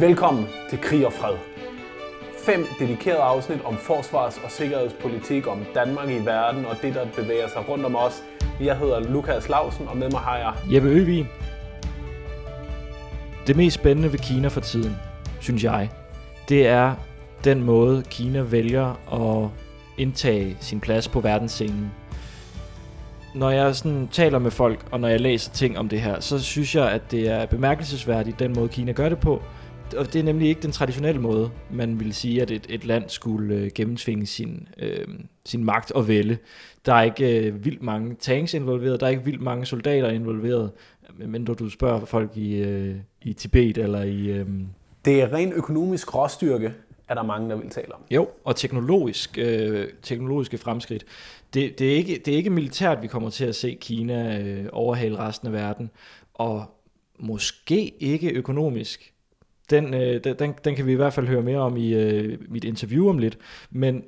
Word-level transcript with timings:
Velkommen 0.00 0.46
til 0.70 0.80
Krig 0.80 1.06
og 1.06 1.12
Fred. 1.12 1.34
Fem 2.44 2.66
dedikerede 2.78 3.20
afsnit 3.20 3.60
om 3.64 3.76
forsvars- 3.76 4.40
og 4.44 4.50
sikkerhedspolitik, 4.50 5.46
om 5.46 5.64
Danmark 5.74 6.08
i 6.10 6.24
verden 6.24 6.64
og 6.66 6.76
det, 6.82 6.94
der 6.94 7.06
bevæger 7.16 7.48
sig 7.48 7.68
rundt 7.68 7.84
om 7.84 7.96
os. 7.96 8.22
Jeg 8.60 8.78
hedder 8.78 9.00
Lukas 9.00 9.48
Lausen, 9.48 9.88
og 9.88 9.96
med 9.96 10.10
mig 10.10 10.20
har 10.20 10.38
jeg... 10.38 10.52
Jeppe 10.74 10.88
Øvig. 10.88 11.28
Det 13.46 13.56
mest 13.56 13.74
spændende 13.74 14.12
ved 14.12 14.18
Kina 14.18 14.48
for 14.48 14.60
tiden, 14.60 14.96
synes 15.40 15.64
jeg, 15.64 15.90
det 16.48 16.66
er 16.66 16.94
den 17.44 17.62
måde, 17.62 18.02
Kina 18.10 18.40
vælger 18.40 19.12
at 19.12 19.50
indtage 19.98 20.56
sin 20.60 20.80
plads 20.80 21.08
på 21.08 21.20
verdensscenen. 21.20 21.90
Når 23.34 23.50
jeg 23.50 23.76
sådan 23.76 24.08
taler 24.08 24.38
med 24.38 24.50
folk, 24.50 24.86
og 24.90 25.00
når 25.00 25.08
jeg 25.08 25.20
læser 25.20 25.52
ting 25.52 25.78
om 25.78 25.88
det 25.88 26.00
her, 26.00 26.20
så 26.20 26.42
synes 26.42 26.74
jeg, 26.74 26.90
at 26.90 27.10
det 27.10 27.28
er 27.28 27.46
bemærkelsesværdigt, 27.46 28.38
den 28.38 28.52
måde 28.52 28.68
Kina 28.68 28.92
gør 28.92 29.08
det 29.08 29.18
på. 29.18 29.42
Og 29.96 30.12
det 30.12 30.18
er 30.18 30.22
nemlig 30.22 30.48
ikke 30.48 30.62
den 30.62 30.72
traditionelle 30.72 31.20
måde, 31.20 31.50
man 31.70 32.00
vil 32.00 32.14
sige, 32.14 32.42
at 32.42 32.50
et, 32.50 32.66
et 32.68 32.84
land 32.84 33.04
skulle 33.08 33.54
øh, 33.54 33.70
gennemtvinge 33.74 34.26
sin, 34.26 34.68
øh, 34.78 35.06
sin 35.46 35.64
magt 35.64 35.92
og 35.92 36.08
vælge. 36.08 36.38
Der 36.86 36.94
er 36.94 37.02
ikke 37.02 37.46
øh, 37.46 37.64
vildt 37.64 37.82
mange 37.82 38.14
tanks 38.14 38.54
involveret, 38.54 39.00
der 39.00 39.06
er 39.06 39.10
ikke 39.10 39.24
vildt 39.24 39.40
mange 39.42 39.66
soldater 39.66 40.10
involveret, 40.10 40.70
men 41.18 41.44
du 41.44 41.70
spørger 41.70 42.04
folk 42.04 42.36
i, 42.36 42.54
øh, 42.54 42.94
i 43.22 43.32
Tibet 43.32 43.78
eller 43.78 44.02
i... 44.02 44.26
Øh, 44.26 44.46
Det 45.04 45.22
er 45.22 45.32
ren 45.32 45.52
økonomisk 45.52 46.14
råstyrke, 46.14 46.72
er 47.08 47.14
der 47.14 47.22
mange, 47.22 47.50
der 47.50 47.56
vil 47.56 47.70
tale 47.70 47.94
om. 47.94 48.00
Jo, 48.10 48.28
og 48.44 48.56
teknologisk, 48.56 49.38
øh, 49.38 49.88
teknologiske 50.02 50.58
fremskridt. 50.58 51.04
Det, 51.54 51.78
det, 51.78 51.92
er 51.92 51.96
ikke, 51.96 52.22
det 52.24 52.32
er 52.32 52.36
ikke 52.36 52.50
militært, 52.50 53.02
vi 53.02 53.06
kommer 53.06 53.30
til 53.30 53.44
at 53.44 53.54
se 53.54 53.78
Kina 53.80 54.40
øh, 54.40 54.66
overhale 54.72 55.18
resten 55.18 55.46
af 55.48 55.52
verden, 55.52 55.90
og 56.34 56.64
måske 57.18 57.94
ikke 58.00 58.30
økonomisk. 58.30 59.12
Den, 59.70 59.94
øh, 59.94 60.24
den, 60.24 60.54
den 60.64 60.74
kan 60.74 60.86
vi 60.86 60.92
i 60.92 60.94
hvert 60.94 61.12
fald 61.12 61.26
høre 61.26 61.42
mere 61.42 61.58
om 61.58 61.76
i 61.76 61.94
øh, 61.94 62.38
mit 62.48 62.64
interview 62.64 63.08
om 63.08 63.18
lidt, 63.18 63.38
men 63.70 64.04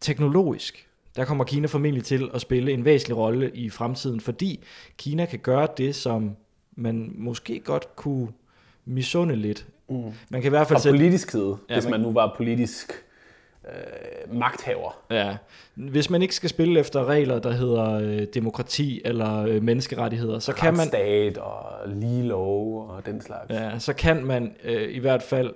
teknologisk, 0.00 0.86
der 1.16 1.24
kommer 1.24 1.44
Kina 1.44 1.66
formentlig 1.66 2.04
til 2.04 2.30
at 2.34 2.40
spille 2.40 2.72
en 2.72 2.84
væsentlig 2.84 3.16
rolle 3.16 3.50
i 3.54 3.70
fremtiden, 3.70 4.20
fordi 4.20 4.60
Kina 4.98 5.26
kan 5.26 5.38
gøre 5.38 5.68
det, 5.76 5.94
som 5.94 6.36
man 6.76 7.12
måske 7.14 7.60
godt 7.60 7.96
kunne 7.96 8.28
misunde 8.84 9.36
lidt. 9.36 9.66
Mm. 9.90 9.96
Man 10.30 10.42
kan 10.42 10.44
i 10.44 10.48
hvert 10.48 10.66
fald 10.68 10.76
Fra 10.76 10.82
sætte, 10.82 10.98
politisk 10.98 11.30
side, 11.30 11.56
Ja, 11.68 11.74
hvis 11.74 11.84
man- 11.84 11.90
man 11.90 12.00
nu 12.00 12.12
var 12.12 12.34
politisk 12.36 12.92
øh, 13.68 14.34
magthaver. 14.34 14.98
Ja, 15.10 15.36
hvis 15.74 16.10
man 16.10 16.22
ikke 16.22 16.34
skal 16.34 16.50
spille 16.50 16.80
efter 16.80 17.04
regler, 17.04 17.38
der 17.38 17.52
hedder 17.52 17.92
øh, 17.92 18.26
demokrati 18.34 19.00
eller 19.04 19.44
øh, 19.44 19.62
menneskerettigheder, 19.62 20.38
så 20.38 20.52
kan 20.52 20.72
man, 20.72 20.80
Retsstat 20.80 21.38
og 21.38 21.62
lige 21.86 22.22
lov 22.22 22.88
og 22.88 23.06
den 23.06 23.20
slags. 23.20 23.50
ja, 23.50 23.78
så 23.78 23.92
kan 23.92 24.24
man 24.24 24.54
øh, 24.64 24.94
i 24.94 24.98
hvert 24.98 25.22
fald 25.22 25.54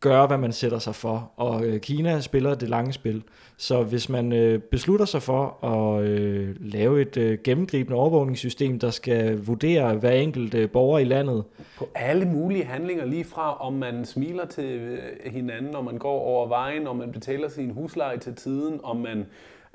gøre, 0.00 0.26
hvad 0.26 0.38
man 0.38 0.52
sætter 0.52 0.78
sig 0.78 0.94
for. 0.94 1.30
Og 1.36 1.64
øh, 1.64 1.80
Kina 1.80 2.20
spiller 2.20 2.54
det 2.54 2.68
lange 2.68 2.92
spil. 2.92 3.22
Så 3.56 3.82
hvis 3.82 4.08
man 4.08 4.32
øh, 4.32 4.60
beslutter 4.60 5.06
sig 5.06 5.22
for 5.22 5.64
at 5.64 6.02
øh, 6.02 6.56
lave 6.60 7.02
et 7.02 7.16
øh, 7.16 7.38
gennemgribende 7.44 7.98
overvågningssystem, 7.98 8.78
der 8.78 8.90
skal 8.90 9.38
vurdere 9.46 9.94
hver 9.94 10.10
enkelt 10.10 10.54
øh, 10.54 10.70
borger 10.70 10.98
i 10.98 11.04
landet, 11.04 11.44
På 11.78 11.88
alle 11.94 12.24
mulige 12.24 12.64
handlinger, 12.64 13.04
lige 13.04 13.24
fra 13.24 13.56
om 13.56 13.72
man 13.72 14.04
smiler 14.04 14.46
til 14.46 14.64
øh, 14.64 14.98
hinanden, 15.32 15.74
om 15.74 15.84
man 15.84 15.98
går 15.98 16.20
over 16.20 16.48
vejen, 16.48 16.86
om 16.86 16.96
man 16.96 17.12
betaler 17.12 17.48
sin 17.48 17.70
husleje 17.70 18.18
til 18.18 18.34
tiden, 18.34 18.80
om 18.82 18.96
man 18.96 19.26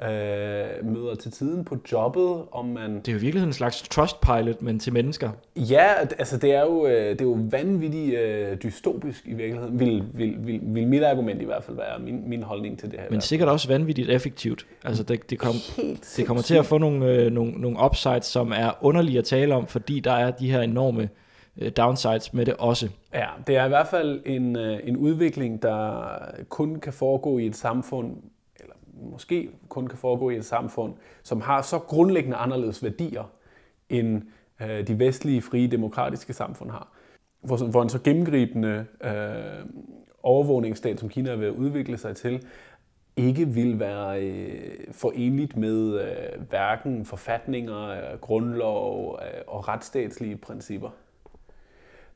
øh, 0.02 0.08
møder 0.84 1.16
til 1.16 1.32
tiden 1.32 1.66
på 1.66 1.78
jobbet, 1.92 2.42
om 2.52 2.66
man... 2.66 2.96
det 2.96 3.08
er 3.08 3.12
jo 3.12 3.18
i 3.18 3.22
virkeligheden 3.22 3.50
en 3.50 3.54
slags 3.54 3.82
trustpilot, 3.82 4.62
men 4.62 4.80
til 4.80 4.94
mennesker. 4.94 5.30
Ja, 5.56 5.94
altså 6.20 6.38
det 6.38 6.54
er 6.54 6.62
jo, 6.62 6.88
øh, 6.88 7.10
det 7.10 7.22
er 7.22 7.26
jo 7.26 7.38
vanvittigt 7.50 8.20
øh, 8.20 8.58
dystopisk 8.64 9.28
i 9.28 9.34
virkeligheden, 9.34 9.80
vil, 9.80 10.04
vil, 10.14 10.36
vil, 10.40 10.60
vil 10.64 10.88
mit 10.88 11.04
argument 11.04 11.42
i 11.42 11.46
hvert 11.46 11.64
fald 11.64 11.78
være, 11.78 12.00
min, 12.00 12.30
min 12.30 12.44
holdning 12.44 12.80
til 12.80 12.92
det 12.92 13.00
her. 13.00 13.08
Men 13.09 13.22
sikkert 13.22 13.50
også 13.50 13.68
vanvittigt 13.68 14.09
effektivt. 14.09 14.66
Altså 14.84 15.03
det, 15.03 15.30
det, 15.30 15.40
kom, 15.40 15.56
Det 16.18 16.26
kommer 16.26 16.44
til 16.44 16.56
at 16.56 16.66
få 16.66 16.78
nogle, 16.78 17.06
øh, 17.06 17.32
nogle, 17.32 17.52
nogle 17.52 17.78
upsides, 17.86 18.26
som 18.26 18.52
er 18.56 18.72
underlige 18.82 19.18
at 19.18 19.26
tale 19.26 19.56
om, 19.56 19.68
fordi 19.68 20.00
der 20.00 20.14
er 20.14 20.32
de 20.32 20.52
her 20.52 20.62
enorme 20.62 21.09
øh, 21.58 21.72
downsides 21.78 22.34
med 22.34 22.46
det 22.46 22.53
også. 22.53 22.90
Ja, 23.14 23.28
det 23.48 23.58
er 23.58 23.66
i 23.66 23.70
hvert 23.70 23.88
fald 23.88 24.22
en, 24.26 24.56
øh, 24.56 24.80
en 24.84 24.98
udvikling, 24.98 25.62
der 25.62 26.03
kun 26.50 26.80
kan 26.80 26.94
foregå 26.94 27.38
i 27.38 27.46
et 27.46 27.56
samfund, 27.56 28.16
måske 29.12 29.50
kun 29.69 29.88
kan 29.88 29.97
foregå 29.97 30.30
i 30.30 30.36
et 30.36 30.46
samfund, 30.46 30.94
som 31.24 31.41
har 31.41 31.62
så 31.62 31.80
grundlæggende 31.80 32.38
anderledes 32.38 32.84
værdier, 32.84 33.31
end 33.90 34.22
øh, 34.62 34.88
de 34.88 35.00
vestlige, 35.00 35.41
frie, 35.41 35.68
demokratiske 35.68 36.34
samfund 36.34 36.72
har. 36.72 36.88
Hvor, 37.41 37.69
hvor 37.69 37.81
en 37.81 37.90
så 37.90 38.00
gennemgribende 38.00 38.86
øh, 39.03 39.66
overvågningsstat, 40.24 41.00
som 41.00 41.09
Kina 41.09 41.31
er 41.31 41.36
ved 41.36 41.47
at 41.47 41.53
udvikle 41.53 41.97
sig 41.97 42.16
til, 42.16 42.46
ikke 43.16 43.47
vil 43.47 43.80
være 43.80 44.24
øh, 44.24 44.94
forenligt 44.94 45.58
med 45.58 46.02
øh, 46.02 46.47
hverken 46.50 47.06
forfatninger, 47.06 47.90
øh, 47.90 48.20
grundlov 48.22 49.20
øh, 49.22 49.41
og 49.47 49.68
retsstatslige 49.68 50.38
principper. 50.38 50.90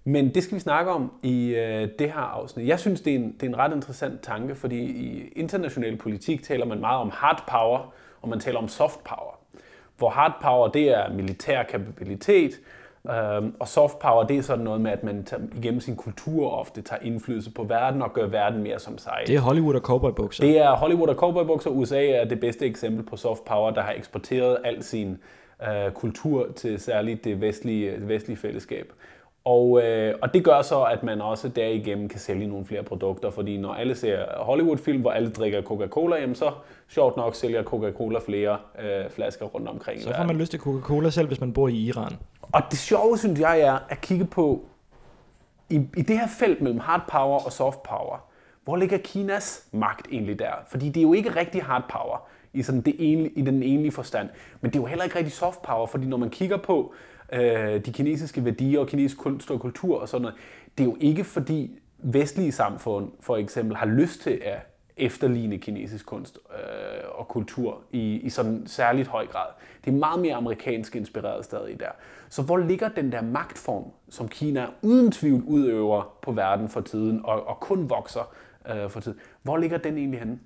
Men 0.08 0.34
det 0.34 0.44
skal 0.44 0.56
vi 0.56 0.60
snakke 0.60 0.92
om 0.92 1.12
i 1.24 1.56
øh, 1.56 1.88
det 2.00 2.08
her 2.12 2.34
afsnit. 2.34 2.68
Jeg 2.68 2.80
synes, 2.80 3.02
det 3.02 3.14
er, 3.14 3.18
en, 3.18 3.32
det 3.32 3.44
er 3.44 3.48
en 3.48 3.58
ret 3.58 3.76
interessant 3.76 4.22
tanke, 4.22 4.56
fordi 4.56 4.80
i 4.80 5.32
international 5.36 5.98
politik 5.98 6.44
taler 6.44 6.66
man 6.66 6.80
meget 6.80 7.00
om 7.00 7.12
hard 7.14 7.44
power, 7.48 7.94
og 8.22 8.30
man 8.30 8.40
taler 8.40 8.60
om 8.60 8.68
soft 8.68 9.04
power. 9.04 9.40
Hvor 9.98 10.10
hard 10.10 10.34
power, 10.42 10.68
det 10.68 10.98
er 10.98 11.14
militær 11.14 11.64
kapabilitet, 11.64 12.52
øhm, 13.12 13.56
og 13.60 13.68
soft 13.68 14.00
power, 14.00 14.24
det 14.24 14.38
er 14.38 14.42
sådan 14.42 14.64
noget 14.64 14.82
med, 14.82 14.92
at 14.92 15.04
man 15.04 15.24
tager, 15.24 15.44
igennem 15.56 15.80
sin 15.80 15.96
kultur 15.96 16.50
ofte 16.50 16.82
tager 16.82 17.02
indflydelse 17.02 17.52
på 17.52 17.64
verden 17.64 18.02
og 18.02 18.14
gør 18.14 18.28
verden 18.28 18.64
mere 18.64 18.80
som 18.80 18.98
sig. 18.98 19.24
Det 19.28 19.36
er 19.36 19.40
Hollywood 19.40 19.76
og 19.76 19.82
cowboybukser. 19.82 20.44
Det 20.44 20.60
er 20.60 20.76
Hollywood 20.76 21.08
og 21.08 21.16
cowboybukser. 21.16 21.70
USA 21.70 22.08
er 22.08 22.26
det 22.26 22.40
bedste 22.40 22.66
eksempel 22.66 23.06
på 23.06 23.18
soft 23.18 23.46
power, 23.46 23.72
der 23.72 23.82
har 23.82 23.94
eksporteret 23.94 24.58
al 24.64 24.84
sin 24.84 25.18
øh, 25.64 25.92
kultur 25.92 26.48
til 26.56 26.80
særligt 26.80 27.24
det 27.24 27.42
vestlige, 27.42 27.92
det 27.92 28.08
vestlige 28.08 28.38
fællesskab. 28.38 28.94
Og, 29.48 29.84
øh, 29.84 30.16
og 30.22 30.34
det 30.34 30.44
gør 30.44 30.62
så, 30.62 30.84
at 30.84 31.04
man 31.04 31.22
også 31.22 31.48
derigennem 31.50 32.10
kan 32.10 32.20
sælge 32.20 32.48
nogle 32.48 32.66
flere 32.66 32.84
produkter, 32.84 33.30
fordi 33.30 33.58
når 33.58 33.74
alle 33.74 33.96
ser 33.96 34.26
Hollywood-film, 34.38 35.02
hvor 35.02 35.12
alle 35.12 35.30
drikker 35.30 35.62
Coca-Cola, 35.62 36.16
jamen 36.16 36.36
så 36.36 36.52
sjovt 36.88 37.18
nok 37.18 37.36
sælger 37.36 37.64
Coca-Cola 37.64 38.20
flere 38.20 38.58
øh, 38.80 39.10
flasker 39.10 39.46
rundt 39.46 39.68
omkring 39.68 40.02
Så 40.02 40.14
får 40.18 40.24
man 40.24 40.38
lyst 40.38 40.52
til 40.52 40.60
Coca-Cola 40.60 41.10
selv, 41.10 41.28
hvis 41.28 41.40
man 41.40 41.54
bor 41.54 41.68
i 41.68 41.76
Iran. 41.76 42.12
Og 42.42 42.62
det 42.72 42.80
sjove, 42.80 43.18
synes 43.18 43.40
jeg, 43.40 43.60
er 43.60 43.78
at 43.90 44.02
kigge 44.02 44.26
på, 44.26 44.62
i, 45.70 45.76
i 45.76 46.02
det 46.02 46.20
her 46.20 46.28
felt 46.40 46.62
mellem 46.62 46.80
hard 46.80 47.02
power 47.12 47.46
og 47.46 47.52
soft 47.52 47.84
power, 47.84 48.26
hvor 48.64 48.76
ligger 48.76 48.98
Kinas 48.98 49.68
magt 49.72 50.08
egentlig 50.12 50.40
der? 50.40 50.52
Fordi 50.68 50.90
det 50.90 50.98
er 50.98 51.04
jo 51.04 51.14
ikke 51.14 51.36
rigtig 51.36 51.64
hard 51.64 51.84
power 51.90 52.28
i, 52.54 52.62
sådan 52.62 52.82
det 52.82 52.96
enlige, 53.00 53.34
i 53.36 53.42
den 53.42 53.64
enlige 53.64 53.92
forstand, 53.92 54.30
men 54.62 54.72
det 54.72 54.78
er 54.78 54.82
jo 54.82 54.88
heller 54.88 55.04
ikke 55.04 55.16
rigtig 55.18 55.34
soft 55.34 55.62
power, 55.62 55.88
fordi 55.88 56.06
når 56.06 56.18
man 56.18 56.30
kigger 56.30 56.58
på 56.58 56.94
øh, 57.34 57.86
de 57.86 57.94
kinesiske 57.94 58.46
værdier 58.46 58.80
og 58.80 58.88
kinesisk 58.88 59.18
kunst 59.18 59.52
og 59.52 59.60
kultur 59.60 60.00
og 60.00 60.10
sådan 60.10 60.22
noget, 60.22 60.36
det 60.78 60.84
er 60.84 60.88
jo 60.88 60.98
ikke 61.00 61.24
fordi 61.24 61.80
vestlige 61.98 62.52
samfund 62.52 63.12
for 63.20 63.38
eksempel 63.38 63.76
har 63.76 63.86
lyst 63.86 64.22
til 64.22 64.42
at 64.46 64.74
efterligne 64.98 65.58
kinesisk 65.58 66.06
kunst 66.06 66.40
øh, 66.50 67.20
og 67.20 67.28
kultur 67.28 67.82
i, 67.92 68.16
i 68.16 68.30
sådan 68.30 68.68
særligt 68.68 69.08
høj 69.08 69.28
grad. 69.28 69.48
Det 69.86 69.94
er 69.94 69.98
meget 69.98 70.22
mere 70.22 70.36
amerikansk 70.36 70.96
inspireret 70.96 71.46
stadig 71.46 71.80
der. 71.80 71.90
Så 72.30 72.42
hvor 72.42 72.58
ligger 72.58 72.90
den 72.90 73.12
der 73.12 73.22
magtform, 73.22 73.84
som 74.10 74.28
Kina 74.28 74.68
uden 74.82 75.12
tvivl 75.12 75.44
udøver 75.44 76.18
på 76.22 76.32
verden 76.32 76.70
for 76.70 76.82
tiden, 76.82 77.22
og, 77.24 77.48
og 77.48 77.60
kun 77.60 77.90
vokser 77.90 78.34
øh, 78.70 78.90
for 78.90 79.00
tiden? 79.00 79.20
Hvor 79.44 79.58
ligger 79.58 79.78
den 79.78 79.98
egentlig 79.98 80.20
henne? 80.20 80.40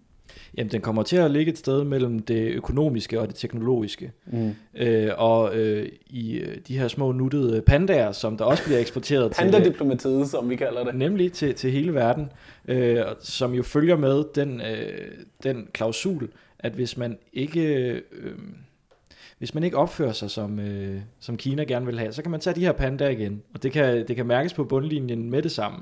Jamen, 0.57 0.71
den 0.71 0.81
kommer 0.81 1.03
til 1.03 1.17
at 1.17 1.31
ligge 1.31 1.51
et 1.51 1.57
sted 1.57 1.83
mellem 1.83 2.19
det 2.19 2.51
økonomiske 2.51 3.19
og 3.19 3.27
det 3.27 3.35
teknologiske. 3.35 4.11
Mm. 4.25 4.55
Øh, 4.75 5.09
og 5.17 5.55
øh, 5.55 5.89
i 6.07 6.37
øh, 6.37 6.57
de 6.67 6.79
her 6.79 6.87
små 6.87 7.11
nuttede 7.11 7.61
pandaer, 7.61 8.11
som 8.11 8.37
der 8.37 8.45
også 8.45 8.63
bliver 8.63 8.79
eksporteret 8.79 9.31
til... 9.31 9.41
Panda-diplomatiet, 9.41 10.29
som 10.29 10.49
vi 10.49 10.55
kalder 10.55 10.83
det. 10.83 10.95
Nemlig 10.95 11.33
til, 11.33 11.53
til 11.53 11.71
hele 11.71 11.93
verden, 11.93 12.31
øh, 12.67 12.99
som 13.19 13.53
jo 13.53 13.63
følger 13.63 13.97
med 13.97 14.23
den, 14.35 14.61
øh, 14.61 15.11
den 15.43 15.67
klausul, 15.73 16.29
at 16.59 16.71
hvis 16.71 16.97
man 16.97 17.17
ikke... 17.33 17.61
Øh, 17.61 18.01
hvis 19.37 19.53
man 19.53 19.63
ikke 19.63 19.77
opfører 19.77 20.11
sig, 20.11 20.31
som, 20.31 20.59
øh, 20.59 21.01
som 21.19 21.37
Kina 21.37 21.63
gerne 21.63 21.85
vil 21.85 21.99
have, 21.99 22.13
så 22.13 22.21
kan 22.21 22.31
man 22.31 22.39
tage 22.39 22.55
de 22.55 22.61
her 22.61 22.71
pandaer 22.71 23.09
igen. 23.09 23.41
Og 23.53 23.63
det 23.63 23.71
kan, 23.71 24.07
det 24.07 24.15
kan 24.15 24.25
mærkes 24.25 24.53
på 24.53 24.63
bundlinjen 24.63 25.29
med 25.29 25.41
det 25.41 25.51
samme. 25.51 25.77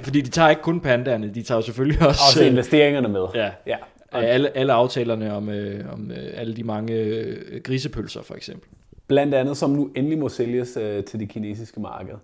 Fordi 0.00 0.20
de 0.20 0.30
tager 0.30 0.50
ikke 0.50 0.62
kun 0.62 0.80
pandaerne, 0.80 1.34
de 1.34 1.42
tager 1.42 1.58
jo 1.58 1.62
selvfølgelig 1.62 2.06
også... 2.08 2.20
Også 2.30 2.42
øh, 2.42 2.50
investeringerne 2.50 3.08
med. 3.08 3.26
Ja, 3.34 3.50
ja. 3.66 3.76
Alle, 4.22 4.56
alle 4.56 4.72
aftalerne 4.72 5.34
om, 5.34 5.48
øh, 5.48 5.92
om 5.92 6.10
øh, 6.10 6.30
alle 6.34 6.56
de 6.56 6.64
mange 6.64 6.94
øh, 6.94 7.60
grisepølser, 7.60 8.22
for 8.22 8.34
eksempel. 8.34 8.68
Blandt 9.06 9.34
andet, 9.34 9.56
som 9.56 9.70
nu 9.70 9.90
endelig 9.96 10.18
må 10.18 10.28
sælges 10.28 10.76
øh, 10.76 11.04
til 11.04 11.20
det 11.20 11.28
kinesiske 11.28 11.80
marked. 11.80 12.14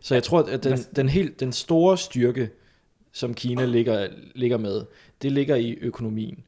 Så 0.00 0.14
jeg 0.14 0.22
tror, 0.22 0.42
at 0.42 0.64
den, 0.64 0.78
den, 0.96 1.08
helt, 1.08 1.40
den 1.40 1.52
store 1.52 1.98
styrke, 1.98 2.50
som 3.12 3.34
Kina 3.34 3.64
ligger, 3.64 4.08
ligger 4.34 4.58
med, 4.58 4.82
det 5.22 5.32
ligger 5.32 5.56
i 5.56 5.78
økonomien. 5.80 6.44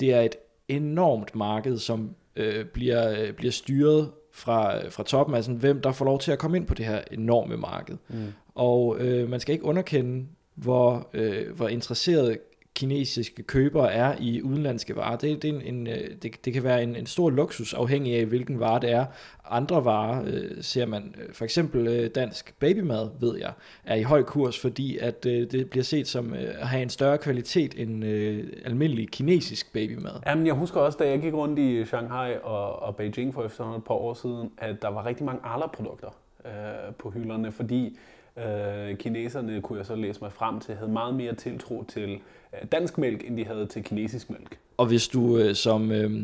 Det 0.00 0.14
er 0.14 0.20
et 0.20 0.36
enormt 0.68 1.34
marked, 1.34 1.78
som 1.78 2.10
øh, 2.36 2.64
bliver, 2.64 3.20
øh, 3.20 3.32
bliver 3.32 3.52
styret 3.52 4.10
fra, 4.32 4.88
fra 4.88 5.02
toppen, 5.02 5.34
altså 5.34 5.52
hvem 5.52 5.80
der 5.80 5.92
får 5.92 6.04
lov 6.04 6.18
til 6.18 6.32
at 6.32 6.38
komme 6.38 6.56
ind 6.56 6.66
på 6.66 6.74
det 6.74 6.86
her 6.86 7.00
enorme 7.10 7.56
marked. 7.56 7.96
Mm. 8.08 8.32
Og 8.54 8.96
øh, 8.98 9.30
man 9.30 9.40
skal 9.40 9.52
ikke 9.52 9.64
underkende 9.64 10.26
hvor, 10.54 11.08
øh, 11.14 11.56
hvor 11.56 11.68
interesseret 11.68 12.38
kinesiske 12.76 13.42
købere 13.42 13.92
er 13.92 14.14
i 14.20 14.42
udenlandske 14.42 14.96
varer. 14.96 15.16
Det, 15.16 15.42
det, 15.42 15.50
er 15.50 15.54
en, 15.54 15.74
en, 15.74 15.86
øh, 15.86 16.10
det, 16.22 16.44
det 16.44 16.52
kan 16.52 16.64
være 16.64 16.82
en, 16.82 16.96
en 16.96 17.06
stor 17.06 17.30
luksus 17.30 17.74
afhængig 17.74 18.16
af, 18.16 18.26
hvilken 18.26 18.60
vare 18.60 18.80
det 18.80 18.90
er. 18.90 19.04
Andre 19.50 19.84
varer 19.84 20.24
øh, 20.26 20.50
ser 20.60 20.86
man, 20.86 21.14
øh, 21.22 21.34
for 21.34 21.44
eksempel 21.44 21.86
øh, 21.88 22.10
dansk 22.14 22.54
babymad, 22.58 23.08
ved 23.20 23.38
jeg, 23.38 23.52
er 23.84 23.94
i 23.94 24.02
høj 24.02 24.22
kurs, 24.22 24.60
fordi 24.60 24.98
at 24.98 25.26
øh, 25.26 25.50
det 25.50 25.70
bliver 25.70 25.84
set 25.84 26.08
som 26.08 26.34
øh, 26.34 26.54
at 26.58 26.68
have 26.68 26.82
en 26.82 26.90
større 26.90 27.18
kvalitet 27.18 27.74
end 27.76 28.04
øh, 28.04 28.44
almindelig 28.64 29.08
kinesisk 29.08 29.72
babymad. 29.72 30.12
Jamen, 30.26 30.46
jeg 30.46 30.54
husker 30.54 30.80
også, 30.80 30.98
da 30.98 31.08
jeg 31.08 31.20
gik 31.20 31.34
rundt 31.34 31.58
i 31.58 31.84
Shanghai 31.84 32.34
og, 32.42 32.82
og 32.82 32.96
Beijing 32.96 33.34
for 33.34 33.44
efterhånden 33.44 33.78
et 33.78 33.84
par 33.84 33.94
år 33.94 34.14
siden, 34.14 34.50
at 34.58 34.82
der 34.82 34.88
var 34.88 35.06
rigtig 35.06 35.24
mange 35.26 35.40
Arla-produkter 35.44 36.08
øh, 36.46 36.94
på 36.98 37.10
hylderne, 37.10 37.52
fordi 37.52 37.98
øh, 38.36 38.96
kineserne, 38.96 39.62
kunne 39.62 39.78
jeg 39.78 39.86
så 39.86 39.94
læse 39.94 40.20
mig 40.20 40.32
frem 40.32 40.60
til, 40.60 40.74
havde 40.74 40.92
meget 40.92 41.14
mere 41.14 41.34
tiltro 41.34 41.84
til 41.88 42.10
øh, 42.12 42.68
dansk 42.72 42.98
mælk, 42.98 43.24
end 43.26 43.36
de 43.36 43.44
havde 43.44 43.66
til 43.66 43.84
kinesisk 43.84 44.30
mælk. 44.30 44.58
Og 44.76 44.86
hvis 44.86 45.08
du 45.08 45.38
øh, 45.38 45.54
som 45.54 45.92
øh, 45.92 46.22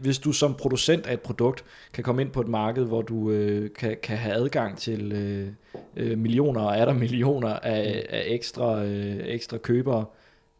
hvis 0.00 0.18
du 0.18 0.32
som 0.32 0.54
producent 0.54 1.06
af 1.06 1.12
et 1.12 1.20
produkt 1.20 1.64
kan 1.92 2.04
komme 2.04 2.22
ind 2.22 2.30
på 2.30 2.40
et 2.40 2.48
marked, 2.48 2.84
hvor 2.84 3.02
du 3.02 3.30
øh, 3.30 3.70
kan, 3.78 3.96
kan 4.02 4.16
have 4.16 4.34
adgang 4.34 4.78
til 4.78 5.12
øh, 5.12 5.48
øh 5.96 6.18
millioner 6.18 6.60
og 6.60 6.76
er 6.76 6.84
der 6.84 6.92
millioner 6.92 7.48
af, 7.48 8.06
af 8.08 8.24
ekstra, 8.26 8.84
øh, 8.84 9.16
ekstra 9.24 9.58
købere, 9.58 10.04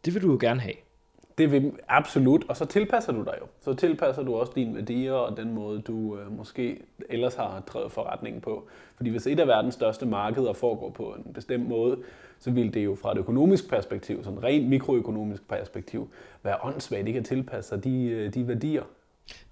det 0.05 0.13
vil 0.13 0.21
du 0.21 0.31
jo 0.31 0.37
gerne 0.41 0.59
have. 0.61 0.75
Det 1.37 1.51
vil 1.51 1.71
absolut, 1.87 2.45
og 2.49 2.57
så 2.57 2.65
tilpasser 2.65 3.11
du 3.11 3.23
dig 3.23 3.33
jo. 3.41 3.45
Så 3.59 3.73
tilpasser 3.73 4.23
du 4.23 4.35
også 4.35 4.51
dine 4.55 4.75
værdier 4.75 5.13
og 5.13 5.37
den 5.37 5.53
måde, 5.53 5.81
du 5.81 6.17
øh, 6.17 6.37
måske 6.37 6.77
ellers 7.09 7.35
har 7.35 7.63
drevet 7.67 7.91
forretningen 7.91 8.41
på. 8.41 8.67
Fordi 8.95 9.09
hvis 9.09 9.27
et 9.27 9.39
af 9.39 9.47
verdens 9.47 9.73
største 9.73 10.05
markeder 10.05 10.53
foregår 10.53 10.89
på 10.89 11.03
en 11.03 11.33
bestemt 11.33 11.69
måde, 11.69 11.97
så 12.39 12.51
vil 12.51 12.73
det 12.73 12.85
jo 12.85 12.95
fra 13.01 13.11
et 13.11 13.17
økonomisk 13.17 13.69
perspektiv, 13.69 14.23
sådan 14.23 14.43
rent 14.43 14.69
mikroøkonomisk 14.69 15.47
perspektiv, 15.47 16.09
være 16.43 16.55
åndssvagt 16.63 17.07
ikke 17.07 17.19
at 17.19 17.25
tilpasse 17.25 17.69
sig 17.69 17.83
de, 17.83 18.03
øh, 18.03 18.33
de 18.33 18.47
værdier. 18.47 18.83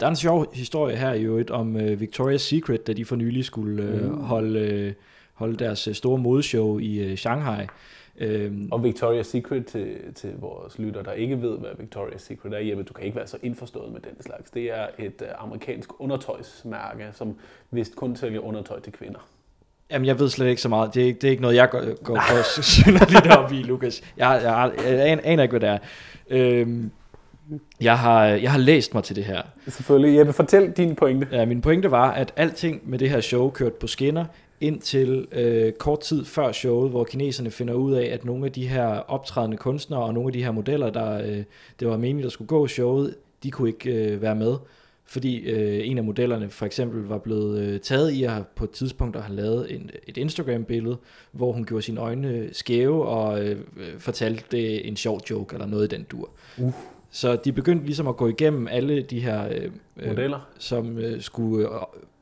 Der 0.00 0.06
er 0.06 0.10
en 0.10 0.16
sjov 0.16 0.54
historie 0.54 0.96
her 0.96 1.12
i 1.12 1.22
øvrigt 1.22 1.50
om 1.50 1.74
uh, 1.74 1.82
Victoria's 1.82 2.36
Secret, 2.36 2.86
da 2.86 2.92
de 2.92 3.04
for 3.04 3.16
nylig 3.16 3.44
skulle 3.44 4.00
uh, 4.04 4.20
holde, 4.20 4.86
uh, 4.86 4.92
holde 5.36 5.56
deres 5.56 5.88
store 5.92 6.18
modeshow 6.18 6.78
i 6.78 7.12
uh, 7.12 7.16
Shanghai. 7.18 7.66
Øhm, 8.18 8.68
og 8.72 8.80
Victoria's 8.80 9.22
Secret 9.22 9.66
til, 9.66 9.96
til 10.14 10.30
vores 10.38 10.78
lytter, 10.78 11.02
der 11.02 11.12
ikke 11.12 11.42
ved, 11.42 11.58
hvad 11.58 11.70
Victoria's 11.70 12.18
Secret 12.18 12.52
er, 12.54 12.58
Jeppe, 12.58 12.82
du 12.82 12.92
kan 12.92 13.04
ikke 13.04 13.16
være 13.16 13.26
så 13.26 13.38
indforstået 13.42 13.92
med 13.92 14.00
den 14.00 14.22
slags. 14.22 14.50
Det 14.50 14.62
er 14.62 14.86
et 14.98 15.22
uh, 15.22 15.44
amerikansk 15.44 16.00
undertøjsmærke, 16.00 17.06
som 17.12 17.36
vist 17.70 17.96
kun 17.96 18.16
sælger 18.16 18.40
undertøj 18.40 18.80
til 18.80 18.92
kvinder. 18.92 19.28
Jamen, 19.90 20.06
jeg 20.06 20.18
ved 20.18 20.28
slet 20.28 20.46
ikke 20.46 20.62
så 20.62 20.68
meget. 20.68 20.94
Det 20.94 21.08
er, 21.08 21.12
det 21.12 21.24
er 21.24 21.30
ikke 21.30 21.42
noget, 21.42 21.56
jeg 21.56 21.70
går, 21.70 22.02
går 22.02 22.14
på 22.14 22.62
synderligt 22.62 23.26
op 23.38 23.52
i, 23.52 23.62
Lukas. 23.62 24.02
Jeg, 24.16 24.40
jeg, 24.42 24.72
jeg, 24.84 25.20
aner 25.24 25.42
ikke, 25.42 25.58
hvad 25.58 25.60
det 25.60 25.68
er. 25.68 25.78
Øhm, 26.30 26.90
jeg 27.80 27.98
har, 27.98 28.24
jeg 28.24 28.52
har 28.52 28.58
læst 28.58 28.94
mig 28.94 29.04
til 29.04 29.16
det 29.16 29.24
her. 29.24 29.42
Selvfølgelig. 29.68 30.18
Jeppe, 30.18 30.32
fortæl 30.32 30.70
din 30.70 30.94
pointe. 30.94 31.28
Ja, 31.32 31.44
min 31.44 31.60
pointe 31.60 31.90
var, 31.90 32.10
at 32.10 32.32
alting 32.36 32.90
med 32.90 32.98
det 32.98 33.10
her 33.10 33.20
show 33.20 33.50
kørte 33.50 33.76
på 33.80 33.86
skinner, 33.86 34.24
indtil 34.60 35.26
øh, 35.32 35.72
kort 35.72 36.00
tid 36.00 36.24
før 36.24 36.52
showet, 36.52 36.90
hvor 36.90 37.04
kineserne 37.04 37.50
finder 37.50 37.74
ud 37.74 37.92
af, 37.92 38.04
at 38.04 38.24
nogle 38.24 38.46
af 38.46 38.52
de 38.52 38.68
her 38.68 38.86
optrædende 38.86 39.56
kunstnere 39.56 40.02
og 40.02 40.14
nogle 40.14 40.28
af 40.28 40.32
de 40.32 40.44
her 40.44 40.50
modeller, 40.50 40.90
der 40.90 41.26
øh, 41.26 41.44
det 41.80 41.88
var 41.88 41.96
meningen, 41.96 42.22
der 42.22 42.30
skulle 42.30 42.48
gå 42.48 42.66
showet, 42.66 43.14
de 43.42 43.50
kunne 43.50 43.68
ikke 43.68 44.12
øh, 44.12 44.22
være 44.22 44.34
med. 44.34 44.56
Fordi 45.08 45.36
øh, 45.38 45.88
en 45.88 45.98
af 45.98 46.04
modellerne 46.04 46.50
for 46.50 46.66
eksempel 46.66 47.02
var 47.02 47.18
blevet 47.18 47.60
øh, 47.60 47.80
taget 47.80 48.10
i 48.10 48.24
at 48.24 48.46
på 48.56 48.64
et 48.64 48.70
tidspunkt 48.70 49.16
at 49.16 49.22
have 49.22 49.36
lavet 49.36 49.74
en, 49.74 49.90
et 50.06 50.16
Instagram-billede, 50.16 50.96
hvor 51.32 51.52
hun 51.52 51.64
gjorde 51.64 51.82
sine 51.82 52.00
øjne 52.00 52.48
skæve 52.52 53.06
og 53.06 53.44
øh, 53.44 53.58
fortalte 53.98 54.44
det 54.50 54.88
en 54.88 54.96
sjov 54.96 55.20
joke 55.30 55.54
eller 55.54 55.66
noget 55.66 55.92
i 55.92 55.96
den 55.96 56.06
dur. 56.10 56.30
Uh. 56.58 56.72
Så 57.10 57.36
de 57.36 57.52
begyndte 57.52 57.86
ligesom 57.86 58.06
at 58.06 58.16
gå 58.16 58.28
igennem 58.28 58.68
alle 58.68 59.02
de 59.02 59.20
her 59.20 59.48
øh, 59.48 59.70
øh 59.96 60.08
modeller, 60.08 60.48
som 60.58 60.98
øh, 60.98 61.20
skulle 61.20 61.68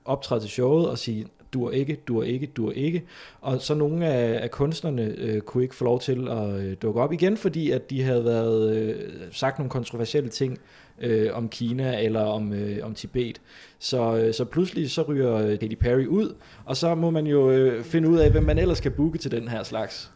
optræde 0.04 0.40
til 0.40 0.50
showet 0.50 0.88
og 0.88 0.98
sige, 0.98 1.26
dur 1.54 1.70
ikke, 1.70 2.00
dur 2.08 2.22
ikke, 2.22 2.46
dur 2.46 2.72
ikke. 2.72 3.04
Og 3.40 3.60
så 3.60 3.74
nogle 3.74 4.06
af, 4.06 4.42
af 4.42 4.50
kunstnerne 4.50 5.14
øh, 5.18 5.40
kunne 5.40 5.62
ikke 5.62 5.74
få 5.74 5.84
lov 5.84 6.00
til 6.00 6.28
at 6.28 6.50
øh, 6.60 6.76
dukke 6.82 7.00
op 7.00 7.12
igen, 7.12 7.36
fordi 7.36 7.70
at 7.70 7.90
de 7.90 8.02
havde 8.02 8.24
været 8.24 8.76
øh, 8.76 8.94
sagt 9.32 9.58
nogle 9.58 9.70
kontroversielle 9.70 10.30
ting 10.30 10.58
øh, 11.00 11.30
om 11.32 11.48
Kina 11.48 12.02
eller 12.02 12.20
om, 12.20 12.52
øh, 12.52 12.78
om 12.82 12.94
Tibet. 12.94 13.40
Så, 13.78 14.16
øh, 14.16 14.34
så 14.34 14.44
pludselig 14.44 14.90
så 14.90 15.02
ryger 15.02 15.34
øh, 15.34 15.58
Katy 15.58 15.74
Perry 15.74 16.06
ud, 16.06 16.34
og 16.64 16.76
så 16.76 16.94
må 16.94 17.10
man 17.10 17.26
jo 17.26 17.50
øh, 17.50 17.84
finde 17.84 18.08
ud 18.08 18.18
af, 18.18 18.30
hvem 18.30 18.42
man 18.42 18.58
ellers 18.58 18.78
skal 18.78 18.90
booke 18.90 19.18
til 19.18 19.30
den 19.30 19.48
her 19.48 19.62
slags. 19.62 20.10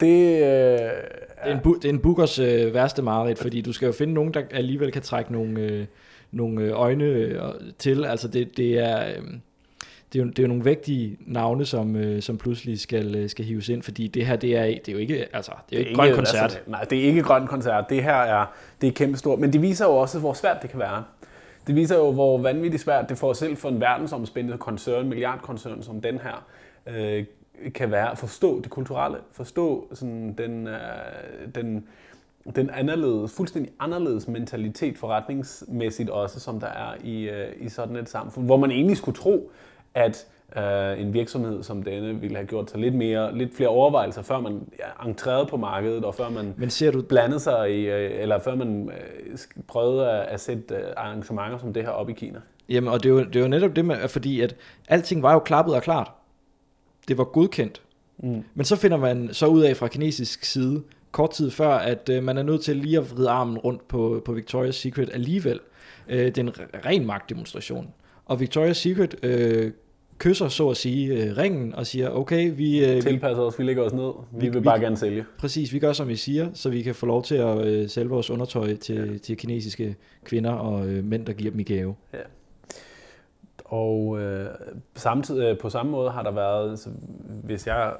Det, 0.00 0.34
øh, 0.34 0.40
det, 0.40 0.80
er 1.36 1.52
en 1.52 1.58
bu- 1.58 1.76
det 1.76 1.84
er 1.84 1.88
en 1.92 1.98
bookers 1.98 2.38
øh, 2.38 2.74
værste 2.74 3.02
mareridt, 3.02 3.38
fordi 3.38 3.60
du 3.60 3.72
skal 3.72 3.86
jo 3.86 3.92
finde 3.92 4.14
nogen, 4.14 4.34
der 4.34 4.42
alligevel 4.50 4.92
kan 4.92 5.02
trække 5.02 5.32
nogle, 5.32 5.60
øh, 5.60 5.86
nogle 6.32 6.62
øh, 6.62 6.70
øjne 6.72 7.04
øh, 7.04 7.40
til. 7.78 8.04
Altså 8.04 8.28
det, 8.28 8.56
det 8.56 8.78
er... 8.78 9.08
Øh, 9.08 9.22
det 10.12 10.20
er, 10.20 10.24
jo, 10.24 10.30
det 10.30 10.38
er 10.38 10.42
jo 10.42 10.48
nogle 10.48 10.64
vægtige 10.64 11.16
navne, 11.20 11.66
som, 11.66 11.96
øh, 11.96 12.22
som 12.22 12.38
pludselig 12.38 12.80
skal, 12.80 13.16
øh, 13.16 13.30
skal 13.30 13.44
hives 13.44 13.68
ind, 13.68 13.82
fordi 13.82 14.08
det 14.08 14.26
her, 14.26 14.36
det 14.36 14.56
er, 14.56 14.64
det 14.64 14.88
er 14.88 14.92
jo 14.92 14.98
ikke, 14.98 15.26
altså, 15.32 15.52
det 15.70 15.78
er 15.78 15.82
jo 15.82 15.88
ikke, 15.88 15.96
grøn 15.96 16.14
koncert. 16.14 16.42
Altså, 16.42 16.58
nej, 16.66 16.84
det 16.84 16.98
er 16.98 17.02
ikke 17.02 17.22
grøn 17.22 17.46
koncert. 17.46 17.84
Det 17.90 18.02
her 18.02 18.14
er, 18.14 18.46
det 18.80 18.86
er 18.86 18.92
kæmpestort, 18.92 19.38
men 19.38 19.52
det 19.52 19.62
viser 19.62 19.84
jo 19.86 19.96
også, 19.96 20.18
hvor 20.18 20.32
svært 20.32 20.62
det 20.62 20.70
kan 20.70 20.78
være. 20.78 21.04
Det 21.66 21.76
viser 21.76 21.96
jo, 21.96 22.12
hvor 22.12 22.38
vanvittigt 22.38 22.82
svært 22.82 23.08
det 23.08 23.18
får 23.18 23.32
selv 23.32 23.56
for 23.56 23.68
en 23.68 23.80
verdensomspændende 23.80 24.58
koncern, 24.58 25.08
milliardkoncern 25.08 25.82
som 25.82 26.00
den 26.00 26.18
her, 26.18 26.46
øh, 26.86 27.24
kan 27.74 27.90
være 27.90 28.10
at 28.10 28.18
forstå 28.18 28.60
det 28.60 28.70
kulturelle, 28.70 29.18
forstå 29.32 29.88
sådan 29.92 30.34
den, 30.38 30.66
øh, 30.66 30.74
den, 31.54 31.84
den 32.56 32.70
anderledes, 32.70 33.32
fuldstændig 33.32 33.72
anderledes 33.80 34.28
mentalitet 34.28 34.98
forretningsmæssigt 34.98 36.10
også, 36.10 36.40
som 36.40 36.60
der 36.60 36.66
er 36.66 36.94
i, 37.04 37.28
øh, 37.28 37.52
i 37.60 37.68
sådan 37.68 37.96
et 37.96 38.08
samfund, 38.08 38.46
hvor 38.46 38.56
man 38.56 38.70
egentlig 38.70 38.96
skulle 38.96 39.16
tro, 39.16 39.50
at 39.94 40.26
øh, 40.56 41.00
en 41.00 41.12
virksomhed 41.12 41.62
som 41.62 41.82
denne 41.82 42.20
ville 42.20 42.36
have 42.36 42.46
gjort 42.46 42.70
sig 42.70 42.80
lidt, 42.80 42.94
mere, 42.94 43.38
lidt 43.38 43.56
flere 43.56 43.68
overvejelser, 43.68 44.22
før 44.22 44.40
man 44.40 44.60
entrerede 45.06 45.46
på 45.46 45.56
markedet, 45.56 46.04
og 46.04 46.14
før 46.14 46.28
man 46.28 46.54
Men 46.56 46.70
ser 46.70 46.90
du... 46.90 47.02
blandede 47.02 47.40
sig 47.40 47.70
i, 47.70 47.86
øh, 47.86 48.22
eller 48.22 48.38
før 48.38 48.54
man 48.54 48.90
øh, 48.90 49.38
prøvede 49.68 50.10
at, 50.10 50.26
at 50.26 50.40
sætte 50.40 50.74
øh, 50.74 50.82
arrangementer 50.96 51.58
som 51.58 51.72
det 51.72 51.82
her 51.82 51.90
op 51.90 52.10
i 52.10 52.12
Kina. 52.12 52.40
Jamen, 52.68 52.92
og 52.92 53.02
det 53.02 53.08
er 53.08 53.14
jo, 53.14 53.24
det 53.24 53.36
er 53.36 53.40
jo 53.40 53.48
netop 53.48 53.76
det 53.76 53.84
med, 53.84 54.08
fordi 54.08 54.40
at 54.40 54.56
alting 54.88 55.22
var 55.22 55.32
jo 55.32 55.38
klappet 55.38 55.74
og 55.74 55.82
klart. 55.82 56.10
Det 57.08 57.18
var 57.18 57.24
godkendt. 57.24 57.82
Mm. 58.18 58.44
Men 58.54 58.64
så 58.64 58.76
finder 58.76 58.96
man 58.96 59.28
så 59.32 59.46
ud 59.46 59.62
af 59.62 59.76
fra 59.76 59.88
kinesisk 59.88 60.44
side, 60.44 60.82
kort 61.10 61.30
tid 61.30 61.50
før, 61.50 61.74
at 61.74 62.08
øh, 62.08 62.22
man 62.22 62.38
er 62.38 62.42
nødt 62.42 62.62
til 62.62 62.76
lige 62.76 62.98
at 62.98 63.10
vride 63.10 63.30
armen 63.30 63.58
rundt 63.58 63.88
på, 63.88 64.22
på 64.24 64.32
Victoria's 64.32 64.70
Secret 64.70 65.10
alligevel. 65.12 65.60
Øh, 66.08 66.18
det 66.18 66.38
er 66.38 66.42
en 66.42 66.52
ren 66.86 67.06
magtdemonstration. 67.06 67.94
Og 68.30 68.40
Victoria's 68.40 68.72
Secret 68.72 69.24
øh, 69.24 69.72
kysser 70.18 70.48
så 70.48 70.68
at 70.68 70.76
sige 70.76 71.24
øh, 71.24 71.36
ringen 71.36 71.74
og 71.74 71.86
siger, 71.86 72.10
okay, 72.10 72.52
vi... 72.56 72.84
Øh, 72.84 73.02
Tilpasser 73.02 73.42
os, 73.42 73.58
vi 73.58 73.64
lægger 73.64 73.82
os 73.82 73.92
ned, 73.92 74.12
vi, 74.32 74.46
vi 74.46 74.48
vil 74.48 74.62
bare 74.62 74.78
vi, 74.78 74.84
gerne 74.84 74.96
sælge. 74.96 75.24
Præcis, 75.38 75.72
vi 75.72 75.78
gør 75.78 75.92
som 75.92 76.08
vi 76.08 76.16
siger, 76.16 76.48
så 76.54 76.70
vi 76.70 76.82
kan 76.82 76.94
få 76.94 77.06
lov 77.06 77.22
til 77.22 77.34
at 77.34 77.66
øh, 77.66 77.88
sælge 77.88 78.08
vores 78.08 78.30
undertøj 78.30 78.74
til, 78.74 79.10
ja. 79.12 79.18
til 79.18 79.36
kinesiske 79.36 79.96
kvinder 80.24 80.50
og 80.50 80.88
øh, 80.88 81.04
mænd, 81.04 81.26
der 81.26 81.32
giver 81.32 81.50
dem 81.50 81.60
i 81.60 81.62
gave. 81.62 81.94
Ja. 82.12 82.18
Og 83.64 84.20
øh, 84.20 84.46
samtidig, 84.96 85.44
øh, 85.44 85.58
på 85.58 85.70
samme 85.70 85.92
måde 85.92 86.10
har 86.10 86.22
der 86.22 86.30
været, 86.30 86.78
så, 86.78 86.90
hvis 87.44 87.66
jeg 87.66 87.88
er 87.88 87.92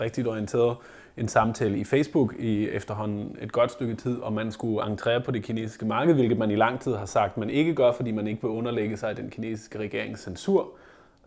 rigtig 0.00 0.28
orienteret, 0.28 0.76
en 1.16 1.28
samtale 1.28 1.78
i 1.78 1.84
Facebook 1.84 2.34
i 2.38 2.68
efterhånden 2.68 3.36
et 3.40 3.52
godt 3.52 3.70
stykke 3.70 3.94
tid, 3.94 4.22
om 4.22 4.32
man 4.32 4.52
skulle 4.52 4.86
entrere 4.86 5.20
på 5.20 5.30
det 5.30 5.42
kinesiske 5.42 5.86
marked, 5.86 6.14
hvilket 6.14 6.38
man 6.38 6.50
i 6.50 6.56
lang 6.56 6.80
tid 6.80 6.94
har 6.94 7.06
sagt, 7.06 7.36
man 7.36 7.50
ikke 7.50 7.74
gør, 7.74 7.92
fordi 7.92 8.10
man 8.10 8.26
ikke 8.26 8.42
vil 8.42 8.50
underlægge 8.50 8.96
sig 8.96 9.16
den 9.16 9.30
kinesiske 9.30 9.78
regerings 9.78 10.24
censur. 10.24 10.68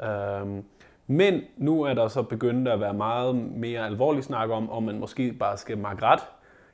Øhm, 0.04 0.64
men 1.08 1.42
nu 1.58 1.82
er 1.82 1.94
der 1.94 2.08
så 2.08 2.22
begyndt 2.22 2.68
at 2.68 2.80
være 2.80 2.94
meget 2.94 3.36
mere 3.36 3.86
alvorlig 3.86 4.24
snak 4.24 4.50
om, 4.50 4.70
om 4.70 4.84
man 4.84 5.00
måske 5.00 5.34
bare 5.34 5.58
skal 5.58 5.78
makke 5.78 6.06
ret, 6.06 6.20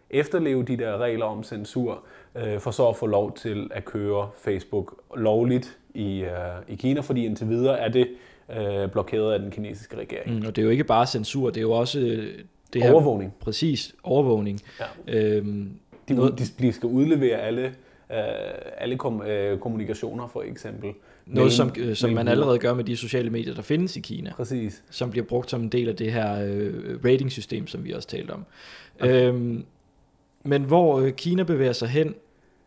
efterleve 0.09 0.63
de 0.63 0.77
der 0.77 0.97
regler 0.97 1.25
om 1.25 1.43
censur, 1.43 2.03
øh, 2.35 2.59
for 2.59 2.71
så 2.71 2.87
at 2.87 2.95
få 2.95 3.05
lov 3.05 3.35
til 3.35 3.69
at 3.71 3.85
køre 3.85 4.29
Facebook 4.37 4.95
lovligt 5.15 5.77
i, 5.93 6.19
øh, 6.19 6.29
i 6.67 6.75
Kina, 6.75 7.01
fordi 7.01 7.25
indtil 7.25 7.49
videre 7.49 7.79
er 7.79 7.89
det 7.89 8.07
øh, 8.57 8.91
blokeret 8.91 9.33
af 9.33 9.39
den 9.39 9.51
kinesiske 9.51 9.97
regering. 9.97 10.35
Mm, 10.35 10.45
og 10.47 10.55
det 10.55 10.61
er 10.61 10.63
jo 10.63 10.69
ikke 10.69 10.83
bare 10.83 11.05
censur, 11.07 11.49
det 11.49 11.57
er 11.57 11.61
jo 11.61 11.71
også 11.71 11.99
øh, 11.99 12.39
det 12.73 12.83
her, 12.83 12.91
overvågning. 12.91 13.33
Præcis, 13.39 13.95
overvågning. 14.03 14.59
Ja. 14.79 15.19
Øhm, 15.19 15.69
de, 16.09 16.13
noget, 16.13 16.53
de 16.59 16.73
skal 16.73 16.89
udlevere 16.89 17.37
alle, 17.37 17.65
øh, 18.11 18.17
alle 18.77 18.97
kom, 18.97 19.21
øh, 19.21 19.59
kommunikationer, 19.59 20.27
for 20.27 20.41
eksempel. 20.41 20.89
Noget, 21.25 21.53
som, 21.53 21.71
øh, 21.77 21.95
som 21.95 22.11
man 22.11 22.27
allerede 22.27 22.59
gør 22.59 22.73
med 22.73 22.83
de 22.83 22.97
sociale 22.97 23.29
medier, 23.29 23.53
der 23.53 23.61
findes 23.61 23.97
i 23.97 23.99
Kina. 23.99 24.33
Præcis. 24.35 24.83
Som 24.89 25.11
bliver 25.11 25.25
brugt 25.25 25.49
som 25.49 25.61
en 25.61 25.69
del 25.69 25.89
af 25.89 25.95
det 25.95 26.11
her 26.11 26.45
øh, 26.45 26.99
ratingsystem, 27.05 27.67
som 27.67 27.85
vi 27.85 27.91
også 27.91 28.07
talte 28.07 28.31
om. 28.31 28.45
Okay. 28.99 29.27
Øhm, 29.27 29.65
men 30.43 30.63
hvor 30.63 30.99
øh, 30.99 31.11
Kina 31.11 31.43
bevæger 31.43 31.73
sig 31.73 31.87
hen 31.87 32.15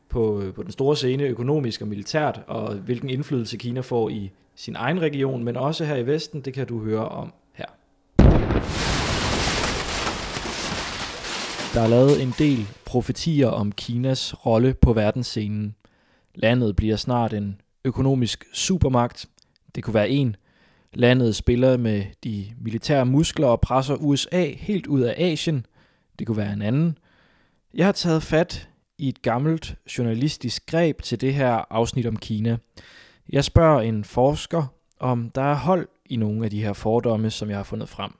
på, 0.08 0.42
øh, 0.42 0.54
på 0.54 0.62
den 0.62 0.70
store 0.72 0.96
scene, 0.96 1.24
økonomisk 1.24 1.82
og 1.82 1.88
militært, 1.88 2.40
og 2.46 2.74
hvilken 2.74 3.10
indflydelse 3.10 3.56
Kina 3.56 3.80
får 3.80 4.08
i 4.08 4.30
sin 4.54 4.76
egen 4.76 5.00
region, 5.02 5.44
men 5.44 5.56
også 5.56 5.84
her 5.84 5.96
i 5.96 6.06
Vesten, 6.06 6.40
det 6.40 6.54
kan 6.54 6.66
du 6.66 6.84
høre 6.84 7.08
om 7.08 7.32
Der 11.76 11.82
er 11.82 11.88
lavet 11.88 12.22
en 12.22 12.34
del 12.38 12.66
profetier 12.84 13.48
om 13.48 13.72
Kinas 13.72 14.46
rolle 14.46 14.74
på 14.74 14.92
verdensscenen. 14.92 15.74
Landet 16.34 16.76
bliver 16.76 16.96
snart 16.96 17.32
en 17.32 17.60
økonomisk 17.84 18.44
supermagt. 18.52 19.26
Det 19.74 19.84
kunne 19.84 19.94
være 19.94 20.10
en. 20.10 20.36
Landet 20.94 21.36
spiller 21.36 21.76
med 21.76 22.04
de 22.24 22.46
militære 22.60 23.06
muskler 23.06 23.46
og 23.46 23.60
presser 23.60 23.94
USA 23.94 24.50
helt 24.52 24.86
ud 24.86 25.00
af 25.00 25.14
Asien. 25.18 25.66
Det 26.18 26.26
kunne 26.26 26.36
være 26.36 26.52
en 26.52 26.62
anden. 26.62 26.98
Jeg 27.74 27.86
har 27.86 27.92
taget 27.92 28.22
fat 28.22 28.68
i 28.98 29.08
et 29.08 29.22
gammelt 29.22 29.76
journalistisk 29.98 30.66
greb 30.66 31.02
til 31.02 31.20
det 31.20 31.34
her 31.34 31.64
afsnit 31.70 32.06
om 32.06 32.16
Kina. 32.16 32.56
Jeg 33.28 33.44
spørger 33.44 33.80
en 33.80 34.04
forsker, 34.04 34.64
om 35.00 35.30
der 35.30 35.42
er 35.42 35.56
hold 35.56 35.88
i 36.06 36.16
nogle 36.16 36.44
af 36.44 36.50
de 36.50 36.62
her 36.62 36.72
fordomme, 36.72 37.30
som 37.30 37.48
jeg 37.48 37.56
har 37.58 37.64
fundet 37.64 37.88
frem. 37.88 38.12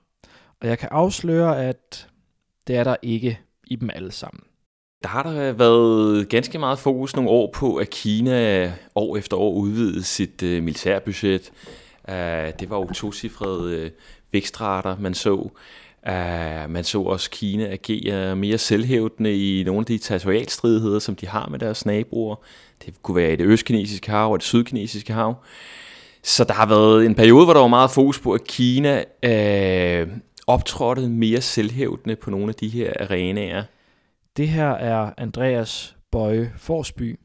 Og 0.61 0.67
jeg 0.67 0.79
kan 0.79 0.89
afsløre, 0.91 1.65
at 1.65 2.07
det 2.67 2.75
er 2.75 2.83
der 2.83 2.95
ikke 3.01 3.39
i 3.69 3.75
dem 3.75 3.89
alle 3.93 4.11
sammen. 4.11 4.41
Der 5.03 5.09
har 5.09 5.23
der 5.23 5.51
været 5.51 6.29
ganske 6.29 6.59
meget 6.59 6.79
fokus 6.79 7.15
nogle 7.15 7.29
år 7.29 7.51
på, 7.53 7.75
at 7.75 7.89
Kina 7.89 8.71
år 8.95 9.17
efter 9.17 9.37
år 9.37 9.53
udvidede 9.53 10.03
sit 10.03 10.43
øh, 10.43 10.63
militærbudget. 10.63 11.51
Uh, 12.07 12.13
det 12.59 12.69
var 12.69 12.77
jo 12.77 12.93
tocifrede 12.93 13.75
øh, 13.75 13.91
vækstrater, 14.31 14.97
man 14.99 15.13
så. 15.13 15.49
Uh, 16.07 16.69
man 16.69 16.83
så 16.83 17.01
også 17.01 17.29
Kina 17.29 17.71
agere 17.71 18.35
mere 18.35 18.57
selvhævdende 18.57 19.59
i 19.59 19.63
nogle 19.63 19.79
af 19.79 19.85
de 19.85 19.97
territorialstridigheder, 19.97 20.99
som 20.99 21.15
de 21.15 21.27
har 21.27 21.47
med 21.47 21.59
deres 21.59 21.85
naboer. 21.85 22.35
Det 22.85 22.93
kunne 23.01 23.15
være 23.15 23.33
i 23.33 23.35
det 23.35 23.45
østkinesiske 23.45 24.11
hav 24.11 24.31
og 24.31 24.39
det 24.39 24.45
sydkinesiske 24.45 25.13
hav. 25.13 25.35
Så 26.23 26.43
der 26.43 26.53
har 26.53 26.65
været 26.65 27.05
en 27.05 27.15
periode, 27.15 27.45
hvor 27.45 27.53
der 27.53 27.61
var 27.61 27.67
meget 27.67 27.91
fokus 27.91 28.19
på, 28.19 28.33
at 28.33 28.43
Kina 28.43 29.03
øh, 29.23 30.07
optrådte 30.47 31.09
mere 31.09 31.41
selvhævdende 31.41 32.15
på 32.15 32.29
nogle 32.29 32.49
af 32.49 32.55
de 32.55 32.67
her 32.69 32.93
arenaer. 32.99 33.63
Det 34.37 34.47
her 34.47 34.69
er 34.69 35.13
Andreas 35.17 35.95
Bøje 36.11 36.53
Forsby. 36.57 37.19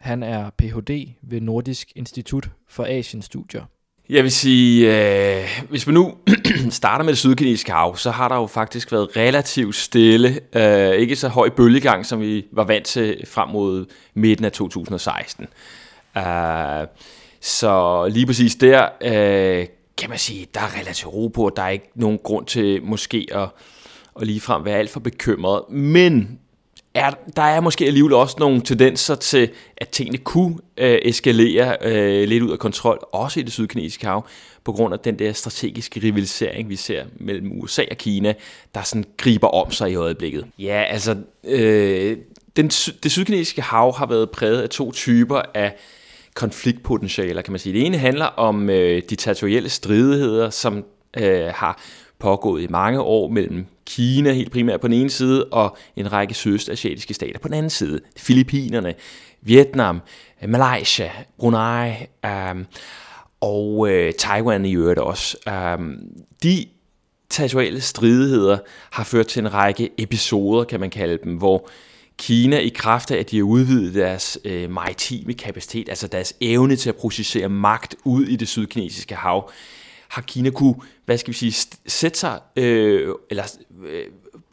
Han 0.00 0.22
er 0.22 0.50
Ph.D. 0.58 1.08
ved 1.22 1.40
Nordisk 1.40 1.92
Institut 1.96 2.50
for 2.68 2.84
Asienstudier. 2.84 3.64
Jeg 4.08 4.22
vil 4.22 4.32
sige, 4.32 4.96
øh, 5.40 5.48
hvis 5.68 5.86
man 5.86 5.94
nu 5.94 6.14
starter 6.70 7.04
med 7.04 7.12
det 7.12 7.18
sydkinesiske 7.18 7.72
hav, 7.72 7.96
så 7.96 8.10
har 8.10 8.28
der 8.28 8.36
jo 8.36 8.46
faktisk 8.46 8.92
været 8.92 9.16
relativt 9.16 9.74
stille. 9.74 10.40
Øh, 10.54 10.94
ikke 10.94 11.16
så 11.16 11.28
høj 11.28 11.48
bølgegang, 11.48 12.06
som 12.06 12.20
vi 12.20 12.46
var 12.52 12.64
vant 12.64 12.86
til 12.86 13.24
frem 13.28 13.48
mod 13.48 13.86
midten 14.14 14.44
af 14.44 14.52
2016. 14.52 15.46
Øh, 16.16 16.22
så 17.40 18.06
lige 18.08 18.26
præcis 18.26 18.54
der 18.54 18.88
øh, 19.02 19.66
kan 19.98 20.10
man 20.10 20.18
sige, 20.18 20.46
der 20.54 20.60
er 20.60 20.80
relativt 20.80 21.14
ro 21.14 21.28
på, 21.28 21.52
der 21.56 21.62
er 21.62 21.68
ikke 21.68 21.90
nogen 21.94 22.18
grund 22.24 22.46
til 22.46 22.82
måske 22.82 23.26
at, 23.32 23.48
at 24.20 24.26
ligefrem 24.26 24.64
være 24.64 24.78
alt 24.78 24.90
for 24.90 25.00
bekymret. 25.00 25.62
Men 25.70 26.38
er, 26.94 27.10
der 27.36 27.42
er 27.42 27.60
måske 27.60 27.86
alligevel 27.86 28.12
også 28.12 28.36
nogle 28.38 28.60
tendenser 28.60 29.14
til, 29.14 29.50
at 29.76 29.88
tingene 29.88 30.18
kunne 30.18 30.58
øh, 30.76 30.98
eskalere 31.02 31.76
øh, 31.82 32.28
lidt 32.28 32.42
ud 32.42 32.50
af 32.50 32.58
kontrol, 32.58 33.06
også 33.12 33.40
i 33.40 33.42
det 33.42 33.52
sydkinesiske 33.52 34.06
hav, 34.06 34.26
på 34.64 34.72
grund 34.72 34.94
af 34.94 35.00
den 35.00 35.18
der 35.18 35.32
strategiske 35.32 36.00
rivalisering, 36.00 36.68
vi 36.68 36.76
ser 36.76 37.04
mellem 37.20 37.60
USA 37.60 37.82
og 37.90 37.96
Kina, 37.96 38.34
der 38.74 38.82
sådan 38.82 39.04
griber 39.16 39.48
om 39.48 39.70
sig 39.70 39.90
i 39.90 39.94
øjeblikket. 39.94 40.46
Ja, 40.58 40.82
altså, 40.82 41.16
øh, 41.44 42.16
den, 42.56 42.68
det 42.68 43.12
sydkinesiske 43.12 43.62
hav 43.62 43.96
har 43.96 44.06
været 44.06 44.30
præget 44.30 44.62
af 44.62 44.68
to 44.68 44.92
typer 44.92 45.42
af 45.54 45.76
konfliktpotentialer, 46.36 47.42
kan 47.42 47.52
man 47.52 47.58
sige. 47.58 47.72
Det 47.72 47.86
ene 47.86 47.98
handler 47.98 48.24
om 48.24 48.70
øh, 48.70 49.02
de 49.10 49.16
territorielle 49.16 49.68
stridigheder, 49.68 50.50
som 50.50 50.84
øh, 51.16 51.46
har 51.54 51.80
pågået 52.18 52.62
i 52.62 52.66
mange 52.70 53.00
år 53.00 53.28
mellem 53.28 53.66
Kina 53.86 54.32
helt 54.32 54.52
primært 54.52 54.80
på 54.80 54.88
den 54.88 54.94
ene 54.96 55.10
side, 55.10 55.44
og 55.44 55.76
en 55.96 56.12
række 56.12 56.34
sydøstasiatiske 56.34 57.14
stater 57.14 57.38
på 57.38 57.48
den 57.48 57.56
anden 57.56 57.70
side. 57.70 58.00
Filippinerne, 58.16 58.94
Vietnam, 59.42 60.00
øh, 60.42 60.48
Malaysia, 60.48 61.10
Brunei 61.38 61.90
øh, 62.24 62.64
og 63.40 63.90
øh, 63.90 64.12
Taiwan 64.18 64.64
i 64.64 64.76
øvrigt 64.76 64.98
også. 64.98 65.36
Øh, 65.48 65.78
de 66.42 66.66
territoriale 67.30 67.80
stridigheder 67.80 68.58
har 68.90 69.04
ført 69.04 69.26
til 69.26 69.40
en 69.40 69.54
række 69.54 69.90
episoder, 69.98 70.64
kan 70.64 70.80
man 70.80 70.90
kalde 70.90 71.18
dem, 71.24 71.36
hvor 71.36 71.68
Kina 72.18 72.58
i 72.58 72.68
kraft 72.68 73.10
af, 73.10 73.18
at 73.18 73.30
de 73.30 73.36
har 73.36 73.44
udvidet 73.44 73.94
deres 73.94 74.38
øh, 74.44 74.70
maritime 74.70 75.34
kapacitet, 75.34 75.88
altså 75.88 76.06
deres 76.06 76.34
evne 76.40 76.76
til 76.76 76.88
at 76.88 76.96
processere 76.96 77.48
magt 77.48 77.94
ud 78.04 78.24
i 78.24 78.36
det 78.36 78.48
sydkinesiske 78.48 79.14
hav, 79.14 79.50
har 80.08 80.22
Kina 80.22 80.50
kunne, 80.50 80.74
hvad 81.04 81.18
skal 81.18 81.32
vi 81.32 81.38
sige, 81.38 81.68
sætte 81.86 82.18
sig, 82.18 82.40
øh, 82.56 83.14
eller 83.30 83.56
øh, 83.84 84.04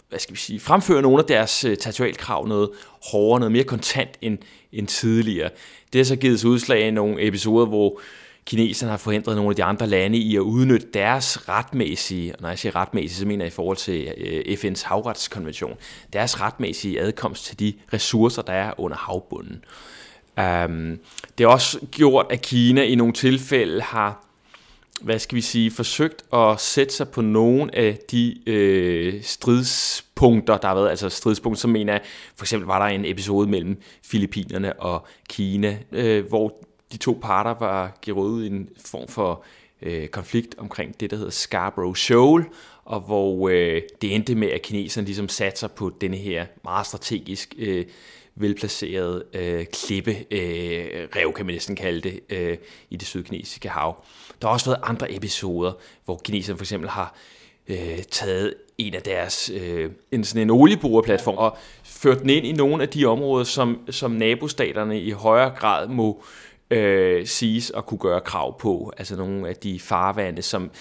hvad 0.10 0.20
skal 0.20 0.34
vi 0.36 0.40
sige, 0.40 0.60
fremføre 0.60 1.02
nogle 1.02 1.20
af 1.20 1.26
deres 1.26 1.64
øh, 1.64 1.78
territorialkrav 1.78 2.48
noget 2.48 2.70
hårdere, 3.12 3.40
noget 3.40 3.52
mere 3.52 3.64
kontant 3.64 4.10
end, 4.22 4.38
end 4.72 4.88
tidligere. 4.88 5.50
Det 5.94 6.00
har 6.00 6.06
så 6.06 6.16
givet 6.16 6.40
sig 6.40 6.50
udslag 6.50 6.88
i 6.88 6.92
nogle 6.92 7.28
episoder, 7.28 7.66
hvor 7.66 8.00
kineserne 8.46 8.90
har 8.90 8.98
forhindret 8.98 9.36
nogle 9.36 9.50
af 9.50 9.56
de 9.56 9.64
andre 9.64 9.88
lande 9.88 10.18
i 10.18 10.36
at 10.36 10.40
udnytte 10.40 10.88
deres 10.94 11.50
retmæssige, 11.50 12.36
og 12.36 12.42
når 12.42 12.50
jeg 12.50 12.60
siger 12.60 12.76
retmæssige, 12.76 13.20
så 13.20 13.26
mener 13.26 13.46
jeg 13.46 13.52
i 13.52 13.56
forhold 13.56 13.78
til 13.78 14.14
øh, 14.18 14.58
FN's 14.58 14.88
havretskonvention, 14.88 15.78
deres 16.14 16.42
retmæssige 16.42 17.02
adkomst 17.02 17.46
til 17.46 17.60
de 17.60 17.74
ressourcer, 17.94 18.42
der 18.42 18.54
er 18.54 18.80
under 18.80 18.98
havbunden. 18.98 19.64
Um, 20.38 21.00
det 21.38 21.46
har 21.46 21.48
også 21.48 21.80
gjort, 21.92 22.26
at 22.30 22.42
Kina 22.42 22.84
i 22.84 22.96
nogle 22.96 23.14
tilfælde 23.14 23.82
har 23.82 24.24
hvad 25.02 25.20
skal 25.20 25.36
vi 25.36 25.42
sige, 25.42 25.72
forsøgt 25.72 26.24
at 26.34 26.60
sætte 26.60 26.94
sig 26.94 27.10
på 27.10 27.22
nogle 27.22 27.76
af 27.76 27.98
de 28.12 28.50
øh, 28.50 29.24
stridspunkter, 29.24 30.58
der 30.58 30.68
har 30.68 30.76
været, 30.76 30.90
altså 30.90 31.10
stridspunkter, 31.10 31.60
som 31.60 31.70
mener 31.72 31.94
jeg, 31.94 32.02
for 32.36 32.46
eksempel 32.46 32.68
var 32.68 32.88
der 32.88 32.96
en 32.96 33.06
episode 33.06 33.50
mellem 33.50 33.82
Filippinerne 34.04 34.74
og 34.80 35.08
Kina, 35.30 35.78
øh, 35.92 36.26
hvor 36.26 36.54
de 36.94 36.98
to 36.98 37.20
parter 37.22 37.54
var 37.60 37.98
givet 38.02 38.44
i 38.44 38.48
en 38.48 38.70
form 38.86 39.08
for 39.08 39.44
øh, 39.82 40.08
konflikt 40.08 40.56
omkring 40.58 41.00
det, 41.00 41.12
der 41.12 41.18
hedder 41.18 41.32
Scarborough 41.32 41.96
Shoal, 41.96 42.46
og 42.86 43.00
hvor 43.00 43.50
øh, 43.50 43.82
det 44.02 44.16
endte 44.16 44.36
med, 44.36 44.48
at 44.48 44.62
kineserne 44.62 45.06
ligesom 45.06 45.30
satte 45.30 45.60
sig 45.60 45.72
på 45.72 45.92
denne 46.02 46.18
her 46.18 46.46
meget 46.64 46.86
strategisk 46.86 47.56
øh, 47.58 47.86
velplaceret 48.36 49.24
øh, 49.34 49.66
klippe 49.66 50.12
øh, 50.32 51.08
rev, 51.16 51.34
kan 51.34 51.46
man 51.46 51.56
næsten 51.56 51.76
kalde 51.76 52.02
det, 52.02 52.20
øh, 52.30 52.58
i 52.90 52.96
det 52.96 53.08
sydkinesiske 53.08 53.70
hav. 53.70 54.04
Der 54.42 54.48
har 54.48 54.54
også 54.54 54.70
været 54.70 54.80
andre 54.84 55.16
episoder, 55.16 55.72
hvor 56.06 56.22
kineserne 56.24 56.58
for 56.58 56.64
eksempel 56.64 56.90
har 56.90 57.16
øh, 57.68 58.04
taget 58.12 58.54
en 58.78 58.94
af 58.94 59.02
deres 59.02 59.50
øh, 59.50 59.92
en, 60.12 60.24
sådan 60.24 60.42
en 60.42 60.50
olieboreplatform 60.50 61.38
og 61.38 61.58
ført 61.84 62.22
den 62.22 62.30
ind 62.30 62.46
i 62.46 62.52
nogle 62.52 62.84
af 62.84 62.90
de 62.90 63.06
områder, 63.06 63.44
som, 63.44 63.80
som 63.90 64.12
nabostaterne 64.12 65.02
i 65.02 65.12
højere 65.12 65.50
grad 65.50 65.88
må 65.88 66.24
øh, 66.74 67.28
siges 67.28 67.72
at 67.78 67.86
kunne 67.86 67.98
gøre 67.98 68.22
krav 68.22 68.60
på. 68.60 68.94
Altså 68.98 69.16
nogle 69.16 69.50
af 69.50 69.56
de 69.56 69.80
farvande, 69.80 70.42
som 70.42 70.72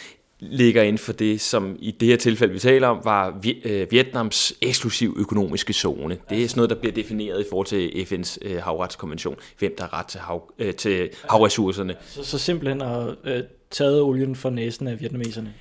ligger 0.41 0.83
inden 0.83 0.99
for 0.99 1.13
det, 1.13 1.41
som 1.41 1.77
i 1.79 1.91
det 1.91 2.09
her 2.09 2.17
tilfælde, 2.17 2.53
vi 2.53 2.59
taler 2.59 2.89
om, 2.89 3.01
var 3.05 3.41
øh, 3.65 3.87
Vietnams 3.91 4.53
eksklusiv 4.63 5.17
økonomiske 5.19 5.73
zone. 5.73 6.19
Det 6.31 6.45
er 6.45 6.49
sådan 6.49 6.59
noget, 6.59 6.71
der 6.71 6.77
bliver 6.77 6.93
defineret 6.93 7.41
i 7.41 7.45
forhold 7.51 7.67
til 7.67 7.89
FN's 7.89 8.39
øh, 8.43 8.63
havretskonvention, 8.63 9.37
hvem 9.59 9.75
der 9.79 9.85
har 9.85 9.99
ret 9.99 10.07
til, 10.07 10.21
hav, 10.21 10.53
øh, 10.59 10.75
til 10.75 11.11
havressourcerne. 11.31 11.97
Så, 12.07 12.25
så 12.25 12.39
simpelthen 12.39 12.83
at 12.83 13.15
øh, 13.25 13.43
taget 13.71 14.01
olien 14.01 14.37
fra 14.37 14.51
næsen 14.51 14.89
af 14.89 15.01
vietnameserne? 15.01 15.55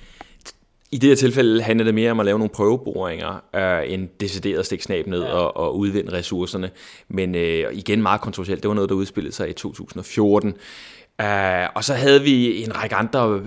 I 0.92 0.98
det 0.98 1.08
her 1.08 1.16
tilfælde 1.16 1.62
handler 1.62 1.84
det 1.84 1.94
mere 1.94 2.10
om 2.10 2.20
at 2.20 2.26
lave 2.26 2.38
nogle 2.38 2.50
prøveboringer, 2.50 3.42
øh, 3.54 3.92
end 3.92 4.08
decideret 4.20 4.66
stikke 4.66 4.84
snab 4.84 5.06
ned 5.06 5.22
ja. 5.22 5.28
og, 5.28 5.56
og 5.56 5.78
udvinde 5.78 6.12
ressourcerne. 6.12 6.70
Men 7.08 7.34
øh, 7.34 7.64
igen 7.72 8.02
meget 8.02 8.20
kontroversielt, 8.20 8.62
det 8.62 8.68
var 8.68 8.74
noget, 8.74 8.90
der 8.90 8.96
udspillede 8.96 9.34
sig 9.34 9.50
i 9.50 9.52
2014. 9.52 10.54
Uh, 11.22 11.26
og 11.74 11.84
så 11.84 11.94
havde 11.94 12.22
vi 12.22 12.62
en 12.64 12.76
række 12.76 12.94
andre 12.94 13.34
uh, 13.34 13.42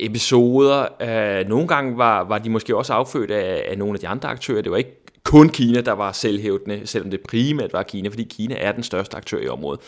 episoder. 0.00 0.86
Uh, 1.00 1.48
nogle 1.48 1.68
gange 1.68 1.98
var, 1.98 2.24
var 2.24 2.38
de 2.38 2.50
måske 2.50 2.76
også 2.76 2.92
affødt 2.92 3.30
af, 3.30 3.64
af 3.68 3.78
nogle 3.78 3.94
af 3.94 4.00
de 4.00 4.08
andre 4.08 4.28
aktører. 4.28 4.62
Det 4.62 4.72
var 4.72 4.78
ikke 4.78 5.04
kun 5.24 5.48
Kina, 5.48 5.80
der 5.80 5.92
var 5.92 6.12
selvhævdende, 6.12 6.80
selvom 6.84 7.10
det 7.10 7.20
primært 7.20 7.72
var 7.72 7.82
Kina, 7.82 8.08
fordi 8.08 8.22
Kina 8.22 8.54
er 8.54 8.72
den 8.72 8.82
største 8.82 9.16
aktør 9.16 9.38
i 9.38 9.48
området. 9.48 9.80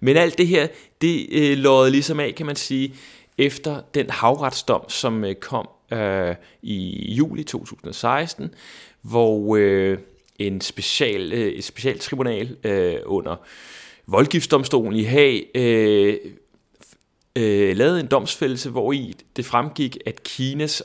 Men 0.00 0.16
alt 0.16 0.38
det 0.38 0.46
her, 0.46 0.66
det 1.00 1.26
uh, 1.30 1.58
låede 1.58 1.90
ligesom 1.90 2.20
af, 2.20 2.34
kan 2.34 2.46
man 2.46 2.56
sige, 2.56 2.94
efter 3.38 3.80
den 3.94 4.10
havretsdom, 4.10 4.88
som 4.88 5.22
uh, 5.22 5.32
kom 5.40 5.68
øh, 5.92 6.34
i 6.62 7.12
juli 7.14 7.44
2016, 7.44 8.54
hvor 9.02 9.56
øh, 9.56 9.98
en 10.38 10.60
special, 10.60 11.32
øh, 11.32 11.46
et 11.46 11.64
specialtribunal 11.64 12.56
tribunal 12.62 13.02
under 13.06 13.36
voldgiftsdomstolen 14.06 14.98
i 14.98 15.02
Haag 15.02 15.46
øh, 15.54 16.16
øh, 17.36 17.76
lavede 17.76 18.00
en 18.00 18.06
domsfældelse, 18.06 18.70
hvor 18.70 18.92
i 18.92 19.14
det 19.36 19.44
fremgik, 19.44 19.98
at 20.06 20.22
Kinas 20.22 20.82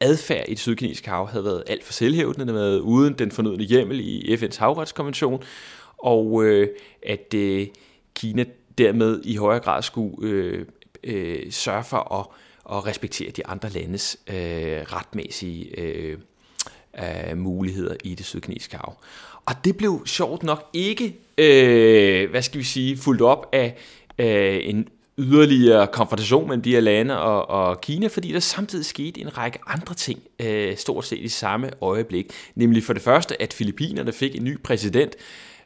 adfærd 0.00 0.44
i 0.48 0.50
det 0.50 0.58
sydkinesiske 0.58 1.10
hav 1.10 1.28
havde 1.28 1.44
været 1.44 1.62
alt 1.66 1.84
for 1.84 1.92
selvhævdende, 1.92 2.46
den 2.46 2.54
havde 2.54 2.70
været 2.70 2.80
uden 2.80 3.14
den 3.14 3.30
fornødne 3.30 3.64
hjemmel 3.64 4.00
i 4.00 4.34
FN's 4.34 4.58
havretskonvention, 4.58 5.42
og 5.98 6.44
øh, 6.44 6.68
at 7.06 7.34
øh, 7.34 7.66
Kina 8.14 8.44
dermed 8.78 9.20
i 9.24 9.36
højere 9.36 9.60
grad 9.60 9.82
skulle 9.82 10.16
øh, 10.22 10.66
øh, 11.04 11.52
sørge 11.52 11.84
for 11.84 12.14
at, 12.20 12.26
og 12.70 12.86
respektere 12.86 13.30
de 13.30 13.46
andre 13.46 13.68
landes 13.68 14.16
øh, 14.26 14.36
retmæssige 14.36 15.80
øh, 15.80 16.18
øh, 16.98 17.38
muligheder 17.38 17.96
i 18.04 18.14
det 18.14 18.26
sydkinesiske 18.26 18.76
hav. 18.76 18.96
Og 19.46 19.54
det 19.64 19.76
blev 19.76 20.02
sjovt 20.06 20.42
nok 20.42 20.70
ikke, 20.72 21.16
øh, 21.38 22.30
hvad 22.30 22.42
skal 22.42 22.58
vi 22.58 22.64
sige, 22.64 22.96
fuldt 22.96 23.22
op 23.22 23.48
af 23.52 23.76
øh, 24.18 24.60
en 24.62 24.88
yderligere 25.18 25.86
konfrontation 25.86 26.48
mellem 26.48 26.62
de 26.62 26.72
her 26.72 26.80
lande 26.80 27.20
og, 27.20 27.50
og 27.50 27.80
Kina, 27.80 28.06
fordi 28.06 28.32
der 28.32 28.40
samtidig 28.40 28.84
skete 28.84 29.20
en 29.20 29.38
række 29.38 29.58
andre 29.66 29.94
ting, 29.94 30.20
øh, 30.40 30.76
stort 30.76 31.04
set 31.04 31.18
i 31.18 31.28
samme 31.28 31.70
øjeblik. 31.80 32.26
Nemlig 32.54 32.84
for 32.84 32.92
det 32.92 33.02
første, 33.02 33.42
at 33.42 33.52
Filippinerne 33.52 34.12
fik 34.12 34.36
en 34.36 34.44
ny 34.44 34.62
præsident, 34.62 35.16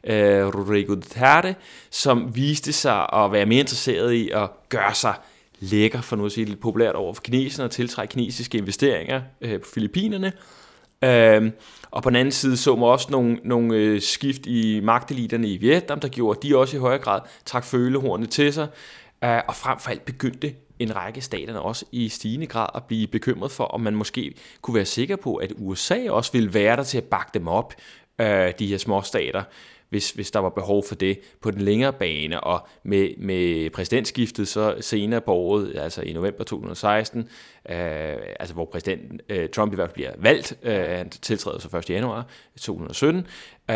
øh, 0.03 0.45
Rodrigo 0.45 0.95
Duterte, 0.95 1.55
som 1.89 2.35
viste 2.35 2.73
sig 2.73 3.13
at 3.13 3.31
være 3.31 3.45
mere 3.45 3.59
interesseret 3.59 4.13
i 4.13 4.29
at 4.29 4.49
gøre 4.69 4.93
sig 4.93 5.15
lækker, 5.59 6.01
for 6.01 6.15
nu 6.15 6.25
at 6.25 6.31
sige 6.31 6.45
lidt 6.45 6.59
populært 6.59 6.95
over 6.95 7.13
for 7.13 7.21
kineserne, 7.21 7.67
og 7.67 7.71
tiltrække 7.71 8.11
kinesiske 8.11 8.57
investeringer 8.57 9.21
øh, 9.41 9.61
på 9.61 9.67
Filippinerne. 9.73 10.33
Øh, 11.03 11.51
og 11.91 12.03
på 12.03 12.09
den 12.09 12.15
anden 12.15 12.31
side 12.31 12.57
så 12.57 12.75
man 12.75 12.83
også 12.83 13.07
nogle, 13.11 13.39
nogle 13.43 13.75
øh, 13.75 14.01
skift 14.01 14.45
i 14.45 14.79
magteliterne 14.83 15.47
i 15.47 15.57
Vietnam, 15.57 15.99
der 15.99 16.07
gjorde, 16.07 16.37
at 16.37 16.43
de 16.43 16.57
også 16.57 16.77
i 16.77 16.79
højere 16.79 17.01
grad 17.01 17.21
trak 17.45 17.65
følehornene 17.65 18.27
til 18.27 18.53
sig. 18.53 18.67
Øh, 19.23 19.39
og 19.47 19.55
frem 19.55 19.79
for 19.79 19.89
alt 19.89 20.05
begyndte 20.05 20.53
en 20.79 20.95
række 20.95 21.21
staterne 21.21 21.61
også 21.61 21.85
i 21.91 22.09
stigende 22.09 22.47
grad 22.47 22.67
at 22.75 22.83
blive 22.83 23.07
bekymret 23.07 23.51
for, 23.51 23.63
om 23.63 23.81
man 23.81 23.95
måske 23.95 24.33
kunne 24.61 24.75
være 24.75 24.85
sikker 24.85 25.15
på, 25.15 25.35
at 25.35 25.53
USA 25.57 26.09
også 26.09 26.31
ville 26.31 26.53
være 26.53 26.75
der 26.75 26.83
til 26.83 26.97
at 26.97 27.03
bakke 27.03 27.31
dem 27.33 27.47
op, 27.47 27.73
øh, 28.21 28.53
de 28.59 28.67
her 28.67 28.77
små 28.77 29.01
stater, 29.01 29.43
hvis, 29.95 30.11
hvis 30.11 30.31
der 30.31 30.39
var 30.39 30.49
behov 30.49 30.83
for 30.87 30.95
det 30.95 31.19
på 31.41 31.51
den 31.51 31.61
længere 31.61 31.93
bane. 31.93 32.41
Og 32.41 32.67
med, 32.83 33.09
med 33.17 33.69
præsidentskiftet 33.69 34.47
så 34.47 34.75
senere 34.81 35.21
på 35.21 35.33
året, 35.33 35.75
altså 35.75 36.01
i 36.01 36.13
november 36.13 36.43
2016, 36.43 37.19
øh, 37.19 37.25
altså 38.39 38.53
hvor 38.53 38.65
præsident 38.65 39.21
øh, 39.29 39.49
Trump 39.49 39.73
i 39.73 39.75
hvert 39.75 39.89
fald 39.89 39.93
bliver 39.93 40.11
valgt, 40.17 40.57
øh, 40.63 40.73
han 40.73 41.09
tiltræder 41.09 41.59
så 41.59 41.77
1. 41.77 41.89
januar 41.89 42.27
2017, 42.57 43.19
øh, 43.69 43.75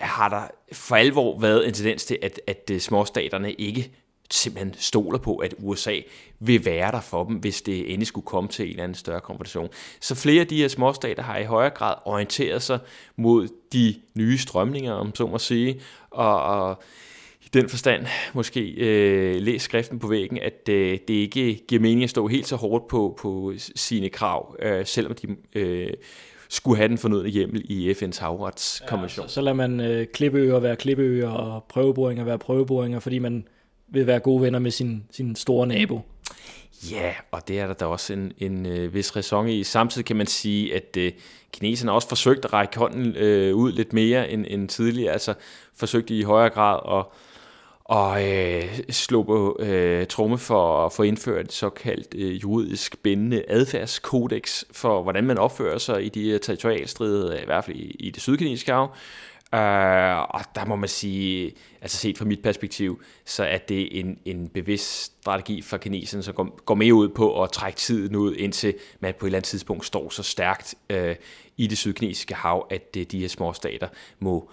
har 0.00 0.28
der 0.28 0.42
for 0.72 0.96
alvor 0.96 1.40
været 1.40 1.66
en 1.66 1.74
tendens 1.74 2.04
til, 2.04 2.18
at, 2.22 2.40
at 2.46 2.70
øh, 2.72 2.80
småstaterne 2.80 3.52
ikke 3.52 3.90
simpelthen 4.30 4.74
stoler 4.78 5.18
på, 5.18 5.36
at 5.36 5.54
USA 5.58 5.96
vil 6.40 6.64
være 6.64 6.92
der 6.92 7.00
for 7.00 7.24
dem, 7.24 7.36
hvis 7.36 7.62
det 7.62 7.78
endelig 7.80 8.06
skulle 8.06 8.26
komme 8.26 8.48
til 8.48 8.64
en 8.64 8.70
eller 8.70 8.82
anden 8.82 8.94
større 8.94 9.20
konfrontation. 9.20 9.68
Så 10.00 10.14
flere 10.14 10.40
af 10.40 10.46
de 10.46 10.56
her 10.56 10.68
småstater 10.68 11.22
har 11.22 11.38
i 11.38 11.44
højere 11.44 11.70
grad 11.70 11.94
orienteret 12.04 12.62
sig 12.62 12.78
mod 13.16 13.48
de 13.72 13.94
nye 14.14 14.38
strømninger, 14.38 14.92
om 14.92 15.14
så 15.14 15.26
må 15.26 15.38
sige, 15.38 15.80
og, 16.10 16.42
og 16.42 16.82
i 17.42 17.48
den 17.52 17.68
forstand 17.68 18.06
måske 18.34 18.70
øh, 18.70 19.40
læs 19.40 19.62
skriften 19.62 19.98
på 19.98 20.06
væggen, 20.06 20.38
at 20.38 20.68
øh, 20.68 20.98
det 21.08 21.14
ikke 21.14 21.64
giver 21.68 21.80
mening 21.80 22.04
at 22.04 22.10
stå 22.10 22.26
helt 22.26 22.46
så 22.46 22.56
hårdt 22.56 22.88
på, 22.88 23.18
på 23.18 23.52
sine 23.58 24.08
krav, 24.08 24.56
øh, 24.62 24.86
selvom 24.86 25.14
de 25.14 25.36
øh, 25.54 25.92
skulle 26.48 26.76
have 26.76 26.88
den 26.88 26.98
fornødne 26.98 27.28
hjemmel 27.28 27.62
i 27.64 27.92
FN's 27.92 28.20
havretskonvention. 28.20 29.24
Ja, 29.24 29.28
så, 29.28 29.34
så 29.34 29.40
lader 29.40 29.54
man 29.54 29.80
øh, 29.80 30.06
klippeøer 30.06 30.60
være 30.60 30.76
klippeøer 30.76 31.28
og 31.28 31.64
prøveboringer 31.64 32.24
være 32.24 32.38
prøveboringer, 32.38 33.00
fordi 33.00 33.18
man 33.18 33.46
vil 33.92 34.06
være 34.06 34.20
gode 34.20 34.42
venner 34.42 34.58
med 34.58 34.70
sin, 34.70 35.04
sin 35.10 35.36
store 35.36 35.66
nabo. 35.66 36.00
Ja, 36.90 37.12
og 37.30 37.48
det 37.48 37.60
er 37.60 37.66
der 37.66 37.74
da 37.74 37.84
også 37.84 38.12
en, 38.12 38.32
en 38.38 38.66
øh, 38.66 38.94
vis 38.94 39.16
ræson 39.16 39.48
i. 39.48 39.64
Samtidig 39.64 40.04
kan 40.04 40.16
man 40.16 40.26
sige, 40.26 40.74
at 40.74 40.96
øh, 40.98 41.12
kineserne 41.52 41.92
også 41.92 42.08
forsøgt 42.08 42.44
at 42.44 42.52
række 42.52 42.78
hånden 42.78 43.16
øh, 43.16 43.54
ud 43.54 43.72
lidt 43.72 43.92
mere 43.92 44.30
end, 44.30 44.46
end 44.48 44.68
tidligere. 44.68 45.12
Altså 45.12 45.34
forsøgt 45.74 46.10
i 46.10 46.22
højere 46.22 46.50
grad 46.50 46.98
at 46.98 47.04
og 47.84 48.28
øh, 48.28 48.80
slå 48.90 49.22
på 49.22 49.56
øh, 49.60 50.06
tromme 50.06 50.38
for 50.38 50.86
at 50.86 50.92
få 50.92 51.02
indført 51.02 51.44
et 51.44 51.52
såkaldt 51.52 52.14
øh, 52.14 52.42
juridisk 52.42 53.02
bindende 53.02 53.44
adfærdskodex 53.48 54.64
for, 54.72 55.02
hvordan 55.02 55.24
man 55.24 55.38
opfører 55.38 55.78
sig 55.78 56.04
i 56.04 56.08
de 56.08 56.28
øh, 56.28 56.40
territorialstridede, 56.40 57.42
i 57.42 57.44
hvert 57.44 57.64
fald 57.64 57.76
i, 57.76 57.96
i 57.98 58.10
det 58.10 58.22
sydkinesiske 58.22 58.72
hav. 58.72 58.94
Øh, 59.54 60.18
og 60.18 60.40
der 60.54 60.64
må 60.64 60.76
man 60.76 60.88
sige, 60.88 61.52
altså 61.80 61.96
set 61.96 62.18
fra 62.18 62.24
mit 62.24 62.42
perspektiv, 62.42 63.02
så 63.24 63.44
er 63.44 63.58
det 63.58 64.00
en, 64.00 64.18
en 64.24 64.48
bevidst 64.48 65.04
strategi 65.04 65.62
for 65.62 65.76
kineserne, 65.76 66.22
som 66.22 66.34
går, 66.34 66.60
går 66.64 66.74
mere 66.74 66.94
ud 66.94 67.08
på 67.08 67.42
at 67.42 67.52
trække 67.52 67.76
tiden 67.76 68.16
ud, 68.16 68.34
indtil 68.34 68.74
man 69.00 69.14
på 69.18 69.26
et 69.26 69.28
eller 69.28 69.38
andet 69.38 69.48
tidspunkt 69.48 69.86
står 69.86 70.10
så 70.10 70.22
stærkt 70.22 70.74
uh, 70.92 71.14
i 71.56 71.66
det 71.66 71.78
sydkinesiske 71.78 72.34
hav, 72.34 72.66
at 72.70 72.96
uh, 72.96 73.02
de 73.02 73.20
her 73.20 73.28
små 73.28 73.52
stater 73.52 73.88
må 74.18 74.50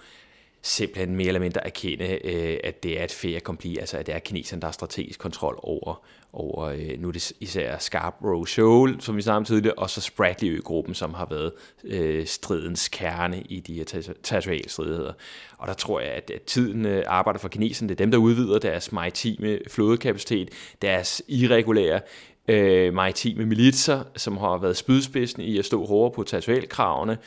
simpelthen 0.62 1.16
mere 1.16 1.28
eller 1.28 1.40
mindre 1.40 1.66
erkende, 1.66 2.18
uh, 2.24 2.68
at 2.68 2.82
det 2.82 3.00
er 3.00 3.04
et 3.04 3.12
fair 3.12 3.40
kompli, 3.40 3.78
altså 3.78 3.98
at 3.98 4.06
det 4.06 4.14
er 4.14 4.18
kineserne, 4.18 4.60
der 4.60 4.66
har 4.66 4.72
strategisk 4.72 5.20
kontrol 5.20 5.60
over, 5.62 6.04
over 6.32 6.64
øh, 6.64 6.98
nu 6.98 7.08
er 7.08 7.12
det 7.12 7.32
især 7.40 7.78
Scarborough 7.78 8.46
Shoal, 8.46 9.00
som 9.00 9.16
vi 9.16 9.22
snakkede 9.22 9.48
tidligere, 9.48 9.74
og 9.74 9.90
så 9.90 10.00
Spratly-øgruppen, 10.00 10.94
som 10.94 11.14
har 11.14 11.26
været 11.30 11.52
øh, 11.84 12.26
stridens 12.26 12.88
kerne 12.88 13.40
i 13.40 13.60
de 13.60 13.74
her 13.74 13.84
territoriale 14.22 14.68
stridigheder. 14.68 15.12
Og 15.58 15.68
der 15.68 15.74
tror 15.74 16.00
jeg, 16.00 16.10
at, 16.10 16.30
at 16.30 16.42
tiden 16.42 16.86
øh, 16.86 17.02
arbejder 17.06 17.38
for 17.38 17.48
kineserne. 17.48 17.88
Det 17.88 17.94
er 17.94 18.04
dem, 18.04 18.10
der 18.10 18.18
udvider 18.18 18.58
deres 18.58 18.92
maritime 18.92 19.58
flådekapacitet, 19.68 20.48
deres 20.82 21.22
irregulære 21.28 22.00
øh, 22.48 22.94
maritime 22.94 23.46
militser, 23.46 24.02
som 24.16 24.36
har 24.36 24.58
været 24.58 24.76
spydspidsen 24.76 25.42
i 25.42 25.58
at 25.58 25.64
stå 25.64 25.86
hårdere 25.86 26.14
på 26.14 26.22
territorialkravene, 26.22 27.18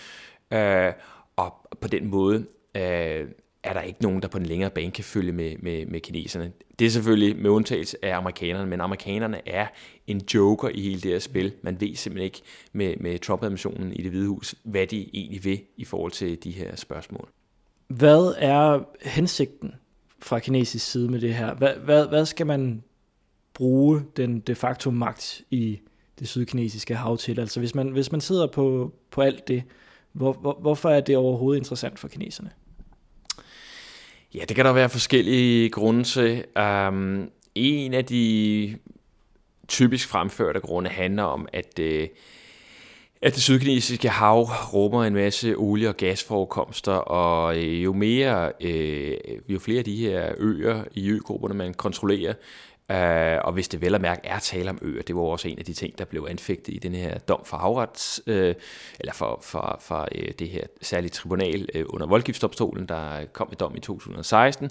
øh, 0.53 0.93
og 1.35 1.53
på 1.81 1.87
den 1.87 2.07
måde 2.07 2.45
øh, 2.77 3.27
er 3.63 3.73
der 3.73 3.81
ikke 3.81 4.01
nogen, 4.01 4.21
der 4.21 4.27
på 4.27 4.39
den 4.39 4.45
længere 4.45 4.69
bane 4.69 4.91
kan 4.91 5.03
følge 5.03 5.31
med, 5.31 5.55
med, 5.59 5.85
med 5.85 5.99
kineserne. 5.99 6.51
Det 6.79 6.87
er 6.87 6.89
selvfølgelig 6.89 7.35
med 7.37 7.49
undtagelse 7.49 8.05
af 8.05 8.17
amerikanerne, 8.17 8.69
men 8.69 8.81
amerikanerne 8.81 9.47
er 9.47 9.67
en 10.07 10.21
joker 10.33 10.69
i 10.69 10.81
hele 10.81 11.01
det 11.01 11.11
her 11.11 11.19
spil. 11.19 11.53
Man 11.61 11.81
ved 11.81 11.95
simpelthen 11.95 12.25
ikke 12.25 12.41
med, 12.73 12.95
med 12.97 13.19
Trump-administrationen 13.19 13.93
i 13.93 14.01
det 14.01 14.11
hvide 14.11 14.27
hus, 14.27 14.55
hvad 14.63 14.87
de 14.87 15.09
egentlig 15.13 15.45
vil 15.45 15.61
i 15.77 15.85
forhold 15.85 16.11
til 16.11 16.43
de 16.43 16.51
her 16.51 16.75
spørgsmål. 16.75 17.29
Hvad 17.87 18.33
er 18.37 18.79
hensigten 19.01 19.75
fra 20.19 20.39
kinesisk 20.39 20.91
side 20.91 21.09
med 21.11 21.21
det 21.21 21.35
her? 21.35 21.53
Hvad, 21.53 21.73
hvad, 21.73 22.07
hvad 22.07 22.25
skal 22.25 22.47
man 22.47 22.83
bruge 23.53 24.01
den 24.17 24.39
de 24.39 24.55
facto 24.55 24.91
magt 24.91 25.41
i 25.51 25.79
det 26.19 26.27
sydkinesiske 26.27 26.95
hav 26.95 27.17
til? 27.17 27.39
Altså 27.39 27.59
hvis 27.59 27.75
man, 27.75 27.89
hvis 27.89 28.11
man 28.11 28.21
sidder 28.21 28.47
på, 28.47 28.93
på 29.11 29.21
alt 29.21 29.47
det, 29.47 29.63
hvor, 30.11 30.33
hvor, 30.33 30.57
hvorfor 30.61 30.89
er 30.89 31.01
det 31.01 31.17
overhovedet 31.17 31.59
interessant 31.59 31.99
for 31.99 32.07
kineserne? 32.07 32.49
Ja, 34.35 34.45
det 34.49 34.55
kan 34.55 34.65
der 34.65 34.73
være 34.73 34.89
forskellige 34.89 35.69
grunde 35.69 36.03
til. 36.03 36.45
Um, 36.59 37.29
en 37.55 37.93
af 37.93 38.05
de 38.05 38.77
typisk 39.67 40.07
fremførte 40.07 40.59
grunde 40.59 40.89
handler 40.89 41.23
om, 41.23 41.47
at, 41.53 41.79
uh, 41.79 42.07
at 43.21 43.35
det 43.35 43.41
sydkinesiske 43.41 44.09
hav 44.09 44.43
rummer 44.73 45.03
en 45.03 45.13
masse 45.13 45.55
olie- 45.55 45.89
og 45.89 45.97
gasforekomster, 45.97 46.93
og 46.93 47.57
øh, 47.57 47.83
jo 47.83 47.93
mere, 47.93 48.51
uh, 48.63 49.51
jo 49.53 49.59
flere 49.59 49.79
af 49.79 49.85
de 49.85 49.95
her 49.95 50.31
øer 50.37 50.83
i 50.93 51.09
øgrupperne, 51.09 51.53
man 51.53 51.73
kontrollerer, 51.73 52.33
Øh, 52.91 53.37
og 53.43 53.53
hvis 53.53 53.67
det 53.67 53.81
vel 53.81 53.95
at 53.95 54.01
mærke 54.01 54.21
er 54.23 54.39
tale 54.39 54.69
om 54.69 54.79
øer, 54.81 55.01
det 55.01 55.15
var 55.15 55.21
også 55.21 55.47
en 55.47 55.59
af 55.59 55.65
de 55.65 55.73
ting, 55.73 55.97
der 55.97 56.05
blev 56.05 56.27
anfægtet 56.29 56.73
i 56.73 56.77
den 56.77 56.95
her 56.95 57.17
dom 57.17 57.45
for 57.45 57.57
havrets, 57.57 58.21
øh, 58.27 58.55
eller 58.99 59.13
for, 59.13 59.39
for, 59.41 59.77
for 59.81 60.07
øh, 60.15 60.31
det 60.39 60.49
her 60.49 60.63
særlige 60.81 61.09
tribunal 61.09 61.69
øh, 61.73 61.85
under 61.89 62.07
voldgiftsdomstolen, 62.07 62.85
der 62.85 63.25
kom 63.33 63.47
med 63.49 63.57
dom 63.57 63.75
i 63.75 63.79
2016. 63.79 64.69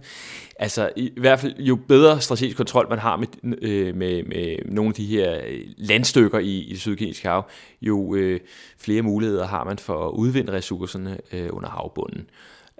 Altså 0.57 0.91
i, 0.97 1.07
i 1.07 1.21
hvert 1.21 1.41
fald, 1.41 1.57
jo 1.59 1.79
bedre 1.89 2.21
strategisk 2.21 2.57
kontrol 2.57 2.87
man 2.89 2.99
har 2.99 3.17
med, 3.17 3.29
øh, 3.63 3.97
med, 3.97 4.23
med 4.23 4.57
nogle 4.65 4.89
af 4.89 4.95
de 4.95 5.07
her 5.07 5.41
landstykker 5.77 6.39
i, 6.39 6.59
i 6.59 6.73
det 6.73 6.81
sydkinesiske 6.81 7.29
hav, 7.29 7.49
jo 7.83 8.15
øh, 8.15 8.41
flere 8.79 9.03
muligheder 9.03 9.47
har 9.47 9.65
man 9.65 9.79
for 9.79 10.09
at 10.09 10.13
udvinde 10.13 10.53
ressourcerne 10.53 11.19
øh, 11.33 11.49
under 11.53 11.69
havbunden. 11.69 12.27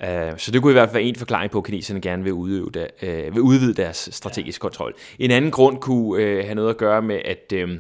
Uh, 0.03 0.39
så 0.39 0.51
det 0.51 0.63
kunne 0.63 0.73
i 0.73 0.73
hvert 0.73 0.89
fald 0.89 1.03
være 1.03 1.03
en 1.03 1.17
forklaring 1.17 1.51
på, 1.51 1.59
at 1.59 1.65
kineserne 1.65 2.01
gerne 2.01 2.23
vil, 2.23 2.33
udøve 2.33 2.71
der, 2.75 2.87
uh, 3.03 3.35
vil 3.35 3.43
udvide 3.43 3.75
deres 3.75 4.09
strategiske 4.13 4.61
kontrol. 4.61 4.95
En 5.19 5.31
anden 5.31 5.51
grund 5.51 5.79
kunne 5.79 6.09
uh, 6.13 6.45
have 6.45 6.55
noget 6.55 6.71
at 6.71 6.77
gøre 6.77 7.03
med, 7.03 7.21
at, 7.25 7.53
uh, 7.55 7.71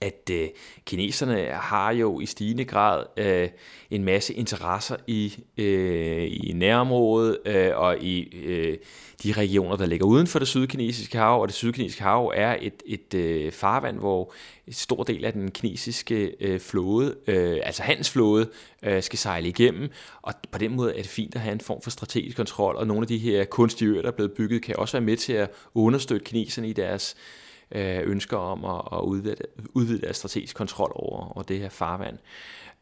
at 0.00 0.30
øh, 0.32 0.48
kineserne 0.84 1.44
har 1.52 1.90
jo 1.90 2.20
i 2.20 2.26
stigende 2.26 2.64
grad 2.64 3.04
øh, 3.16 3.48
en 3.90 4.04
masse 4.04 4.34
interesser 4.34 4.96
i, 5.06 5.44
øh, 5.56 6.28
i 6.30 6.52
nærområdet 6.54 7.38
øh, 7.44 7.70
og 7.76 7.98
i 7.98 8.36
øh, 8.44 8.78
de 9.22 9.32
regioner, 9.32 9.76
der 9.76 9.86
ligger 9.86 10.06
uden 10.06 10.26
for 10.26 10.38
det 10.38 10.48
sydkinesiske 10.48 11.18
hav, 11.18 11.40
og 11.40 11.48
det 11.48 11.54
sydkinesiske 11.54 12.02
hav 12.02 12.32
er 12.34 12.56
et, 12.60 12.82
et 12.86 13.14
øh, 13.14 13.52
farvand, 13.52 13.98
hvor 13.98 14.32
en 14.66 14.72
stor 14.72 15.02
del 15.02 15.24
af 15.24 15.32
den 15.32 15.50
kinesiske 15.50 16.34
øh, 16.40 16.60
flåde, 16.60 17.16
øh, 17.26 17.60
altså 17.62 17.82
handelsflåde, 17.82 18.50
øh, 18.82 19.02
skal 19.02 19.18
sejle 19.18 19.48
igennem, 19.48 19.90
og 20.22 20.34
på 20.50 20.58
den 20.58 20.76
måde 20.76 20.92
er 20.92 21.02
det 21.02 21.10
fint 21.10 21.34
at 21.34 21.40
have 21.40 21.52
en 21.52 21.60
form 21.60 21.82
for 21.82 21.90
strategisk 21.90 22.36
kontrol, 22.36 22.76
og 22.76 22.86
nogle 22.86 23.02
af 23.02 23.08
de 23.08 23.18
her 23.18 23.44
kunstige 23.44 23.88
øer, 23.88 24.02
der 24.02 24.08
er 24.08 24.12
blevet 24.12 24.32
bygget, 24.32 24.62
kan 24.62 24.76
også 24.78 24.92
være 24.92 25.06
med 25.06 25.16
til 25.16 25.32
at 25.32 25.50
understøtte 25.74 26.24
kineserne 26.24 26.68
i 26.68 26.72
deres 26.72 27.16
øh, 27.18 27.39
Øh, 27.74 28.00
ønsker 28.04 28.36
om 28.36 28.64
at, 28.64 28.98
at 28.98 29.04
udvide, 29.04 29.36
udvide 29.74 30.00
deres 30.00 30.16
strategisk 30.16 30.56
kontrol 30.56 30.92
over, 30.94 31.36
over 31.36 31.42
det 31.42 31.58
her 31.58 31.68
farvand. 31.68 32.18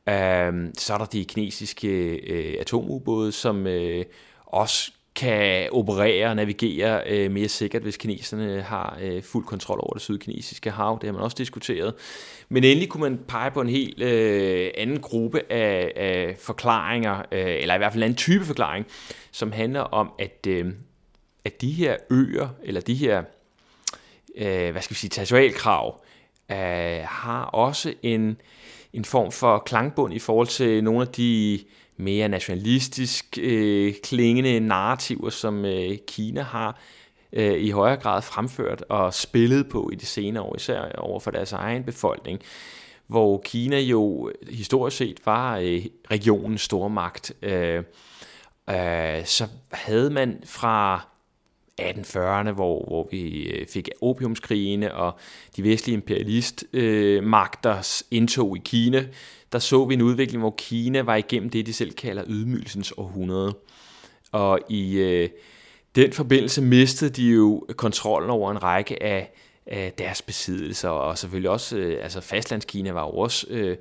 Øh, 0.08 0.72
så 0.78 0.94
er 0.94 0.98
der 0.98 1.04
de 1.04 1.24
kinesiske 1.24 1.88
øh, 2.16 2.56
atomubåde, 2.60 3.32
som 3.32 3.66
øh, 3.66 4.04
også 4.46 4.92
kan 5.18 5.68
operere 5.72 6.28
og 6.28 6.36
navigere 6.36 7.02
øh, 7.06 7.30
mere 7.30 7.48
sikkert, 7.48 7.82
hvis 7.82 7.96
kineserne 7.96 8.62
har 8.62 8.98
øh, 9.02 9.22
fuld 9.22 9.44
kontrol 9.44 9.78
over 9.82 9.92
det 9.92 10.02
sydkinesiske 10.02 10.70
hav. 10.70 10.98
Det 11.00 11.08
har 11.08 11.12
man 11.12 11.22
også 11.22 11.36
diskuteret. 11.38 11.94
Men 12.48 12.64
endelig 12.64 12.88
kunne 12.88 13.00
man 13.00 13.18
pege 13.28 13.50
på 13.50 13.60
en 13.60 13.68
helt 13.68 14.02
øh, 14.02 14.70
anden 14.76 15.00
gruppe 15.00 15.52
af, 15.52 15.92
af 15.96 16.36
forklaringer, 16.38 17.18
øh, 17.32 17.62
eller 17.62 17.74
i 17.74 17.78
hvert 17.78 17.92
fald 17.92 18.02
en 18.02 18.04
anden 18.04 18.16
type 18.16 18.44
forklaring, 18.44 18.86
som 19.32 19.52
handler 19.52 19.80
om, 19.80 20.12
at, 20.18 20.46
øh, 20.48 20.66
at 21.44 21.60
de 21.60 21.70
her 21.70 21.96
øer, 22.10 22.48
eller 22.62 22.80
de 22.80 22.94
her, 22.94 23.22
øh, 24.38 24.70
hvad 24.72 24.82
skal 24.82 24.94
vi 24.94 24.98
sige, 24.98 25.10
territorialkrav, 25.10 26.04
øh, 26.50 27.04
har 27.04 27.44
også 27.44 27.94
en, 28.02 28.40
en 28.92 29.04
form 29.04 29.32
for 29.32 29.58
klangbund 29.58 30.14
i 30.14 30.18
forhold 30.18 30.46
til 30.46 30.84
nogle 30.84 31.00
af 31.00 31.08
de 31.08 31.60
mere 31.96 32.28
nationalistisk 32.28 33.38
øh, 33.40 33.94
klingende 34.02 34.60
narrativer, 34.60 35.30
som 35.30 35.64
øh, 35.64 35.98
Kina 36.06 36.42
har 36.42 36.80
øh, 37.32 37.58
i 37.58 37.70
højere 37.70 37.96
grad 37.96 38.22
fremført 38.22 38.82
og 38.88 39.14
spillet 39.14 39.68
på 39.68 39.90
i 39.92 39.96
de 39.96 40.06
senere 40.06 40.42
år, 40.42 40.56
især 40.56 40.92
over 40.98 41.20
for 41.20 41.30
deres 41.30 41.52
egen 41.52 41.84
befolkning, 41.84 42.40
hvor 43.06 43.40
Kina 43.44 43.80
jo 43.80 44.32
historisk 44.50 44.96
set 44.96 45.20
var 45.26 45.58
øh, 45.58 45.84
regionens 46.10 46.62
stormagt. 46.62 47.32
Øh, 47.42 47.82
øh, 48.70 49.24
så 49.24 49.48
havde 49.72 50.10
man 50.10 50.42
fra 50.44 51.06
1840'erne, 51.80 52.50
hvor, 52.50 52.84
hvor 52.88 53.08
vi 53.10 53.42
øh, 53.42 53.66
fik 53.66 53.88
opiumskrigene 54.00 54.94
og 54.94 55.18
de 55.56 55.64
vestlige 55.64 55.94
imperialistmagters 55.94 58.02
øh, 58.12 58.16
indtog 58.16 58.56
i 58.56 58.60
Kina, 58.64 59.06
der 59.52 59.58
så 59.58 59.84
vi 59.84 59.94
en 59.94 60.02
udvikling, 60.02 60.40
hvor 60.40 60.54
Kina 60.58 61.02
var 61.02 61.16
igennem 61.16 61.50
det, 61.50 61.66
de 61.66 61.72
selv 61.72 61.92
kalder 61.92 62.24
ydmygelsens 62.26 62.92
århundrede. 62.96 63.54
Og 64.32 64.60
i 64.68 64.98
øh, 64.98 65.28
den 65.94 66.12
forbindelse 66.12 66.62
mistede 66.62 67.10
de 67.10 67.30
jo 67.30 67.66
kontrollen 67.76 68.30
over 68.30 68.50
en 68.50 68.62
række 68.62 69.02
af, 69.02 69.32
af 69.66 69.92
deres 69.98 70.22
besiddelser, 70.22 70.88
og 70.88 71.18
selvfølgelig 71.18 71.50
også, 71.50 71.76
øh, 71.76 72.02
altså 72.02 72.20
fastlandskina 72.20 72.92
var 72.92 73.02
jo 73.02 73.10
også 73.10 73.46
øh, 73.50 73.76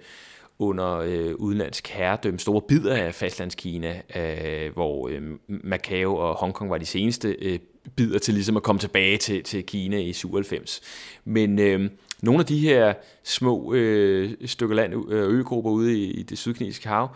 under 0.60 0.97
øh, 0.97 1.36
udenlandsk 1.36 1.88
herredømme, 1.88 2.39
store 2.39 2.62
bidder 2.62 2.95
af 2.95 3.15
fastlandskina, 3.15 4.01
øh, 4.15 4.73
hvor 4.73 5.07
øh, 5.07 5.21
Macau 5.47 6.17
og 6.17 6.36
Hongkong 6.36 6.69
var 6.69 6.77
de 6.77 6.86
seneste 6.86 7.36
øh, 7.41 7.60
bider 7.95 8.19
til 8.19 8.34
ligesom 8.34 8.58
at 8.58 8.63
komme 8.63 8.80
tilbage 8.80 9.17
til, 9.17 9.43
til 9.43 9.65
Kina 9.65 9.97
i 9.97 10.13
97. 10.13 10.82
Men 11.26 11.60
øh, 11.60 11.89
nogle 12.21 12.39
af 12.39 12.45
de 12.45 12.60
her 12.60 12.93
små 13.23 13.73
øh, 13.73 14.32
stykker 14.45 14.76
land, 14.76 15.12
øh, 15.12 15.30
øgrupper 15.30 15.71
ude 15.71 15.97
i, 15.97 16.12
i 16.12 16.23
det 16.23 16.38
sydkinesiske 16.38 16.88
hav, 16.88 17.10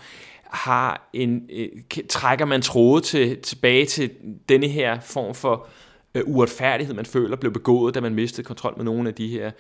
har 0.44 1.10
en, 1.14 1.50
øh, 1.50 1.70
trækker 2.10 2.46
man 2.46 2.62
tråde 2.62 3.02
til, 3.02 3.38
tilbage 3.38 3.86
til 3.86 4.10
denne 4.50 4.68
her 4.68 5.00
form 5.00 5.36
for 5.36 5.68
øh, 6.16 6.24
uretfærdighed, 6.26 6.94
man 6.94 7.06
føler 7.06 7.36
blev 7.36 7.54
begået, 7.54 7.96
da 7.96 8.02
man 8.02 8.14
mistede 8.14 8.46
kontrol 8.46 8.74
med 8.78 8.86
nogle 8.86 9.10
af 9.10 9.16
de 9.16 9.28
her 9.28 9.52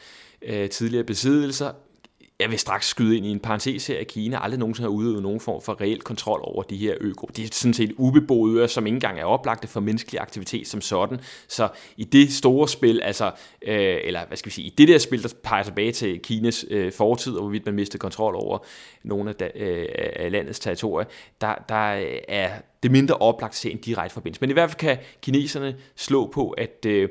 øh, 0.41 0.69
tidligere 0.69 1.03
besiddelser, 1.03 1.71
jeg 2.41 2.51
vil 2.51 2.59
straks 2.59 2.87
skyde 2.87 3.17
ind 3.17 3.25
i 3.25 3.29
en 3.29 3.39
parentes 3.39 3.87
her, 3.87 3.99
at 3.99 4.07
Kina 4.07 4.43
aldrig 4.43 4.59
nogensinde 4.59 4.89
har 4.89 4.95
udøvet 4.95 5.23
nogen 5.23 5.39
form 5.39 5.61
for 5.61 5.81
reel 5.81 6.01
kontrol 6.01 6.39
over 6.43 6.63
de 6.63 6.77
her 6.77 6.95
øgrupper. 7.01 7.33
Det 7.33 7.43
er 7.43 7.49
sådan 7.51 7.73
set 7.73 7.93
ubeboede 7.97 8.59
øer, 8.59 8.67
som 8.67 8.85
ikke 8.85 8.95
engang 8.95 9.19
er 9.19 9.25
oplagte 9.25 9.67
for 9.67 9.79
menneskelig 9.79 10.21
aktivitet 10.21 10.67
som 10.67 10.81
sådan. 10.81 11.19
Så 11.47 11.69
i 11.97 12.03
det 12.03 12.33
store 12.33 12.67
spil, 12.67 13.01
altså, 13.01 13.31
øh, 13.61 13.97
eller 14.03 14.25
hvad 14.27 14.37
skal 14.37 14.49
vi 14.49 14.53
sige, 14.53 14.67
i 14.67 14.73
det 14.77 14.87
der 14.87 14.97
spil, 14.97 15.23
der 15.23 15.29
peger 15.43 15.63
tilbage 15.63 15.91
til 15.91 16.19
Kinas 16.19 16.65
øh, 16.69 16.91
fortid, 16.91 17.33
og 17.33 17.41
hvorvidt 17.41 17.65
man 17.65 17.75
mistede 17.75 17.99
kontrol 17.99 18.35
over 18.35 18.57
nogle 19.03 19.29
af, 19.29 19.35
da, 19.35 19.49
øh, 19.55 19.87
af 20.15 20.31
landets 20.31 20.59
territorier, 20.59 21.07
der, 21.41 21.55
der 21.69 22.05
er 22.27 22.51
det 22.83 22.91
mindre 22.91 23.15
oplagt 23.15 23.51
at 23.51 23.57
se 23.57 23.71
en 23.71 23.77
direkte 23.77 24.13
forbindelse. 24.13 24.41
Men 24.41 24.49
i 24.49 24.53
hvert 24.53 24.69
fald 24.69 24.79
kan 24.79 24.97
kineserne 25.21 25.75
slå 25.95 26.27
på, 26.27 26.49
at 26.49 26.85
øh, 26.85 27.09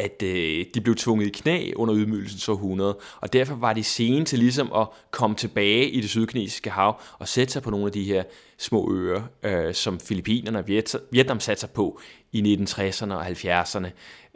at 0.00 0.22
øh, 0.22 0.64
de 0.74 0.80
blev 0.80 0.96
tvunget 0.96 1.26
i 1.26 1.30
knæ 1.30 1.72
under 1.76 1.96
ydmygelsens 1.96 2.48
århundrede, 2.48 2.98
og 3.20 3.32
derfor 3.32 3.54
var 3.54 3.72
de 3.72 3.84
sene 3.84 4.24
til 4.24 4.38
ligesom 4.38 4.72
at 4.72 4.86
komme 5.10 5.36
tilbage 5.36 5.90
i 5.90 6.00
det 6.00 6.10
sydkinesiske 6.10 6.70
hav 6.70 7.00
og 7.18 7.28
sætte 7.28 7.52
sig 7.52 7.62
på 7.62 7.70
nogle 7.70 7.86
af 7.86 7.92
de 7.92 8.04
her 8.04 8.22
små 8.58 8.92
øer, 8.94 9.22
øh, 9.42 9.74
som 9.74 10.00
Filippinerne 10.00 10.58
og 10.58 10.68
Vietnam 11.10 11.40
satte 11.40 11.60
sig 11.60 11.70
på 11.70 12.00
i 12.32 12.56
1960'erne 12.68 13.12
og 13.12 13.26
70'erne, 13.26 13.88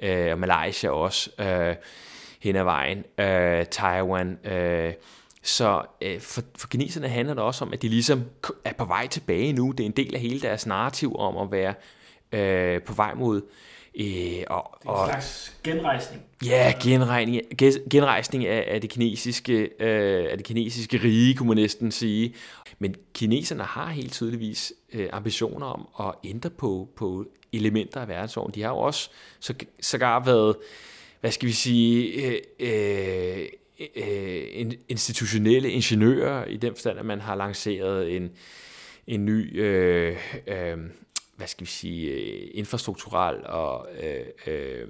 øh, 0.02 0.32
og 0.32 0.38
Malaysia 0.38 0.90
også 0.90 1.30
øh, 1.38 1.74
hen 2.40 2.56
ad 2.56 2.64
vejen, 2.64 3.04
øh, 3.18 3.66
Taiwan. 3.66 4.38
Øh, 4.44 4.92
så 5.42 5.82
øh, 6.02 6.20
for, 6.20 6.42
for 6.56 6.68
kineserne 6.68 7.08
handler 7.08 7.34
det 7.34 7.42
også 7.42 7.64
om, 7.64 7.72
at 7.72 7.82
de 7.82 7.88
ligesom 7.88 8.24
er 8.64 8.72
på 8.72 8.84
vej 8.84 9.06
tilbage 9.06 9.52
nu. 9.52 9.70
Det 9.70 9.80
er 9.80 9.86
en 9.86 9.92
del 9.92 10.14
af 10.14 10.20
hele 10.20 10.40
deres 10.40 10.66
narrativ 10.66 11.16
om 11.16 11.36
at 11.36 11.52
være 11.52 11.74
øh, 12.32 12.82
på 12.82 12.92
vej 12.92 13.14
mod 13.14 13.40
Øh, 13.40 13.48
og, 14.50 14.78
det 14.82 14.88
er 14.88 15.04
en 15.04 15.10
slags 15.10 15.56
genrejsning. 15.64 16.22
Ja, 16.46 16.72
genrejsning, 16.82 17.42
genrejsning 17.90 18.46
af, 18.46 18.64
af, 18.68 18.80
det 18.80 18.90
kinesiske, 18.90 19.70
øh, 19.80 20.26
af 20.30 20.36
det 20.36 20.46
kinesiske 20.46 20.96
rige, 21.04 21.34
kunne 21.34 21.48
man 21.48 21.56
næsten 21.56 21.90
sige. 21.90 22.34
Men 22.78 22.94
kineserne 23.14 23.62
har 23.62 23.90
helt 23.90 24.12
tydeligvis 24.12 24.72
øh, 24.92 25.08
ambitioner 25.12 25.66
om 25.66 25.88
at 26.08 26.30
ændre 26.30 26.50
på, 26.50 26.88
på 26.96 27.26
elementer 27.52 28.00
af 28.00 28.08
verdensordenen. 28.08 28.54
De 28.54 28.62
har 28.62 28.70
jo 28.70 28.78
også 28.78 29.10
så, 29.40 29.54
sågar 29.80 30.24
været, 30.24 30.56
hvad 31.20 31.30
skal 31.30 31.48
vi 31.48 31.52
sige, 31.52 32.12
øh, 32.12 32.38
øh, 32.60 33.46
øh, 33.96 34.72
institutionelle 34.88 35.70
ingeniører 35.70 36.44
i 36.44 36.56
den 36.56 36.74
forstand, 36.74 36.98
at 36.98 37.06
man 37.06 37.20
har 37.20 37.34
lanceret 37.34 38.16
en, 38.16 38.30
en 39.06 39.24
ny 39.24 39.60
øh, 39.60 40.16
øh, 40.46 40.78
hvad 41.36 41.46
skal 41.46 41.66
vi 41.66 41.70
sige, 41.70 42.10
infrastruktural 42.50 43.34
infrastrukturel 43.34 43.46
og 43.46 43.88
øh, 44.02 44.26
øh, 44.46 44.88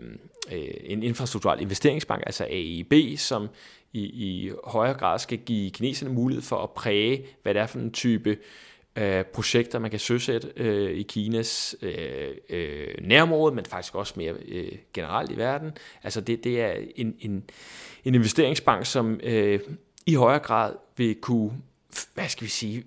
øh, 0.53 0.75
en 0.85 1.03
infrastrukturel 1.03 1.61
investeringsbank, 1.61 2.23
altså 2.27 2.45
AIB, 2.45 3.19
som 3.19 3.49
i, 3.93 4.01
i 4.03 4.53
højere 4.65 4.95
grad 4.95 5.19
skal 5.19 5.39
give 5.39 5.71
kineserne 5.71 6.15
mulighed 6.15 6.43
for 6.43 6.57
at 6.57 6.71
præge, 6.71 7.27
hvad 7.43 7.55
det 7.55 7.63
er 7.63 7.67
for 7.67 7.79
en 7.79 7.93
type 7.93 8.37
øh, 8.97 9.25
projekter, 9.25 9.79
man 9.79 9.91
kan 9.91 10.01
søsætte 10.01 10.53
øh, 10.57 10.91
i 10.91 11.03
Kinas 11.03 11.77
øh, 11.83 12.35
øh, 12.49 12.95
nærområde, 13.03 13.55
men 13.55 13.65
faktisk 13.65 13.95
også 13.95 14.15
mere 14.17 14.35
øh, 14.49 14.73
generelt 14.95 15.31
i 15.31 15.37
verden. 15.37 15.73
Altså 16.03 16.21
det, 16.21 16.45
det 16.45 16.61
er 16.61 16.75
en, 16.97 17.17
en, 17.21 17.45
en 18.05 18.15
investeringsbank, 18.15 18.87
som 18.87 19.21
øh, 19.23 19.61
i 20.07 20.15
højere 20.15 20.39
grad 20.39 20.75
vil 20.97 21.15
kunne, 21.15 21.53
hvad 22.15 22.29
skal 22.29 22.45
vi 22.45 22.51
sige, 22.51 22.85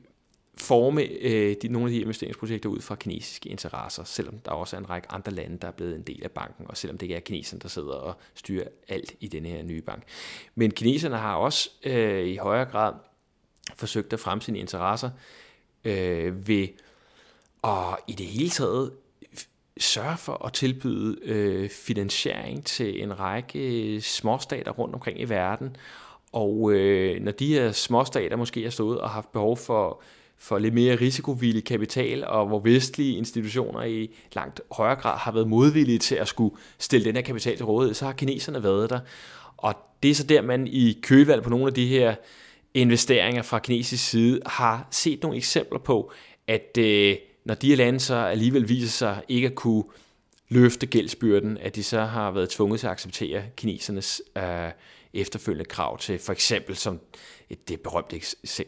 forme 0.58 1.02
øh, 1.02 1.56
de, 1.62 1.68
nogle 1.68 1.88
af 1.88 1.94
de 1.94 2.02
investeringsprojekter 2.02 2.70
ud 2.70 2.82
fra 2.82 2.96
kinesiske 2.96 3.50
interesser, 3.50 4.04
selvom 4.04 4.40
der 4.40 4.52
også 4.52 4.76
er 4.76 4.80
en 4.80 4.90
række 4.90 5.12
andre 5.12 5.32
lande, 5.32 5.58
der 5.58 5.68
er 5.68 5.72
blevet 5.72 5.96
en 5.96 6.02
del 6.02 6.24
af 6.24 6.32
banken, 6.32 6.66
og 6.70 6.78
selvom 6.78 6.98
det 6.98 7.06
ikke 7.06 7.16
er 7.16 7.20
kineserne, 7.20 7.62
der 7.62 7.68
sidder 7.68 7.94
og 7.94 8.16
styrer 8.36 8.68
alt 8.88 9.16
i 9.20 9.28
denne 9.28 9.50
her 9.50 9.64
nye 9.64 9.82
bank. 9.82 10.04
Men 10.56 10.72
kineserne 10.72 11.18
har 11.18 11.36
også 11.36 11.70
øh, 11.84 12.28
i 12.28 12.36
højere 12.36 12.66
grad 12.66 12.94
forsøgt 13.76 14.14
at 14.14 14.20
fremme 14.20 14.42
sine 14.42 14.60
interesser 14.60 15.10
øh, 15.86 16.48
ved 16.48 16.68
at 17.64 17.98
i 18.08 18.14
det 18.14 18.26
hele 18.26 18.50
taget 18.50 18.92
sørge 19.80 20.18
for 20.18 20.46
at 20.46 20.54
tilbyde 20.54 21.18
øh, 21.24 21.70
finansiering 21.70 22.66
til 22.66 23.04
en 23.04 23.20
række 23.20 23.94
øh, 23.96 24.02
småstater 24.02 24.72
rundt 24.72 24.96
omkring 24.96 25.22
i 25.22 25.30
verden. 25.30 25.76
Og 26.32 26.72
øh, 26.72 27.22
når 27.22 27.32
de 27.32 27.54
her 27.54 27.72
småstater 27.72 28.36
måske 28.36 28.64
har 28.64 28.70
stået 28.70 29.02
og 29.02 29.10
haft 29.10 29.32
behov 29.32 29.58
for 29.58 30.02
for 30.40 30.60
lidt 30.60 30.74
mere 30.74 30.96
risikovillig 30.96 31.64
kapital, 31.64 32.26
og 32.28 32.48
hvor 32.48 32.60
vestlige 32.60 33.18
institutioner 33.18 33.84
i 33.84 34.16
langt 34.36 34.62
højere 34.72 34.96
grad 34.96 35.18
har 35.18 35.32
været 35.32 35.48
modvillige 35.48 36.00
til 36.00 36.16
at 36.16 36.28
skulle 36.28 36.56
stille 36.80 37.06
den 37.06 37.16
her 37.16 37.24
kapital 37.24 37.56
til 37.56 37.66
rådighed, 37.66 37.94
så 37.94 38.06
har 38.06 38.14
kineserne 38.14 38.64
været 38.64 38.90
der. 38.90 39.00
Og 39.58 39.76
det 40.04 40.12
er 40.12 40.16
så 40.16 40.24
der, 40.24 40.42
man 40.42 40.68
i 40.68 41.00
kølvalg 41.02 41.44
på 41.44 41.50
nogle 41.50 41.68
af 41.68 41.74
de 41.74 41.88
her 41.88 42.16
investeringer 42.74 43.42
fra 43.42 43.60
kinesisk 43.60 44.10
side 44.10 44.42
har 44.46 44.88
set 44.92 45.24
nogle 45.24 45.38
eksempler 45.38 45.80
på, 45.80 46.12
at 46.48 46.78
øh, 46.80 47.16
når 47.46 47.54
de 47.54 47.70
her 47.70 47.76
lande 47.76 48.00
så 48.00 48.16
alligevel 48.16 48.70
viser 48.70 48.88
sig 48.88 49.24
ikke 49.28 49.48
at 49.48 49.56
kunne 49.56 49.84
løfte 50.50 50.86
gældsbyrden, 50.86 51.58
at 51.58 51.76
de 51.76 51.84
så 51.84 52.02
har 52.02 52.32
været 52.32 52.50
tvunget 52.50 52.80
til 52.80 52.88
at 52.88 52.92
acceptere 52.92 53.44
kinesernes 53.56 54.22
øh, 54.38 54.72
efterfølgende 55.14 55.66
krav 55.66 55.98
til, 55.98 56.20
for 56.20 56.34
eksempel 56.34 56.76
som 56.76 57.00
et, 57.50 57.70
det 57.70 57.82
berømte 57.82 58.22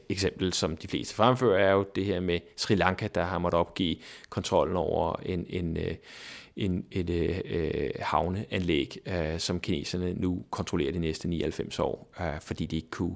eksempel, 0.10 0.54
som 0.54 0.78
de 0.78 0.88
fleste 0.88 1.15
fremfører, 1.15 1.67
er 1.67 1.71
jo 1.71 1.86
det 1.95 2.06
her 2.06 2.19
med 2.19 2.39
Sri 2.56 2.75
Lanka, 2.75 3.08
der 3.15 3.23
har 3.23 3.39
måttet 3.39 3.60
opgive 3.60 3.95
kontrollen 4.30 4.78
over 4.78 5.15
en, 5.25 5.45
en, 5.49 5.78
øh, 5.78 5.95
en, 6.56 6.86
en, 6.91 7.10
et 7.10 7.10
øh, 7.45 7.89
havneanlæg, 7.99 8.97
øh, 9.06 9.39
som 9.39 9.60
kineserne 9.60 10.13
nu 10.13 10.43
kontrollerer 10.49 10.91
de 10.91 10.99
næste 10.99 11.28
99 11.28 11.80
år, 11.80 12.08
øh, 12.21 12.41
fordi 12.41 12.65
de 12.65 12.75
ikke 12.75 12.89
kunne 12.89 13.15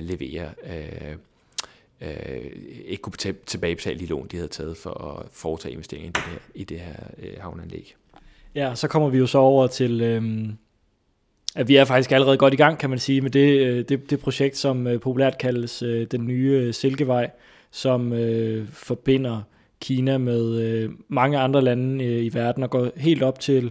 levere 0.00 0.50
øh, 0.64 1.16
øh, 2.00 2.52
ikke 2.84 3.02
kunne 3.02 3.34
tilbagebetale 3.46 4.00
de 4.00 4.06
lån, 4.06 4.26
de 4.26 4.36
havde 4.36 4.48
taget 4.48 4.76
for 4.76 4.90
at 4.90 5.26
foretage 5.32 5.72
investeringer 5.72 6.08
i 6.08 6.12
det 6.12 6.22
her, 6.22 6.38
i 6.54 6.64
det 6.64 6.80
her 6.80 6.96
øh, 7.18 7.40
havneanlæg. 7.40 7.96
Ja, 8.54 8.74
så 8.74 8.88
kommer 8.88 9.08
vi 9.08 9.18
jo 9.18 9.26
så 9.26 9.38
over 9.38 9.66
til, 9.66 10.00
øh, 10.00 10.48
at 11.58 11.68
vi 11.68 11.76
er 11.76 11.84
faktisk 11.84 12.12
allerede 12.12 12.36
godt 12.36 12.54
i 12.54 12.56
gang, 12.56 12.78
kan 12.78 12.90
man 12.90 12.98
sige, 12.98 13.20
med 13.20 13.30
det, 13.30 13.66
øh, 13.66 13.84
det, 13.88 14.10
det 14.10 14.20
projekt, 14.20 14.56
som 14.56 14.86
øh, 14.86 15.00
populært 15.00 15.38
kaldes 15.38 15.82
øh, 15.82 16.06
den 16.06 16.26
nye 16.26 16.72
Silkevej, 16.72 17.30
som 17.70 18.12
øh, 18.12 18.68
forbinder 18.72 19.42
Kina 19.80 20.18
med 20.18 20.60
øh, 20.60 20.90
mange 21.08 21.38
andre 21.38 21.62
lande 21.62 22.04
øh, 22.04 22.24
i 22.24 22.34
verden 22.34 22.62
og 22.62 22.70
går 22.70 22.88
helt 22.96 23.22
op 23.22 23.40
til, 23.40 23.70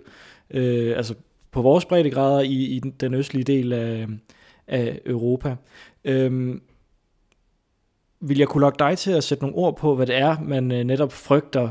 øh, 0.52 0.97
altså 0.97 1.15
på 1.52 1.62
vores 1.62 1.86
breddegrader 1.86 2.41
i, 2.41 2.54
i 2.54 2.80
den 2.80 3.13
østlige 3.13 3.43
del 3.43 3.73
af, 3.73 4.08
af 4.67 5.00
Europa. 5.06 5.56
Øhm, 6.06 6.62
vil 8.21 8.38
jeg 8.38 8.47
kunne 8.47 8.62
lokke 8.62 8.80
dig 8.80 8.97
til 8.97 9.12
at 9.12 9.23
sætte 9.23 9.43
nogle 9.43 9.58
ord 9.58 9.78
på, 9.78 9.95
hvad 9.95 10.08
det 10.08 10.15
er, 10.15 10.36
man 10.39 10.71
øh, 10.71 10.84
netop 10.84 11.12
frygter 11.12 11.69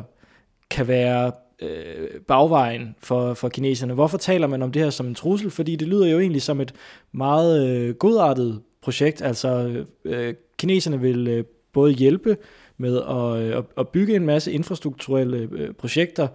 kan 0.71 0.89
være 0.89 1.33
øh, 1.63 2.21
bagvejen 2.29 2.95
for, 2.99 3.35
for 3.35 3.49
kineserne? 3.49 3.95
Hvorfor 3.95 4.19
taler 4.19 4.47
man 4.47 4.63
om 4.63 4.73
det 4.73 4.83
her 4.83 4.91
som 4.91 5.07
en 5.07 5.15
trussel? 5.15 5.51
Fordi 5.51 5.77
det 5.77 5.89
lyder 5.89 6.07
jo 6.07 6.21
egentlig 6.21 6.43
som 6.43 6.61
et 6.61 6.75
meget 7.13 7.69
øh, 7.69 7.95
godartet 7.95 8.63
projekt. 8.83 9.23
Altså, 9.23 9.85
øh, 10.05 10.35
kineserne 10.59 11.01
vil 11.01 11.29
øh, 11.29 11.45
både 11.73 11.93
hjælpe 11.93 12.37
med 12.77 13.03
at, 13.03 13.57
øh, 13.59 13.65
at 13.79 13.89
bygge 13.89 14.17
en 14.17 14.27
masse 14.27 14.53
infrastrukturelle 14.53 15.49
øh, 15.53 15.75
projekter. 15.75 16.29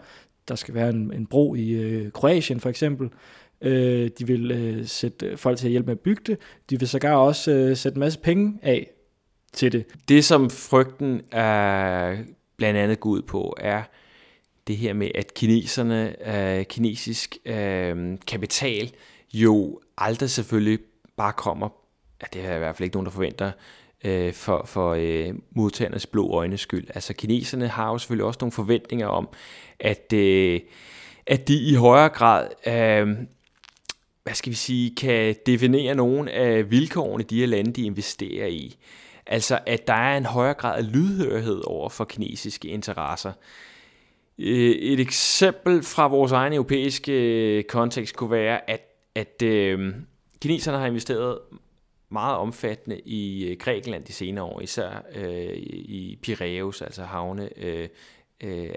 Der 0.48 0.56
skal 0.56 0.74
være 0.74 0.90
en, 0.90 1.14
en 1.14 1.26
bro 1.26 1.56
i 1.56 1.70
øh, 1.70 2.12
Kroatien 2.12 2.60
for 2.60 2.70
eksempel. 2.70 3.10
Øh, 3.62 4.10
de 4.20 4.28
vil 4.28 4.52
øh, 4.52 4.86
sætte 4.86 5.38
folk 5.38 5.58
til 5.58 5.68
at 5.68 5.72
hjælpe 5.72 5.88
med 5.88 5.96
at 5.96 6.00
bygge 6.00 6.22
det. 6.28 6.38
De 6.70 6.80
vil 6.80 6.88
sågar 6.88 7.16
også 7.16 7.52
øh, 7.52 7.78
sætte 7.78 7.96
en 7.96 8.00
masse 8.00 8.20
penge 8.20 8.60
af 8.62 8.92
til 9.54 9.72
det. 9.72 9.86
Det, 10.08 10.26
som 10.26 10.50
frygten 10.50 11.22
er 11.32 12.18
blandt 12.58 12.80
andet 12.80 13.00
går 13.00 13.10
ud 13.10 13.22
på, 13.22 13.56
er 13.60 13.84
det 14.68 14.78
her 14.78 14.94
med, 14.94 15.12
at 15.16 15.34
kineserne, 15.34 16.16
øh, 16.36 16.66
kinesisk 16.66 17.38
øh, 17.46 18.18
kapital 18.28 18.92
jo 19.34 19.80
aldrig 19.98 20.30
selvfølgelig 20.30 20.80
bare 21.18 21.34
kommer, 21.34 21.70
ja, 22.22 22.28
det 22.34 22.50
er 22.50 22.56
i 22.56 22.60
hvert 22.60 22.76
fald 22.76 22.86
ikke 22.86 22.96
nogen, 22.96 23.06
der 23.06 23.12
forventer, 23.12 23.52
øh, 24.04 24.34
for, 24.34 24.64
for 24.66 24.96
øh, 25.00 25.34
modtagernes 25.52 26.08
blå 26.08 26.32
øjnes 26.32 26.62
skyld. 26.62 26.88
Altså 26.96 27.14
kineserne 27.14 27.68
har 27.68 27.92
jo 27.92 27.98
selvfølgelig 27.98 28.26
også 28.26 28.38
nogle 28.42 28.52
forventninger 28.52 29.08
om, 29.08 29.30
at, 29.80 30.14
øh, 30.14 30.60
at 31.28 31.48
de 31.48 31.64
i 31.64 31.74
højere 31.76 32.10
grad 32.10 32.48
øh, 32.68 33.18
hvad 34.24 34.34
skal 34.34 34.50
vi 34.50 34.56
sige, 34.56 34.96
kan 34.96 35.36
definere 35.46 35.96
nogle 35.96 36.32
af 36.32 36.72
vilkårene 36.72 37.24
i 37.24 37.28
de 37.28 37.40
her 37.40 37.48
lande, 37.48 37.74
de 37.74 37.82
investerer 37.82 38.48
i. 38.48 38.76
Altså, 39.26 39.60
at 39.66 39.88
der 39.88 39.94
er 39.94 40.18
en 40.18 40.26
højere 40.26 40.54
grad 40.54 40.78
af 40.78 40.94
lydhørighed 40.94 41.62
over 41.68 41.90
for 41.90 42.06
kinesiske 42.06 42.68
interesser. 42.68 43.30
Øh, 43.30 43.71
Øh, 44.44 44.72
et 44.72 45.00
eksempel 45.00 45.84
fra 45.84 46.08
vores 46.08 46.32
egen 46.32 46.54
europæiske 46.54 47.12
øh, 47.12 47.64
kontekst 47.64 48.16
kunne 48.16 48.32
være, 48.32 48.70
at, 48.70 48.82
at 49.16 49.42
øh, 49.42 49.94
kineserne 50.42 50.78
har 50.78 50.86
investeret 50.86 51.40
meget 52.10 52.38
omfattende 52.38 53.00
i 53.00 53.46
øh, 53.46 53.58
Grækenland 53.58 54.06
de 54.06 54.14
senere 54.14 54.46
år, 54.46 54.62
især 54.62 55.06
øh, 55.16 55.54
i 55.56 56.20
Piraeus, 56.22 56.82
altså 56.82 57.04
havne 57.04 57.50
øh, 57.58 57.90
øh, 58.44 58.70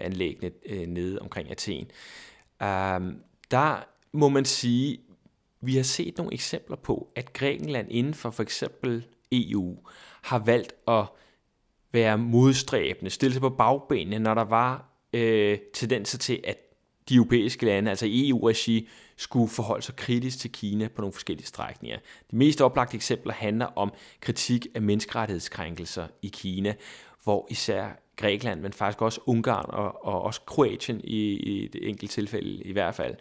øh, 0.67 0.87
nede 0.87 1.19
omkring 1.19 1.51
Athen. 1.51 1.91
Um, 2.61 3.17
der 3.51 3.87
må 4.13 4.29
man 4.29 4.45
sige, 4.45 4.99
vi 5.61 5.77
har 5.77 5.83
set 5.83 6.19
nogle 6.19 6.33
eksempler 6.33 6.77
på, 6.77 7.09
at 7.17 7.33
Grækenland 7.33 7.89
inden 7.91 8.15
for 8.15 8.31
for 8.31 8.43
eksempel 8.43 9.07
EU 9.33 9.79
har 10.23 10.39
valgt 10.39 10.75
at 10.89 11.05
være 11.93 12.19
modstræbende, 12.19 13.11
stille 13.11 13.33
sig 13.33 13.41
på 13.41 13.51
bagbenene, 13.51 14.19
når 14.19 14.35
der 14.35 14.45
var 14.45 14.94
øh, 15.15 15.59
tendenser 15.75 16.19
til, 16.19 16.41
at 16.45 16.57
de 17.09 17.15
europæiske 17.15 17.67
lande, 17.67 17.91
altså 17.91 18.07
EU-regi, 18.09 18.89
skulle 19.17 19.49
forholde 19.49 19.83
sig 19.83 19.97
kritisk 19.97 20.39
til 20.39 20.53
Kina 20.53 20.89
på 20.89 21.01
nogle 21.01 21.13
forskellige 21.13 21.47
strækninger. 21.47 21.99
De 22.31 22.37
mest 22.37 22.61
oplagte 22.61 22.97
eksempler 22.97 23.33
handler 23.33 23.67
om 23.67 23.93
kritik 24.21 24.67
af 24.75 24.83
menneskerettighedskrænkelser 24.83 26.07
i 26.23 26.29
Kina, 26.29 26.75
hvor 27.25 27.47
især 27.51 27.89
Grækenland, 28.17 28.61
men 28.61 28.73
faktisk 28.73 29.03
også 29.03 29.21
Ungarn 29.27 29.67
og, 29.69 30.05
og 30.07 30.23
også 30.23 30.41
Kroatien 30.41 31.01
i, 31.05 31.33
i 31.33 31.69
det 31.69 31.89
enkelte 31.89 32.15
tilfælde 32.15 32.63
i 32.63 32.73
hvert 32.73 32.95
fald, 32.95 33.15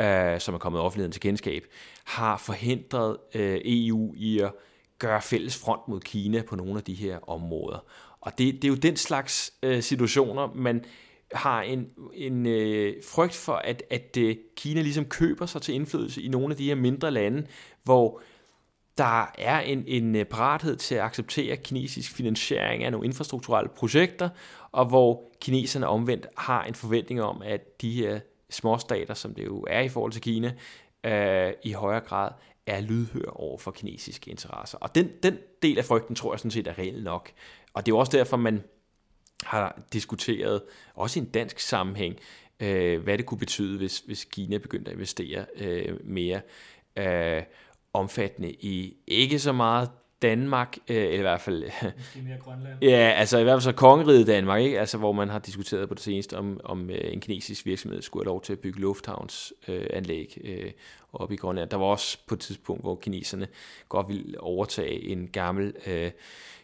øh, 0.00 0.40
som 0.40 0.54
er 0.54 0.58
kommet 0.58 0.80
offentligheden 0.80 1.12
til 1.12 1.20
kendskab, 1.20 1.64
har 2.04 2.36
forhindret 2.36 3.16
øh, 3.34 3.60
EU 3.64 4.14
i 4.16 4.38
at 4.38 4.52
gøre 4.98 5.22
fælles 5.22 5.58
front 5.58 5.88
mod 5.88 6.00
Kina 6.00 6.42
på 6.42 6.56
nogle 6.56 6.76
af 6.76 6.84
de 6.84 6.94
her 6.94 7.30
områder. 7.30 7.84
Og 8.20 8.38
det, 8.38 8.54
det 8.54 8.64
er 8.64 8.68
jo 8.68 8.74
den 8.74 8.96
slags 8.96 9.52
øh, 9.62 9.82
situationer, 9.82 10.52
man 10.54 10.84
har 11.34 11.62
en, 11.62 11.90
en 12.14 12.46
øh, 12.46 12.94
frygt 13.08 13.34
for, 13.34 13.54
at, 13.54 13.82
at 13.90 14.16
øh, 14.18 14.36
Kina 14.56 14.80
ligesom 14.80 15.04
køber 15.04 15.46
sig 15.46 15.62
til 15.62 15.74
indflydelse 15.74 16.22
i 16.22 16.28
nogle 16.28 16.52
af 16.52 16.56
de 16.56 16.64
her 16.64 16.74
mindre 16.74 17.10
lande, 17.10 17.46
hvor 17.82 18.20
der 18.98 19.32
er 19.38 19.60
en, 19.60 19.84
en 19.86 20.16
øh, 20.16 20.24
parathed 20.24 20.76
til 20.76 20.94
at 20.94 21.00
acceptere 21.00 21.56
kinesisk 21.56 22.12
finansiering 22.12 22.84
af 22.84 22.92
nogle 22.92 23.06
infrastrukturelle 23.06 23.70
projekter, 23.76 24.28
og 24.72 24.86
hvor 24.86 25.32
kineserne 25.40 25.86
omvendt 25.88 26.26
har 26.36 26.64
en 26.64 26.74
forventning 26.74 27.22
om, 27.22 27.42
at 27.44 27.80
de 27.82 27.92
her 27.92 28.20
småstater, 28.50 29.14
som 29.14 29.34
det 29.34 29.44
jo 29.44 29.64
er 29.70 29.80
i 29.80 29.88
forhold 29.88 30.12
til 30.12 30.22
Kina, 30.22 30.52
øh, 31.04 31.52
i 31.64 31.72
højere 31.72 32.00
grad 32.00 32.30
er 32.66 32.80
lydhør 32.80 33.30
over 33.30 33.58
for 33.58 33.70
kinesiske 33.70 34.30
interesser. 34.30 34.78
Og 34.78 34.94
den, 34.94 35.10
den 35.22 35.38
del 35.62 35.78
af 35.78 35.84
frygten 35.84 36.14
tror 36.14 36.32
jeg 36.32 36.38
sådan 36.38 36.50
set 36.50 36.66
er 36.66 36.78
reelt 36.78 37.04
nok. 37.04 37.30
Og 37.74 37.86
det 37.86 37.92
er 37.92 37.94
jo 37.94 37.98
også 37.98 38.16
derfor, 38.16 38.36
man 38.36 38.62
har 39.42 39.82
diskuteret, 39.92 40.62
også 40.94 41.18
i 41.18 41.22
en 41.22 41.28
dansk 41.28 41.58
sammenhæng, 41.58 42.16
øh, 42.60 43.02
hvad 43.02 43.18
det 43.18 43.26
kunne 43.26 43.38
betyde, 43.38 43.78
hvis, 43.78 43.98
hvis 43.98 44.24
Kina 44.24 44.58
begyndte 44.58 44.90
at 44.90 44.94
investere 44.94 45.44
øh, 45.56 45.96
mere 46.04 46.40
øh, 46.96 47.42
omfattende 47.92 48.50
i 48.50 48.96
ikke 49.06 49.38
så 49.38 49.52
meget 49.52 49.90
Danmark, 50.22 50.76
øh, 50.88 50.96
eller 50.96 51.18
i 51.18 51.20
hvert 51.20 51.40
fald... 51.40 51.62
mere 52.22 52.38
Grønland. 52.38 52.82
Ja, 52.90 53.14
altså 53.16 53.38
i 53.38 53.42
hvert 53.42 53.54
fald 53.54 53.62
så 53.62 53.72
kongeriget 53.72 54.26
Danmark, 54.26 54.62
ikke? 54.62 54.80
Altså, 54.80 54.98
hvor 54.98 55.12
man 55.12 55.28
har 55.28 55.38
diskuteret 55.38 55.88
på 55.88 55.94
det 55.94 56.02
seneste, 56.02 56.36
om, 56.36 56.60
om 56.64 56.90
øh, 56.90 57.12
en 57.12 57.20
kinesisk 57.20 57.66
virksomhed 57.66 58.02
skulle 58.02 58.24
have 58.24 58.32
lov 58.32 58.42
til 58.42 58.52
at 58.52 58.58
bygge 58.58 58.80
lufthavnsanlæg 58.80 60.38
øh, 60.44 60.64
øh, 60.64 60.70
oppe 61.12 61.34
i 61.34 61.36
Grønland. 61.36 61.70
Der 61.70 61.76
var 61.76 61.86
også 61.86 62.18
på 62.26 62.34
et 62.34 62.40
tidspunkt, 62.40 62.82
hvor 62.82 62.96
kineserne 62.96 63.48
godt 63.88 64.08
ville 64.08 64.40
overtage 64.40 65.08
en 65.08 65.28
gammel 65.28 65.74
øh, 65.86 66.10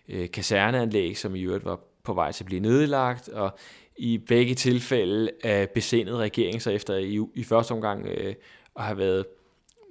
øh, 0.08 0.30
kaserneanlæg, 0.30 1.18
som 1.18 1.36
i 1.36 1.42
øvrigt 1.42 1.64
var 1.64 1.80
på 2.08 2.14
vej 2.14 2.32
til 2.32 2.44
at 2.44 2.46
blive 2.46 2.60
nedlagt, 2.60 3.28
og 3.28 3.58
i 3.96 4.18
begge 4.18 4.54
tilfælde 4.54 5.30
er 5.44 5.66
besindet 5.66 6.16
regeringen 6.16 6.60
så 6.60 6.70
efter 6.70 6.96
i, 6.96 7.20
i 7.34 7.44
første 7.44 7.72
omgang 7.72 8.06
øh, 8.06 8.34
at 8.76 8.84
have 8.84 8.98
været 8.98 9.26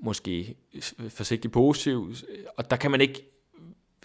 måske 0.02 0.56
forsigtigt 1.10 1.54
positiv, 1.54 2.14
og 2.58 2.70
der 2.70 2.76
kan 2.76 2.92
man 2.92 3.02
ikke 3.02 3.26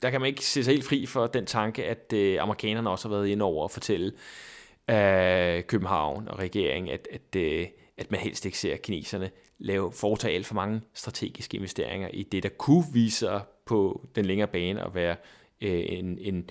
der 0.02 0.10
kan 0.10 0.20
man 0.20 0.28
ikke 0.28 0.44
se 0.44 0.64
sig 0.64 0.72
helt 0.72 0.84
fri 0.84 1.06
for 1.06 1.26
den 1.26 1.46
tanke, 1.46 1.84
at 1.84 2.12
øh, 2.14 2.42
amerikanerne 2.42 2.90
også 2.90 3.08
har 3.08 3.16
været 3.16 3.28
inde 3.28 3.44
over 3.44 3.64
at 3.64 3.70
fortælle 3.70 4.12
øh, 4.90 5.62
København 5.62 6.28
og 6.28 6.38
regeringen, 6.38 6.92
at, 6.92 7.08
at, 7.12 7.36
øh, 7.36 7.66
at 7.98 8.10
man 8.10 8.20
helst 8.20 8.46
ikke 8.46 8.58
ser 8.58 8.76
kineserne 8.76 9.30
lave 9.58 9.92
foretage 9.92 10.34
alt 10.34 10.46
for 10.46 10.54
mange 10.54 10.80
strategiske 10.94 11.56
investeringer 11.56 12.08
i 12.08 12.22
det, 12.22 12.42
der 12.42 12.48
kunne 12.48 12.84
vise 12.92 13.16
sig 13.16 13.40
på 13.66 14.06
den 14.14 14.24
længere 14.24 14.48
bane 14.48 14.84
at 14.84 14.94
være 14.94 15.16
øh, 15.62 15.84
en, 15.86 16.18
en 16.18 16.48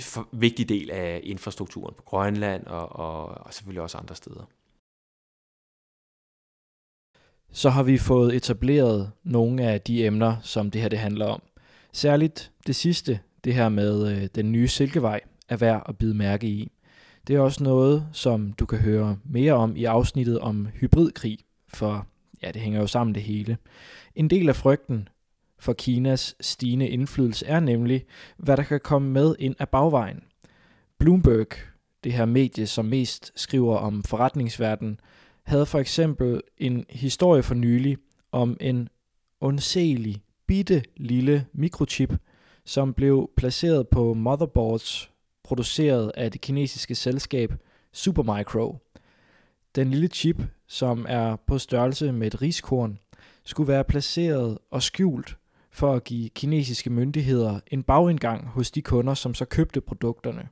for, 0.00 0.28
vigtig 0.32 0.68
del 0.68 0.90
af 0.90 1.20
infrastrukturen 1.24 1.94
på 1.94 2.02
Grønland 2.02 2.66
og, 2.66 2.96
og, 2.96 3.28
og 3.28 3.54
selvfølgelig 3.54 3.82
også 3.82 3.98
andre 3.98 4.14
steder. 4.14 4.44
Så 7.52 7.70
har 7.70 7.82
vi 7.82 7.98
fået 7.98 8.36
etableret 8.36 9.12
nogle 9.24 9.62
af 9.62 9.80
de 9.80 10.06
emner, 10.06 10.36
som 10.42 10.70
det 10.70 10.80
her 10.80 10.88
det 10.88 10.98
handler 10.98 11.26
om. 11.26 11.42
Særligt 11.92 12.52
det 12.66 12.76
sidste, 12.76 13.20
det 13.44 13.54
her 13.54 13.68
med 13.68 14.16
øh, 14.16 14.28
den 14.34 14.52
nye 14.52 14.68
Silkevej, 14.68 15.20
er 15.48 15.56
værd 15.56 15.82
at 15.88 15.98
bide 15.98 16.14
mærke 16.14 16.46
i. 16.46 16.72
Det 17.26 17.36
er 17.36 17.40
også 17.40 17.64
noget, 17.64 18.08
som 18.12 18.52
du 18.52 18.66
kan 18.66 18.78
høre 18.78 19.18
mere 19.24 19.52
om 19.52 19.76
i 19.76 19.84
afsnittet 19.84 20.38
om 20.38 20.66
hybridkrig, 20.66 21.38
for 21.68 22.06
ja, 22.42 22.50
det 22.50 22.62
hænger 22.62 22.80
jo 22.80 22.86
sammen 22.86 23.14
det 23.14 23.22
hele. 23.22 23.56
En 24.14 24.30
del 24.30 24.48
af 24.48 24.56
frygten 24.56 25.08
for 25.58 25.72
Kinas 25.72 26.36
stigende 26.40 26.88
indflydelse 26.88 27.46
er 27.46 27.60
nemlig, 27.60 28.04
hvad 28.36 28.56
der 28.56 28.62
kan 28.62 28.80
komme 28.80 29.10
med 29.10 29.34
ind 29.38 29.54
af 29.58 29.68
bagvejen. 29.68 30.22
Bloomberg, 30.98 31.46
det 32.04 32.12
her 32.12 32.24
medie, 32.24 32.66
som 32.66 32.84
mest 32.84 33.32
skriver 33.36 33.76
om 33.76 34.02
forretningsverdenen, 34.02 35.00
havde 35.42 35.66
for 35.66 35.78
eksempel 35.78 36.40
en 36.58 36.84
historie 36.90 37.42
for 37.42 37.54
nylig 37.54 37.96
om 38.32 38.56
en 38.60 38.88
ondselig, 39.40 40.22
bitte 40.46 40.82
lille 40.96 41.46
mikrochip, 41.52 42.14
som 42.64 42.94
blev 42.94 43.30
placeret 43.36 43.88
på 43.88 44.14
motherboards 44.14 45.10
produceret 45.44 46.12
af 46.14 46.32
det 46.32 46.40
kinesiske 46.40 46.94
selskab 46.94 47.54
Supermicro. 47.92 48.78
Den 49.74 49.90
lille 49.90 50.08
chip, 50.08 50.42
som 50.66 51.06
er 51.08 51.36
på 51.46 51.58
størrelse 51.58 52.12
med 52.12 52.26
et 52.26 52.42
riskorn, 52.42 52.98
skulle 53.44 53.68
være 53.68 53.84
placeret 53.84 54.58
og 54.70 54.82
skjult 54.82 55.36
for 55.76 55.94
at 55.94 56.04
give 56.04 56.28
kinesiske 56.28 56.90
myndigheder 56.90 57.60
en 57.66 57.82
bagindgang 57.82 58.46
hos 58.46 58.70
de 58.70 58.82
kunder, 58.82 59.14
som 59.14 59.34
så 59.34 59.44
købte 59.44 59.80
produkterne. 59.80 60.48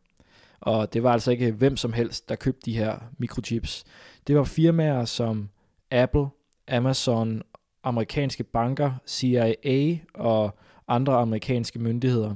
Og 0.61 0.93
det 0.93 1.03
var 1.03 1.13
altså 1.13 1.31
ikke 1.31 1.53
hvem 1.53 1.77
som 1.77 1.93
helst, 1.93 2.29
der 2.29 2.35
købte 2.35 2.61
de 2.65 2.77
her 2.77 2.99
mikrochips. 3.19 3.85
Det 4.27 4.37
var 4.37 4.45
firmaer 4.45 5.05
som 5.05 5.49
Apple, 5.91 6.27
Amazon 6.69 7.43
amerikanske 7.83 8.45
banker, 8.45 8.93
CIA 9.07 9.99
og 10.15 10.59
andre 10.89 11.15
amerikanske 11.15 11.79
myndigheder. 11.79 12.35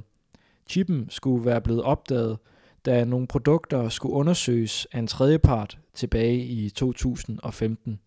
Chippen 0.67 1.09
skulle 1.09 1.45
være 1.45 1.61
blevet 1.61 1.83
opdaget, 1.83 2.37
da 2.85 3.05
nogle 3.05 3.27
produkter 3.27 3.89
skulle 3.89 4.15
undersøges 4.15 4.87
af 4.91 4.99
en 4.99 5.07
tredjepart 5.07 5.79
tilbage 5.93 6.37
i 6.37 6.69
2015. 6.69 7.99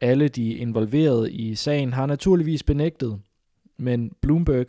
Alle 0.00 0.28
de 0.28 0.52
involverede 0.52 1.32
i 1.32 1.54
sagen 1.54 1.92
har 1.92 2.06
naturligvis 2.06 2.62
benægtet, 2.62 3.20
men 3.82 4.12
Bloomberg 4.20 4.66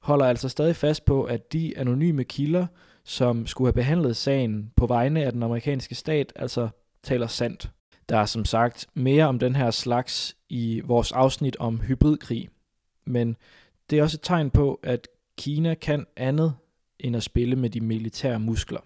holder 0.00 0.26
altså 0.26 0.48
stadig 0.48 0.76
fast 0.76 1.04
på, 1.04 1.24
at 1.24 1.52
de 1.52 1.78
anonyme 1.78 2.24
kilder, 2.24 2.66
som 3.04 3.46
skulle 3.46 3.66
have 3.66 3.72
behandlet 3.72 4.16
sagen 4.16 4.72
på 4.76 4.86
vegne 4.86 5.24
af 5.24 5.32
den 5.32 5.42
amerikanske 5.42 5.94
stat, 5.94 6.32
altså 6.36 6.68
taler 7.02 7.26
sandt. 7.26 7.70
Der 8.08 8.16
er 8.16 8.24
som 8.24 8.44
sagt 8.44 8.86
mere 8.94 9.24
om 9.24 9.38
den 9.38 9.56
her 9.56 9.70
slags 9.70 10.36
i 10.48 10.80
vores 10.84 11.12
afsnit 11.12 11.56
om 11.56 11.80
hybridkrig, 11.80 12.48
men 13.04 13.36
det 13.90 13.98
er 13.98 14.02
også 14.02 14.16
et 14.16 14.22
tegn 14.22 14.50
på, 14.50 14.80
at 14.82 15.08
Kina 15.38 15.74
kan 15.74 16.06
andet 16.16 16.54
end 16.98 17.16
at 17.16 17.22
spille 17.22 17.56
med 17.56 17.70
de 17.70 17.80
militære 17.80 18.40
muskler. 18.40 18.80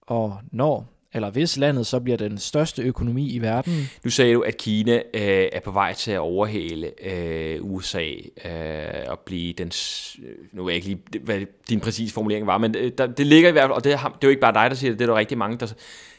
Og 0.00 0.40
når 0.52 0.86
eller 1.14 1.30
hvis 1.30 1.56
landet 1.56 1.86
så 1.86 2.00
bliver 2.00 2.16
den 2.16 2.38
største 2.38 2.82
økonomi 2.82 3.30
i 3.30 3.38
verden. 3.38 3.90
Nu 4.04 4.10
sagde 4.10 4.34
du, 4.34 4.40
at 4.40 4.56
Kina 4.56 4.94
øh, 5.14 5.48
er 5.52 5.60
på 5.60 5.70
vej 5.70 5.92
til 5.92 6.10
at 6.10 6.18
overhale 6.18 6.90
øh, 7.12 7.58
USA 7.60 8.04
øh, 8.44 9.04
og 9.06 9.18
blive 9.18 9.52
den... 9.52 9.72
Nu 10.52 10.64
ved 10.64 10.72
jeg 10.72 10.76
ikke 10.76 10.88
lige, 10.88 11.24
hvad 11.24 11.40
din 11.68 11.80
præcise 11.80 12.14
formulering 12.14 12.46
var, 12.46 12.58
men 12.58 12.74
øh, 12.76 12.92
der, 12.98 13.06
det 13.06 13.26
ligger 13.26 13.48
i 13.48 13.52
hvert 13.52 13.62
fald, 13.62 13.72
og 13.72 13.84
det 13.84 13.92
det 13.92 13.98
er 13.98 14.18
jo 14.22 14.28
ikke 14.28 14.40
bare 14.40 14.54
dig, 14.54 14.70
der 14.70 14.76
siger 14.76 14.90
det, 14.90 14.98
det 14.98 15.04
er 15.04 15.10
der 15.12 15.18
rigtig 15.18 15.38
mange, 15.38 15.58
der, 15.58 15.72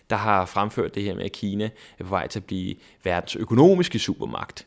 der 0.09 0.15
har 0.15 0.45
fremført 0.45 0.95
det 0.95 1.03
her 1.03 1.15
med, 1.15 1.23
at 1.23 1.31
Kina 1.31 1.69
er 1.99 2.03
på 2.03 2.09
vej 2.09 2.27
til 2.27 2.39
at 2.39 2.45
blive 2.45 2.75
verdens 3.03 3.35
økonomiske 3.35 3.99
supermagt. 3.99 4.65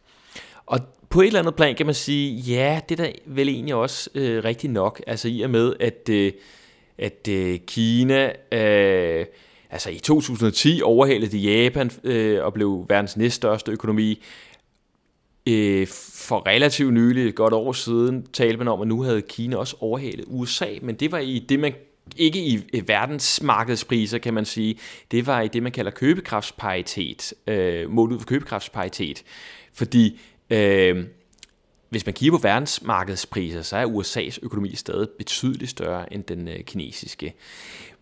Og 0.67 0.81
på 1.09 1.21
et 1.21 1.27
eller 1.27 1.41
andet 1.41 1.55
plan 1.55 1.75
kan 1.75 1.87
man 1.87 1.95
sige, 1.95 2.35
ja, 2.35 2.81
det 2.89 3.01
er 3.01 3.05
da 3.05 3.13
vel 3.27 3.49
egentlig 3.49 3.75
også 3.75 4.11
øh, 4.15 4.45
rigtigt 4.45 4.73
nok, 4.73 5.03
altså 5.07 5.29
i 5.29 5.41
og 5.41 5.51
med, 5.51 5.75
at, 5.81 6.09
øh, 6.11 6.33
at 6.99 7.29
øh, 7.29 7.59
Kina... 7.67 8.33
Øh, 8.53 9.27
altså 9.73 9.91
i 9.91 9.99
2010 9.99 10.81
overhalede 10.85 11.33
de 11.33 11.39
Japan 11.39 11.91
øh, 12.05 12.45
og 12.45 12.55
blev 12.55 12.87
verdens 12.89 13.17
næststørste 13.17 13.73
økonomi. 13.73 14.23
Øh, 15.47 15.87
for 16.27 16.47
relativt 16.47 16.93
nylig, 16.93 17.35
godt 17.35 17.55
år 17.55 17.73
siden, 17.73 18.27
talte 18.33 18.57
man 18.57 18.69
om, 18.69 18.81
at 18.81 18.89
nu 18.89 19.03
havde 19.03 19.23
Kina 19.23 19.57
også 19.57 19.77
overhalet 19.81 20.25
USA, 20.29 20.69
men 20.83 20.95
det 20.95 21.13
var 21.13 21.19
i 21.19 21.39
det, 21.49 21.61
man 21.61 21.75
ikke 22.17 22.39
i 22.41 22.83
verdensmarkedspriser, 22.87 24.19
kan 24.19 24.35
man 24.35 24.45
sige. 24.45 24.79
Det 25.11 25.27
var 25.27 25.41
i 25.41 25.49
det, 25.49 25.63
man 25.63 25.73
kalder 25.73 25.91
købekraftsparitet, 25.91 27.35
øh, 27.47 27.91
målet 27.91 28.15
ud 28.15 28.21
for 28.21 28.27
købekraftsparitet. 28.27 29.23
Fordi 29.73 30.21
øh, 30.51 31.05
hvis 31.89 32.07
man 32.07 32.13
kigger 32.13 32.39
på 32.39 32.43
verdensmarkedspriser, 32.43 33.63
så 33.63 33.77
er 33.77 33.87
USA's 33.87 34.39
økonomi 34.43 34.75
stadig 34.75 35.09
betydeligt 35.19 35.71
større 35.71 36.13
end 36.13 36.25
den 36.25 36.49
øh, 36.49 36.61
kinesiske. 36.65 37.35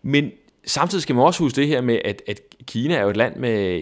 Men 0.01 0.31
samtidig 0.65 1.01
skal 1.01 1.15
man 1.15 1.25
også 1.25 1.43
huske 1.43 1.55
det 1.55 1.67
her 1.67 1.81
med, 1.81 1.99
at, 2.05 2.21
at 2.27 2.41
Kina 2.65 2.95
er 2.95 3.01
jo 3.01 3.09
et 3.09 3.17
land 3.17 3.35
med 3.35 3.79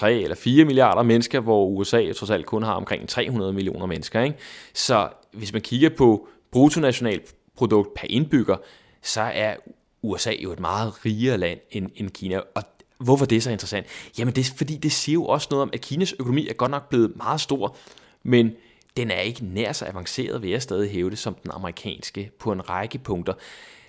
1,3 0.00 0.06
eller 0.06 0.36
4 0.36 0.64
milliarder 0.64 1.02
mennesker, 1.02 1.40
hvor 1.40 1.66
USA 1.66 2.12
trods 2.12 2.30
alt 2.30 2.46
kun 2.46 2.62
har 2.62 2.72
omkring 2.72 3.08
300 3.08 3.52
millioner 3.52 3.86
mennesker. 3.86 4.22
Ikke? 4.22 4.36
Så 4.74 5.08
hvis 5.32 5.52
man 5.52 5.62
kigger 5.62 5.88
på 5.88 6.28
bruttonationalprodukt 6.50 7.94
per 7.94 8.06
indbygger, 8.10 8.56
så 9.02 9.20
er 9.20 9.54
USA 10.02 10.32
jo 10.42 10.52
et 10.52 10.60
meget 10.60 11.04
rigere 11.04 11.38
land 11.38 11.58
end, 11.70 11.90
end 11.96 12.10
Kina. 12.10 12.40
Og 12.54 12.62
hvorfor 12.98 13.26
det 13.26 13.36
er 13.36 13.40
så 13.40 13.50
interessant? 13.50 13.86
Jamen 14.18 14.34
det 14.34 14.50
er 14.50 14.54
fordi, 14.56 14.76
det 14.76 14.92
siger 14.92 15.14
jo 15.14 15.24
også 15.24 15.48
noget 15.50 15.62
om, 15.62 15.70
at 15.72 15.80
Kinas 15.80 16.14
økonomi 16.18 16.48
er 16.48 16.52
godt 16.52 16.70
nok 16.70 16.88
blevet 16.88 17.16
meget 17.16 17.40
stor, 17.40 17.76
men 18.22 18.52
den 18.96 19.10
er 19.10 19.20
ikke 19.20 19.44
nær 19.44 19.72
så 19.72 19.86
avanceret, 19.86 20.42
vil 20.42 20.50
jeg 20.50 20.62
stadig 20.62 20.90
hæve 20.90 21.10
det, 21.10 21.18
som 21.18 21.34
den 21.34 21.50
amerikanske 21.54 22.30
på 22.38 22.52
en 22.52 22.70
række 22.70 22.98
punkter. 22.98 23.32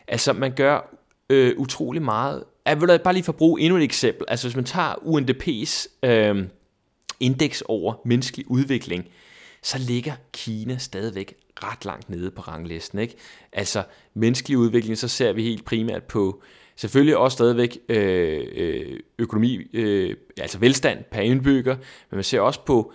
Altså 0.07 0.33
man 0.33 0.51
gør 0.55 1.02
øh, 1.33 1.53
utrolig 1.57 2.01
meget. 2.01 2.43
Jeg 2.65 2.81
vil 2.81 2.99
bare 3.03 3.13
lige 3.13 3.23
for 3.23 3.31
at 3.31 3.37
bruge 3.37 3.61
endnu 3.61 3.77
et 3.77 3.83
eksempel. 3.83 4.25
Altså 4.27 4.47
hvis 4.47 4.55
man 4.55 4.65
tager 4.65 4.93
UNDP's 4.93 6.07
øh, 6.09 6.45
indeks 7.19 7.63
over 7.65 7.93
menneskelig 8.05 8.51
udvikling, 8.51 9.05
så 9.61 9.77
ligger 9.77 10.13
Kina 10.33 10.77
stadigvæk 10.77 11.35
ret 11.63 11.85
langt 11.85 12.09
nede 12.09 12.31
på 12.31 12.41
ranglisten. 12.41 12.99
Ikke? 12.99 13.15
Altså 13.53 13.83
menneskelig 14.13 14.57
udvikling, 14.57 14.97
så 14.97 15.07
ser 15.07 15.33
vi 15.33 15.43
helt 15.43 15.65
primært 15.65 16.03
på 16.03 16.41
selvfølgelig 16.75 17.17
også 17.17 17.35
stadigvæk 17.35 17.77
øh, 17.89 18.43
øh, 18.55 18.99
økonomi, 19.19 19.57
øh, 19.73 20.15
altså 20.37 20.57
velstand 20.59 21.03
per 21.11 21.21
indbygger, 21.21 21.75
men 21.75 22.17
man 22.17 22.23
ser 22.23 22.39
også 22.39 22.59
på 22.65 22.93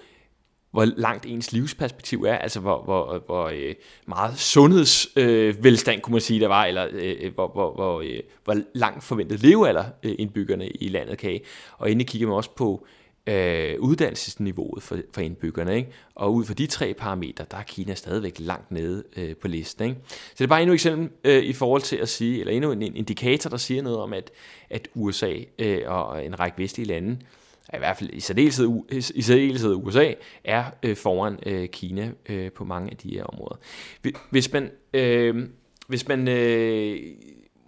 hvor 0.71 0.85
langt 0.85 1.27
ens 1.27 1.53
livsperspektiv 1.53 2.23
er, 2.23 2.35
altså 2.35 2.61
hvor, 2.61 2.83
hvor, 2.83 3.23
hvor 3.27 3.47
øh, 3.55 3.75
meget 4.07 4.39
sundhedsvelstand, 4.39 5.97
øh, 5.97 6.03
kunne 6.03 6.13
man 6.13 6.21
sige, 6.21 6.41
der 6.41 6.49
var, 6.49 6.65
eller 6.65 6.89
øh, 6.93 7.35
hvor, 7.35 7.49
hvor, 7.53 7.75
hvor, 7.75 8.01
øh, 8.01 8.21
hvor 8.45 8.57
langt 8.75 9.05
forventet 9.05 9.43
levealder 9.43 9.85
øh, 10.03 10.15
indbyggerne 10.19 10.69
i 10.69 10.89
landet 10.89 11.19
kan. 11.19 11.41
Og 11.79 11.91
endelig 11.91 12.07
kigger 12.07 12.29
man 12.29 12.37
også 12.37 12.51
på 12.51 12.87
øh, 13.29 13.81
uddannelsesniveauet 13.81 14.83
for, 14.83 14.99
for 15.13 15.21
indbyggerne. 15.21 15.77
Ikke? 15.77 15.93
Og 16.15 16.35
ud 16.35 16.45
fra 16.45 16.55
de 16.55 16.67
tre 16.67 16.95
parametre, 16.95 17.45
der 17.51 17.57
er 17.57 17.63
Kina 17.63 17.95
stadigvæk 17.95 18.37
langt 18.39 18.71
nede 18.71 19.05
øh, 19.17 19.37
på 19.37 19.49
listen. 19.49 19.89
Ikke? 19.89 20.01
Så 20.09 20.35
det 20.39 20.45
er 20.45 20.49
bare 20.49 20.63
endnu 20.63 20.73
et 20.73 20.77
eksempel 20.77 21.09
øh, 21.25 21.43
i 21.43 21.53
forhold 21.53 21.83
til 21.83 21.97
at 21.97 22.09
sige, 22.09 22.41
eller 22.41 22.53
endnu 22.53 22.73
en 22.73 22.83
indikator, 22.83 23.51
der 23.51 23.57
siger 23.57 23.83
noget 23.83 23.99
om, 23.99 24.13
at, 24.13 24.31
at 24.71 24.89
USA 24.95 25.35
øh, 25.59 25.81
og 25.87 26.25
en 26.25 26.41
række 26.41 26.59
vestlige 26.59 26.87
lande 26.87 27.19
i 27.75 27.79
hvert 27.79 27.97
fald 27.97 28.11
i 28.13 28.21
særdeleshed, 28.21 28.69
i 29.15 29.23
særdeleshed 29.23 29.75
USA, 29.75 30.13
er 30.45 30.65
øh, 30.83 30.97
foran 30.97 31.39
øh, 31.47 31.69
Kina 31.69 32.11
øh, 32.29 32.53
på 32.53 32.65
mange 32.65 32.91
af 32.91 32.97
de 32.97 33.11
her 33.11 33.25
områder. 33.25 33.57
Hvis 34.31 34.53
man, 34.53 34.71
øh, 34.95 35.49
hvis 35.89 36.09
man 36.09 36.29
øh, 36.29 36.99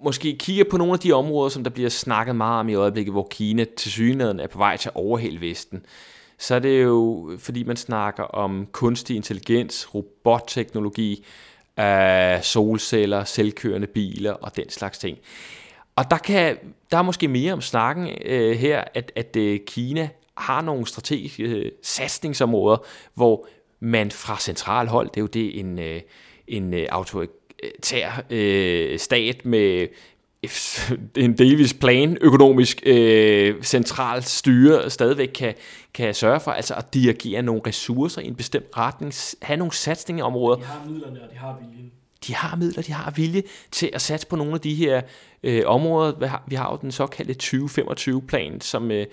måske 0.05 0.37
kigger 0.39 0.65
på 0.71 0.77
nogle 0.77 0.93
af 0.93 0.99
de 0.99 1.13
områder, 1.13 1.49
som 1.49 1.65
der 1.65 1.71
bliver 1.71 1.89
snakket 1.89 2.37
meget 2.37 2.61
om 2.61 2.69
i 2.69 2.75
øjeblikket, 2.75 3.15
hvor 3.15 3.29
Kina 3.31 3.65
til 3.77 3.91
synligheden 3.91 4.41
er 4.41 4.47
på 4.47 4.59
vej 4.59 4.77
til 4.77 4.89
at 4.89 4.97
overhælde 4.97 5.41
Vesten, 5.41 5.87
så 6.39 6.55
er 6.55 6.59
det 6.59 6.83
jo, 6.83 7.31
fordi 7.39 7.65
man 7.65 7.77
snakker 7.77 8.23
om 8.23 8.67
kunstig 8.73 9.17
intelligens, 9.17 9.95
robotteknologi, 9.95 11.27
øh, 11.81 12.43
solceller, 12.43 13.25
selvkørende 13.25 13.87
biler 13.87 14.33
og 14.33 14.57
den 14.57 14.71
slags 14.71 14.99
ting. 14.99 15.19
Og 15.97 16.11
der, 16.11 16.19
kan, 16.19 16.57
der 16.91 16.99
er 16.99 17.03
måske 17.03 17.29
mere 17.29 17.53
om 17.53 17.61
snakken 17.61 18.09
øh, 18.25 18.57
her, 18.57 18.85
at, 18.95 19.13
at 19.17 19.37
øh, 19.37 19.61
Kina 19.67 20.09
har 20.37 20.63
nogle 20.63 20.87
strategiske 20.87 21.43
øh, 21.43 21.73
satsningsområder, 21.83 22.77
hvor 23.15 23.47
man 23.81 24.11
fra 24.11 24.41
central 24.41 24.87
hold, 24.87 25.09
det 25.09 25.17
er 25.17 25.21
jo 25.21 25.27
det 25.27 25.59
en, 25.59 25.79
øh, 25.79 26.01
en 26.49 26.75
øh, 26.75 26.87
autoritær 26.91 28.23
øh, 28.31 28.99
stat 28.99 29.45
med 29.45 29.87
en 31.17 31.39
delvis 31.39 31.75
plan 31.75 32.19
økonomisk 32.21 32.83
øh, 32.87 33.63
centralt 33.63 34.25
styre 34.29 34.91
stadigvæk 34.91 35.29
kan, 35.29 35.55
kan 35.95 36.15
sørge 36.15 36.41
for, 36.41 36.51
altså 36.51 36.75
at 36.75 36.95
dirigere 36.95 37.43
nogle 37.43 37.63
ressourcer 37.67 38.21
i 38.21 38.27
en 38.27 38.35
bestemt 38.35 38.67
retning, 38.77 39.13
have 39.43 39.57
nogle 39.57 39.73
satsningeområder. 39.73 40.57
De 40.57 40.65
har 40.65 40.87
midlerne, 40.89 41.23
og 41.23 41.31
de 41.31 41.37
har 41.37 41.59
viljen 41.61 41.93
de 42.27 42.35
har 42.35 42.57
midler, 42.57 42.83
de 42.83 42.93
har 42.93 43.11
vilje 43.11 43.43
til 43.71 43.91
at 43.93 44.03
satse 44.03 44.27
på 44.27 44.37
nogle 44.37 44.55
af 44.55 44.61
de 44.61 44.75
her 44.75 45.03
øh, 45.43 45.63
områder. 45.67 46.19
Vi 46.19 46.27
har, 46.27 46.45
vi 46.47 46.55
har 46.55 46.71
jo 46.73 46.79
den 46.83 46.93
såkaldte 46.93 47.35
2025-plan, 47.43 48.61
som, 48.61 48.91
øh, 48.91 49.07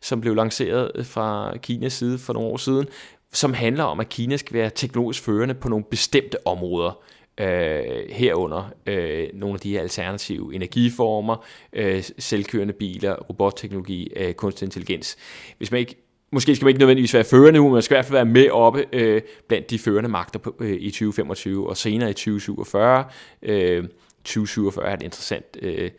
som 0.00 0.20
blev 0.20 0.34
lanceret 0.34 0.92
øh, 0.94 1.06
fra 1.06 1.56
Kinas 1.56 1.92
side 1.92 2.18
for 2.18 2.32
nogle 2.32 2.48
år 2.48 2.56
siden, 2.56 2.86
som 3.32 3.54
handler 3.54 3.84
om, 3.84 4.00
at 4.00 4.08
Kina 4.08 4.36
skal 4.36 4.54
være 4.54 4.70
teknologisk 4.70 5.22
førende 5.22 5.54
på 5.54 5.68
nogle 5.68 5.84
bestemte 5.84 6.46
områder. 6.46 7.02
Øh, 7.40 8.10
herunder 8.10 8.70
øh, 8.86 9.28
nogle 9.34 9.54
af 9.54 9.60
de 9.60 9.70
her 9.70 9.80
alternative 9.80 10.54
energiformer, 10.54 11.44
øh, 11.72 12.04
selvkørende 12.18 12.72
biler, 12.72 13.14
robotteknologi, 13.14 14.12
øh, 14.16 14.34
kunstig 14.34 14.66
intelligens. 14.66 15.16
Hvis 15.58 15.70
man 15.70 15.80
ikke 15.80 16.01
måske 16.32 16.56
skal 16.56 16.64
man 16.64 16.68
ikke 16.68 16.78
nødvendigvis 16.78 17.14
være 17.14 17.24
førende 17.24 17.58
nu, 17.58 17.64
men 17.64 17.72
man 17.72 17.82
skal 17.82 17.94
i 17.94 17.96
hvert 17.96 18.04
fald 18.04 18.16
være 18.16 18.24
med 18.24 18.50
oppe 18.50 18.84
øh, 18.92 19.22
blandt 19.48 19.70
de 19.70 19.78
førende 19.78 20.08
magter 20.08 20.38
på, 20.38 20.56
øh, 20.60 20.76
i 20.80 20.90
2025, 20.90 21.68
og 21.68 21.76
senere 21.76 22.10
i 22.10 22.12
2047. 22.12 23.04
Øh, 23.42 23.84
2047 24.24 24.86
er 24.86 24.94
et 24.94 25.02
interessant... 25.02 25.56
Øh, 25.62 25.90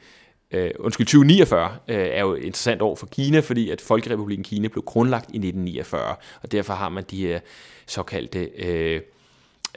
øh, 0.51 0.71
undskyld, 0.79 1.05
2049 1.05 1.71
øh, 1.87 1.95
er 1.97 2.21
jo 2.21 2.33
et 2.33 2.43
interessant 2.43 2.81
år 2.81 2.95
for 2.95 3.05
Kina, 3.05 3.39
fordi 3.39 3.69
at 3.69 3.81
Folkerepubliken 3.81 4.43
Kina 4.43 4.67
blev 4.67 4.83
grundlagt 4.83 5.25
i 5.25 5.37
1949, 5.37 6.15
og 6.43 6.51
derfor 6.51 6.73
har 6.73 6.89
man 6.89 7.03
de 7.11 7.27
her 7.27 7.39
såkaldte 7.85 8.49
øh, 8.57 9.01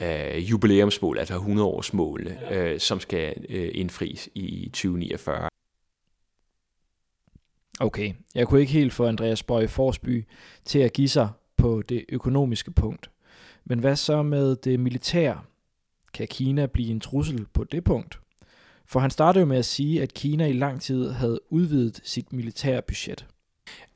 øh, 0.01 0.49
jubilæumsmål, 0.49 1.17
altså 1.19 1.33
100-årsmål, 1.33 2.53
øh, 2.53 2.79
som 2.79 2.99
skal 2.99 3.33
øh, 3.49 3.69
indfries 3.73 4.29
i 4.35 4.69
2049. 4.73 5.49
Okay, 7.79 8.13
jeg 8.35 8.47
kunne 8.47 8.61
ikke 8.61 8.73
helt 8.73 8.93
få 8.93 9.05
Andreas 9.05 9.43
Bøje 9.43 9.67
Forsby 9.67 10.25
til 10.65 10.79
at 10.79 10.93
give 10.93 11.09
sig 11.09 11.29
på 11.57 11.81
det 11.81 12.05
økonomiske 12.09 12.71
punkt. 12.71 13.09
Men 13.65 13.79
hvad 13.79 13.95
så 13.95 14.23
med 14.23 14.55
det 14.55 14.79
militære? 14.79 15.41
Kan 16.13 16.27
Kina 16.27 16.65
blive 16.65 16.91
en 16.91 16.99
trussel 16.99 17.45
på 17.53 17.63
det 17.63 17.83
punkt? 17.83 18.19
For 18.85 18.99
han 18.99 19.09
startede 19.09 19.41
jo 19.41 19.45
med 19.45 19.57
at 19.57 19.65
sige, 19.65 20.01
at 20.01 20.13
Kina 20.13 20.47
i 20.47 20.53
lang 20.53 20.81
tid 20.81 21.11
havde 21.11 21.39
udvidet 21.49 22.01
sit 22.03 22.33
militære 22.33 22.81
budget. 22.81 23.25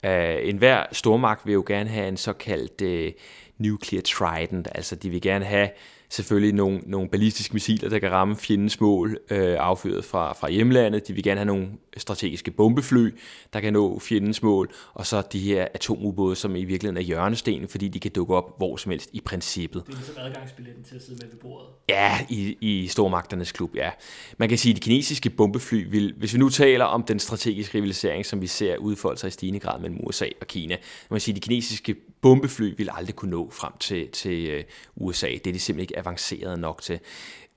Øh, 0.05 0.35
uh, 0.35 0.49
en 0.49 0.57
hver 0.57 0.85
stormagt 0.91 1.45
vil 1.45 1.53
jo 1.53 1.63
gerne 1.67 1.89
have 1.89 2.07
en 2.07 2.17
såkaldt 2.17 2.81
uh, 2.81 3.13
nuclear 3.57 4.01
trident, 4.01 4.67
altså 4.75 4.95
de 4.95 5.09
vil 5.09 5.21
gerne 5.21 5.45
have 5.45 5.69
selvfølgelig 6.11 6.53
nogle, 6.53 6.81
nogle 6.85 7.09
ballistiske 7.09 7.53
missiler, 7.53 7.89
der 7.89 7.99
kan 7.99 8.11
ramme 8.11 8.35
fjendens 8.35 8.79
mål, 8.79 9.17
øh, 9.29 9.55
affyret 9.59 10.05
fra, 10.05 10.33
fra 10.33 10.49
hjemlandet. 10.49 11.07
De 11.07 11.13
vil 11.13 11.23
gerne 11.23 11.37
have 11.37 11.45
nogle 11.45 11.67
strategiske 11.97 12.51
bombefly, 12.51 13.13
der 13.53 13.59
kan 13.59 13.73
nå 13.73 13.99
fjendens 13.99 14.43
mål, 14.43 14.71
og 14.93 15.05
så 15.05 15.23
de 15.33 15.39
her 15.39 15.67
atomubåde, 15.73 16.35
som 16.35 16.55
i 16.55 16.63
virkeligheden 16.63 16.97
er 16.97 17.01
hjørnestenen, 17.01 17.67
fordi 17.67 17.87
de 17.87 17.99
kan 17.99 18.11
dukke 18.11 18.35
op 18.35 18.57
hvor 18.57 18.77
som 18.77 18.89
helst 18.89 19.09
i 19.13 19.21
princippet. 19.25 19.83
Det 19.87 19.93
er 19.93 19.97
ligesom 19.97 20.15
adgangsbilletten 20.17 20.83
til 20.83 20.95
at 20.95 21.01
sidde 21.03 21.19
med 21.21 21.29
ved 21.31 21.39
bordet. 21.39 21.67
Ja, 21.89 22.19
i, 22.29 22.57
i 22.61 22.87
stormagternes 22.87 23.51
klub, 23.51 23.75
ja. 23.75 23.89
Man 24.37 24.49
kan 24.49 24.57
sige, 24.57 24.71
at 24.71 24.75
de 24.75 24.81
kinesiske 24.81 25.29
bombefly 25.29 25.87
vil, 25.89 26.13
hvis 26.17 26.33
vi 26.33 26.39
nu 26.39 26.49
taler 26.49 26.85
om 26.85 27.03
den 27.03 27.19
strategiske 27.19 27.77
rivalisering, 27.77 28.25
som 28.25 28.41
vi 28.41 28.47
ser 28.47 28.77
udfolde 28.77 29.19
sig 29.19 29.27
i 29.27 29.31
stigende 29.31 29.59
grad 29.59 29.79
mellem 29.81 29.99
USA 30.03 30.25
og 30.41 30.47
Kina, 30.47 30.75
man 31.09 31.17
kan 31.17 31.21
sige, 31.21 31.35
at 31.35 31.43
de 31.43 31.47
kinesiske 31.47 31.95
bombefly 32.21 32.73
vil 32.77 32.89
aldrig 32.93 33.15
kunne 33.15 33.31
nå 33.31 33.49
frem 33.49 33.73
til, 33.79 34.09
til 34.11 34.47
øh, 34.49 34.63
USA. 34.95 35.27
Det 35.27 35.47
er 35.47 35.51
de 35.51 35.59
simpelthen 35.59 35.79
ikke 35.79 35.97
avanceret 35.97 36.59
nok 36.59 36.81
til. 36.81 36.99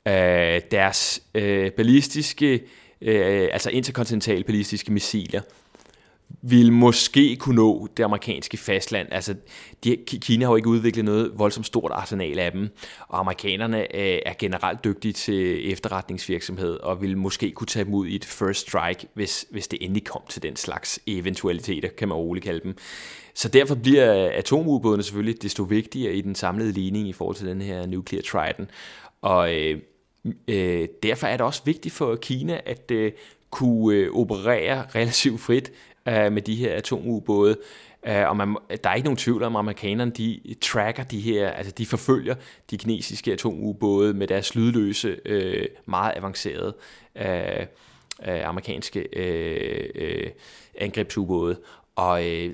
Øh, 0.08 0.60
deres 0.70 1.22
øh, 1.34 1.70
ballistiske, 1.72 2.62
øh, 3.00 3.48
altså 3.52 3.70
interkontinentale 3.70 4.44
ballistiske 4.44 4.92
missiler, 4.92 5.40
vil 6.42 6.72
måske 6.72 7.36
kunne 7.36 7.56
nå 7.56 7.88
det 7.96 8.02
amerikanske 8.02 8.56
fastland. 8.56 9.08
Altså, 9.10 9.34
de, 9.84 9.96
Kina 10.06 10.44
har 10.44 10.52
jo 10.52 10.56
ikke 10.56 10.68
udviklet 10.68 11.04
noget 11.04 11.32
voldsomt 11.36 11.66
stort 11.66 11.92
arsenal 11.92 12.38
af 12.38 12.52
dem, 12.52 12.68
og 13.08 13.18
amerikanerne 13.18 13.78
øh, 13.78 14.18
er 14.26 14.34
generelt 14.38 14.84
dygtige 14.84 15.12
til 15.12 15.72
efterretningsvirksomhed, 15.72 16.76
og 16.76 17.02
vil 17.02 17.16
måske 17.16 17.50
kunne 17.50 17.66
tage 17.66 17.84
dem 17.84 17.94
ud 17.94 18.06
i 18.06 18.16
et 18.16 18.24
first 18.24 18.60
strike, 18.60 19.06
hvis, 19.14 19.46
hvis 19.50 19.68
det 19.68 19.78
endelig 19.82 20.04
kom 20.04 20.22
til 20.28 20.42
den 20.42 20.56
slags 20.56 21.00
eventualiteter, 21.06 21.88
kan 21.88 22.08
man 22.08 22.16
roligt 22.16 22.44
kalde 22.44 22.60
dem. 22.64 22.76
Så 23.34 23.48
derfor 23.48 23.74
bliver 23.74 24.30
atomubådene 24.30 25.02
selvfølgelig 25.02 25.42
desto 25.42 25.62
vigtigere 25.62 26.14
i 26.14 26.20
den 26.20 26.34
samlede 26.34 26.72
ligning 26.72 27.08
i 27.08 27.12
forhold 27.12 27.36
til 27.36 27.46
den 27.46 27.60
her 27.60 27.86
Nuclear 27.86 28.22
trident. 28.22 28.70
Og 29.22 29.54
øh, 29.54 29.78
øh, 30.48 30.88
derfor 31.02 31.26
er 31.26 31.36
det 31.36 31.46
også 31.46 31.62
vigtigt 31.64 31.94
for 31.94 32.16
Kina 32.16 32.60
at 32.66 32.90
øh, 32.90 33.12
kunne 33.50 33.96
øh, 33.96 34.12
operere 34.12 34.86
relativt 34.94 35.40
frit 35.40 35.72
øh, 36.08 36.32
med 36.32 36.42
de 36.42 36.56
her 36.56 36.74
atomubåde. 36.74 37.56
Uh, 38.08 38.28
og 38.28 38.36
man, 38.36 38.56
der 38.84 38.90
er 38.90 38.94
ikke 38.94 39.04
nogen 39.04 39.16
tvivl 39.16 39.42
om, 39.42 39.56
at 39.56 39.60
amerikanerne 39.60 40.10
de 40.10 40.54
tracker 40.60 41.04
de 41.04 41.20
her, 41.20 41.50
altså 41.50 41.72
de 41.72 41.86
forfølger 41.86 42.34
de 42.70 42.78
kinesiske 42.78 43.32
atomubåde 43.32 44.14
med 44.14 44.26
deres 44.26 44.54
lydløse, 44.54 45.16
uh, 45.30 45.66
meget 45.86 46.12
avancerede 46.16 46.74
uh, 47.20 48.48
amerikanske 48.48 49.06
uh, 49.16 50.02
uh, 50.02 50.30
angrebsubåde. 50.74 51.56
Og 51.96 52.20
uh, 52.20 52.50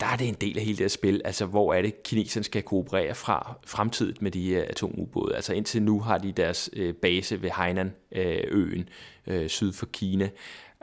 der 0.00 0.06
er 0.06 0.16
det 0.16 0.28
en 0.28 0.36
del 0.40 0.58
af 0.58 0.64
hele 0.64 0.76
det 0.76 0.84
her 0.84 0.88
spil, 0.88 1.22
altså 1.24 1.46
hvor 1.46 1.74
er 1.74 1.82
det, 1.82 2.02
kineserne 2.02 2.44
skal 2.44 2.62
kooperere 2.62 3.14
fra 3.14 3.58
fremtidigt 3.66 4.22
med 4.22 4.30
de 4.30 4.42
her 4.42 4.62
atomubåde. 4.62 5.36
Altså 5.36 5.54
indtil 5.54 5.82
nu 5.82 6.00
har 6.00 6.18
de 6.18 6.32
deres 6.32 6.70
base 7.02 7.42
ved 7.42 7.50
Hainan-øen 7.50 8.88
syd 9.46 9.72
for 9.72 9.86
Kina, 9.86 10.28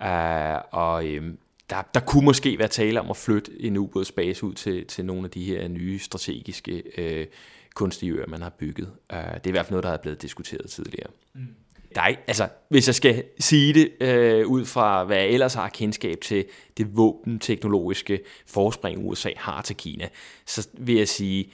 uh, 0.02 0.62
og 0.72 1.08
øhm, 1.08 1.38
der, 1.70 1.82
der 1.94 2.00
kunne 2.00 2.26
måske 2.26 2.60
være 2.60 2.68
tale 2.68 3.00
om 3.00 3.10
at 3.10 3.18
flytte 3.18 3.52
en 3.62 3.78
ubådsbase 3.78 4.46
ud 4.46 4.54
til, 4.54 4.86
til 4.86 5.06
nogle 5.06 5.24
af 5.24 5.32
de 5.32 5.46
her 5.46 5.68
nye 5.68 6.00
strategiske 6.00 6.84
øh, 6.98 7.28
kunstige 7.76 8.12
øer, 8.12 8.28
man 8.28 8.42
har 8.42 8.50
bygget. 8.50 8.88
Uh, 9.14 9.18
det 9.18 9.24
er 9.24 9.48
i 9.48 9.52
hvert 9.52 9.66
fald 9.66 9.72
noget, 9.72 9.84
der 9.84 9.90
er 9.90 9.98
blevet 9.98 10.22
diskuteret 10.22 10.70
tidligere. 10.70 11.10
Mm. 11.34 11.48
Der 11.96 12.02
er, 12.02 12.16
altså, 12.28 12.48
hvis 12.70 12.88
jeg 12.88 12.96
skal 12.96 13.24
sige 13.40 13.74
det 13.74 13.92
øh, 14.00 14.48
ud 14.48 14.66
fra, 14.66 15.04
hvad 15.04 15.18
jeg 15.18 15.28
ellers 15.28 15.54
har 15.54 15.70
kendskab 15.70 16.22
til 16.22 16.46
det 16.78 16.98
våbenteknologiske 16.98 18.20
forspring, 18.48 19.08
USA 19.08 19.30
har 19.38 19.62
til 19.62 19.76
Kina, 19.76 20.10
så 20.46 20.68
vil 20.74 20.96
jeg 20.96 21.08
sige, 21.08 21.52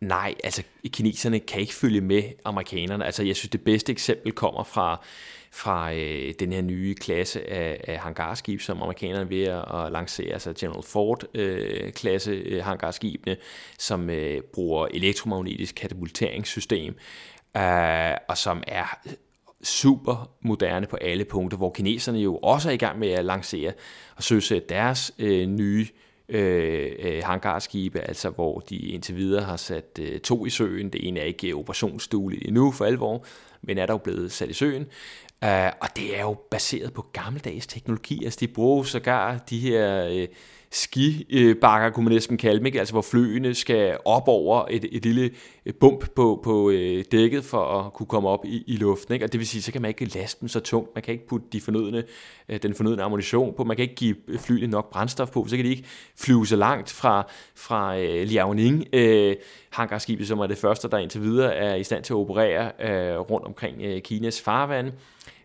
nej, 0.00 0.34
altså 0.44 0.62
kineserne 0.88 1.40
kan 1.40 1.60
ikke 1.60 1.74
følge 1.74 2.00
med 2.00 2.22
amerikanerne. 2.44 3.04
Altså 3.04 3.22
jeg 3.22 3.36
synes, 3.36 3.50
det 3.50 3.64
bedste 3.64 3.92
eksempel 3.92 4.32
kommer 4.32 4.64
fra 4.64 5.04
fra 5.56 5.94
øh, 5.94 6.34
den 6.38 6.52
her 6.52 6.62
nye 6.62 6.94
klasse 6.94 7.50
af, 7.50 7.80
af 7.88 7.98
hangarskib, 7.98 8.60
som 8.60 8.82
amerikanerne 8.82 9.20
er 9.20 9.28
ved 9.28 9.42
at 9.86 9.92
lancere, 9.92 10.32
altså 10.32 10.52
General 10.60 10.82
Ford-klasse 10.82 12.30
øh, 12.30 12.56
øh, 12.56 12.64
hangarskibene, 12.64 13.36
som 13.78 14.10
øh, 14.10 14.40
bruger 14.42 14.86
elektromagnetisk 14.90 15.74
katapulteringssystem, 15.74 16.94
øh, 17.56 18.12
og 18.28 18.38
som 18.38 18.62
er 18.66 18.98
super 19.62 20.30
moderne 20.40 20.86
på 20.86 20.96
alle 20.96 21.24
punkter, 21.24 21.58
hvor 21.58 21.70
kineserne 21.70 22.18
jo 22.18 22.36
også 22.36 22.68
er 22.68 22.72
i 22.72 22.76
gang 22.76 22.98
med 22.98 23.08
at 23.08 23.24
lancere 23.24 23.72
og 24.16 24.22
søsætte 24.22 24.68
deres 24.68 25.12
øh, 25.18 25.46
nye 25.46 25.80
øh, 25.80 26.05
Øh, 26.28 26.92
øh, 26.98 27.22
hangarskibe, 27.24 28.00
altså 28.00 28.30
hvor 28.30 28.60
de 28.60 28.76
indtil 28.76 29.16
videre 29.16 29.44
har 29.44 29.56
sat 29.56 29.98
øh, 30.00 30.20
to 30.20 30.46
i 30.46 30.50
søen. 30.50 30.90
Det 30.90 31.08
ene 31.08 31.20
er 31.20 31.24
ikke 31.24 31.54
operationsstueligt 31.54 32.46
endnu 32.46 32.72
for 32.72 32.84
alvor, 32.84 33.24
men 33.62 33.78
er 33.78 33.86
dog 33.86 34.02
blevet 34.02 34.32
sat 34.32 34.50
i 34.50 34.52
søen. 34.52 34.86
Øh, 35.44 35.70
og 35.80 35.88
det 35.96 36.18
er 36.18 36.20
jo 36.20 36.36
baseret 36.50 36.92
på 36.92 37.06
gammeldags 37.12 37.66
teknologi. 37.66 38.24
Altså 38.24 38.38
de 38.40 38.48
bruger 38.48 38.82
sågar 38.82 39.38
de 39.38 39.58
her 39.58 40.06
Øh, 40.06 40.28
skibakker, 40.70 41.90
kunne 41.90 42.04
man 42.04 42.12
næsten 42.12 42.36
kalde 42.36 42.58
dem, 42.58 42.66
ikke? 42.66 42.78
altså 42.78 42.94
hvor 42.94 43.02
fløene 43.02 43.54
skal 43.54 43.98
op 44.04 44.28
over 44.28 44.66
et, 44.70 44.84
et 44.92 45.02
lille 45.02 45.30
øh, 45.66 45.74
bump 45.74 46.08
på, 46.14 46.40
på 46.44 46.70
øh, 46.70 47.04
dækket 47.12 47.44
for 47.44 47.78
at 47.78 47.92
kunne 47.92 48.06
komme 48.06 48.28
op 48.28 48.44
i, 48.44 48.64
i 48.66 48.76
luften. 48.76 49.14
Ikke? 49.14 49.26
Og 49.26 49.32
det 49.32 49.38
vil 49.38 49.46
sige, 49.46 49.62
så 49.62 49.72
kan 49.72 49.82
man 49.82 49.88
ikke 49.88 50.04
laste 50.04 50.40
dem 50.40 50.48
så 50.48 50.60
tungt, 50.60 50.94
man 50.94 51.02
kan 51.02 51.12
ikke 51.12 51.26
putte 51.26 51.46
de 51.52 51.60
fornødne, 51.60 52.04
øh, 52.48 52.62
den 52.62 52.74
fornødne 52.74 53.02
ammunition 53.02 53.54
på, 53.56 53.64
man 53.64 53.76
kan 53.76 53.82
ikke 53.82 53.94
give 53.94 54.16
flyene 54.38 54.66
nok 54.66 54.90
brændstof 54.90 55.30
på, 55.30 55.46
så 55.48 55.56
kan 55.56 55.64
de 55.64 55.70
ikke 55.70 55.84
flyve 56.16 56.46
så 56.46 56.56
langt 56.56 56.92
fra, 56.92 57.26
fra 57.54 57.96
uh, 57.96 58.02
Liaoning, 58.02 58.84
uh, 58.96 59.32
hangarskibet, 59.70 60.28
som 60.28 60.38
er 60.38 60.46
det 60.46 60.58
første, 60.58 60.88
der 60.88 60.98
indtil 60.98 61.22
videre 61.22 61.54
er 61.54 61.74
i 61.74 61.84
stand 61.84 62.04
til 62.04 62.12
at 62.12 62.16
operere 62.16 62.72
uh, 62.78 63.30
rundt 63.30 63.46
omkring 63.46 63.76
uh, 63.94 63.98
Kinas 63.98 64.40
farvand. 64.40 64.92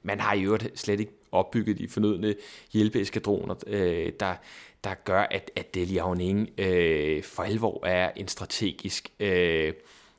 Man 0.04 0.20
har 0.20 0.34
i 0.34 0.44
øvrigt 0.44 0.80
slet 0.80 1.00
ikke 1.00 1.12
opbygget 1.32 1.78
de 1.78 1.88
fornødne 1.88 2.36
hjælpeeskadroner, 2.74 3.56
øh, 3.68 4.12
der, 4.20 4.34
der 4.84 4.94
gør, 4.94 5.22
at, 5.32 5.52
at 5.56 5.76
Liaoning 5.76 6.50
øh, 6.58 7.24
for 7.24 7.44
alvor 7.44 7.86
er 7.86 8.12
en 8.16 8.28
strategisk 8.28 9.10
øh, 9.20 9.74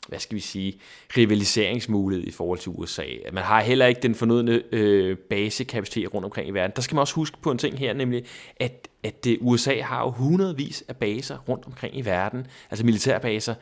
hvad 0.09 0.19
skal 0.19 0.35
vi 0.35 0.41
sige, 0.41 0.81
rivaliseringsmulighed 1.17 2.27
i 2.27 2.31
forhold 2.31 2.59
til 2.59 2.73
USA. 2.75 3.07
Man 3.33 3.45
har 3.45 3.61
heller 3.61 3.87
ikke 3.87 4.01
den 4.01 4.15
fornødne 4.15 4.63
øh, 4.73 5.17
basekapacitet 5.17 6.15
rundt 6.15 6.25
omkring 6.25 6.49
i 6.49 6.51
verden. 6.51 6.73
Der 6.77 6.83
skal 6.83 6.95
man 6.95 7.01
også 7.01 7.15
huske 7.15 7.37
på 7.43 7.51
en 7.51 7.59
ting 7.59 7.79
her, 7.79 7.93
nemlig 7.93 8.25
at, 8.57 8.89
at 9.03 9.25
det, 9.25 9.39
USA 9.41 9.81
har 9.81 10.01
jo 10.01 10.11
hundredvis 10.11 10.85
af 10.89 10.97
baser 10.97 11.39
rundt 11.39 11.67
omkring 11.67 11.99
i 11.99 12.01
verden, 12.01 12.47
altså 12.71 12.85
militærbaser, 12.85 13.55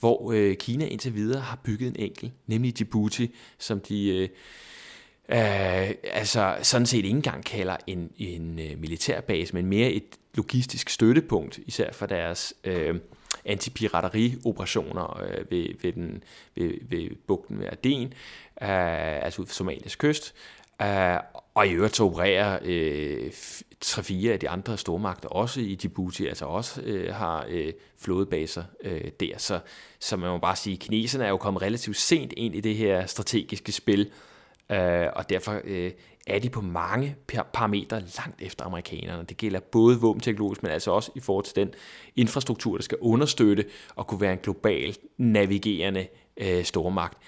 hvor 0.00 0.32
øh, 0.32 0.56
Kina 0.56 0.86
indtil 0.86 1.14
videre 1.14 1.40
har 1.40 1.58
bygget 1.64 1.88
en 1.88 1.96
enkelt, 1.98 2.32
nemlig 2.46 2.78
Djibouti, 2.78 3.34
som 3.58 3.80
de... 3.80 4.08
Øh, 4.08 4.28
øh, 5.28 5.94
altså 6.12 6.56
sådan 6.62 6.86
set 6.86 6.96
ikke 7.04 7.08
engang 7.08 7.44
kalder 7.44 7.76
en, 7.86 8.10
en 8.18 8.58
øh, 8.58 8.78
militærbase, 8.78 9.54
men 9.54 9.66
mere 9.66 9.90
et 9.90 10.04
logistisk 10.34 10.88
støttepunkt, 10.88 11.58
især 11.66 11.92
for 11.92 12.06
deres 12.06 12.54
øh, 12.64 12.94
antipiraterioperationer 13.44 15.22
øh, 15.22 15.50
ved, 15.50 15.68
ved, 15.82 15.92
den, 15.92 16.22
ved, 16.54 16.72
ved 16.88 17.10
bugten 17.26 17.58
ved 17.58 17.66
Aden, 17.66 18.12
øh, 18.62 19.24
altså 19.24 19.42
ud 19.42 19.46
for 19.46 19.54
Somalias 19.54 19.96
kyst. 19.96 20.34
Øh, 20.82 21.16
og 21.54 21.66
i 21.66 21.70
øvrigt 21.70 21.96
så 21.96 22.04
opererer 22.04 22.58
øh, 22.64 23.32
tre-fire 23.80 24.32
af 24.32 24.40
de 24.40 24.48
andre 24.48 24.78
stormagter 24.78 25.28
også 25.28 25.60
i 25.60 25.74
Djibouti, 25.74 26.26
altså 26.26 26.44
også 26.44 26.80
øh, 26.82 27.14
har 27.14 27.46
øh, 27.48 27.72
flådebaser 27.98 28.64
øh, 28.84 29.10
der. 29.20 29.38
Så, 29.38 29.60
så 29.98 30.16
man 30.16 30.30
må 30.30 30.38
bare 30.38 30.56
sige, 30.56 30.74
at 30.74 30.80
kineserne 30.80 31.24
er 31.24 31.28
jo 31.28 31.36
kommet 31.36 31.62
relativt 31.62 31.96
sent 31.96 32.32
ind 32.36 32.54
i 32.54 32.60
det 32.60 32.76
her 32.76 33.06
strategiske 33.06 33.72
spil, 33.72 34.10
Øh, 34.70 35.06
og 35.12 35.30
derfor 35.30 35.60
øh, 35.64 35.90
er 36.26 36.38
de 36.38 36.50
på 36.50 36.60
mange 36.60 37.16
parametre 37.52 38.00
langt 38.00 38.42
efter 38.42 38.64
amerikanerne. 38.64 39.24
Det 39.28 39.36
gælder 39.36 39.60
både 39.60 40.00
våbenteknologisk, 40.00 40.62
men 40.62 40.72
altså 40.72 40.90
også 40.90 41.10
i 41.14 41.20
forhold 41.20 41.44
til 41.44 41.56
den 41.56 41.70
infrastruktur, 42.16 42.76
der 42.76 42.82
skal 42.82 42.98
understøtte 43.00 43.64
og 43.96 44.06
kunne 44.06 44.20
være 44.20 44.32
en 44.32 44.38
global 44.38 44.96
navigerende 45.18 46.06
øh, 46.36 46.64
stormagt. 46.64 47.18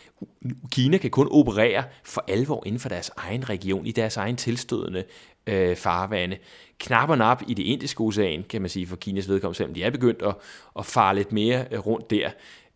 Kina 0.73 0.99
kan 0.99 1.11
kun 1.11 1.29
operere 1.31 1.85
for 2.05 2.25
alvor 2.29 2.63
inden 2.67 2.81
for 2.81 2.89
deres 2.89 3.11
egen 3.17 3.49
region, 3.49 3.87
i 3.87 3.93
deres 3.93 4.17
egen 4.17 4.37
tilstødende 4.37 5.05
øh, 5.47 5.77
farvande. 5.77 6.37
Knap 6.79 7.11
og 7.11 7.19
nap 7.19 7.43
i 7.49 7.55
det 7.55 7.63
indiske 7.63 8.01
ocean, 8.01 8.45
kan 8.49 8.61
man 8.61 8.71
sige, 8.71 8.87
for 8.87 8.97
Kinas 8.97 9.29
vedkommende, 9.29 9.57
selvom 9.57 9.75
de 9.75 9.83
er 9.83 9.91
begyndt 9.91 10.23
at, 10.23 10.35
at 10.79 10.87
fare 10.87 11.15
lidt 11.15 11.33
mere 11.33 11.65
øh, 11.71 11.79
rundt 11.79 12.11
der. 12.11 12.31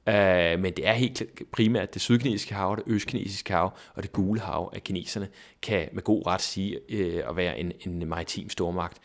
Øh, 0.08 0.60
men 0.60 0.72
det 0.72 0.88
er 0.88 0.92
helt 0.92 1.22
primært 1.52 1.94
det 1.94 2.02
sydkinesiske 2.02 2.54
hav, 2.54 2.76
det 2.76 2.84
østkinesiske 2.86 3.52
hav 3.52 3.72
og 3.94 4.02
det 4.02 4.12
gule 4.12 4.40
hav, 4.40 4.70
at 4.72 4.84
kineserne 4.84 5.28
kan 5.62 5.88
med 5.92 6.02
god 6.02 6.26
ret 6.26 6.42
sige 6.42 6.80
øh, 6.88 7.22
at 7.28 7.36
være 7.36 7.58
en, 7.58 7.72
en 7.86 8.08
maritim 8.08 8.48
stormagt. 8.48 9.00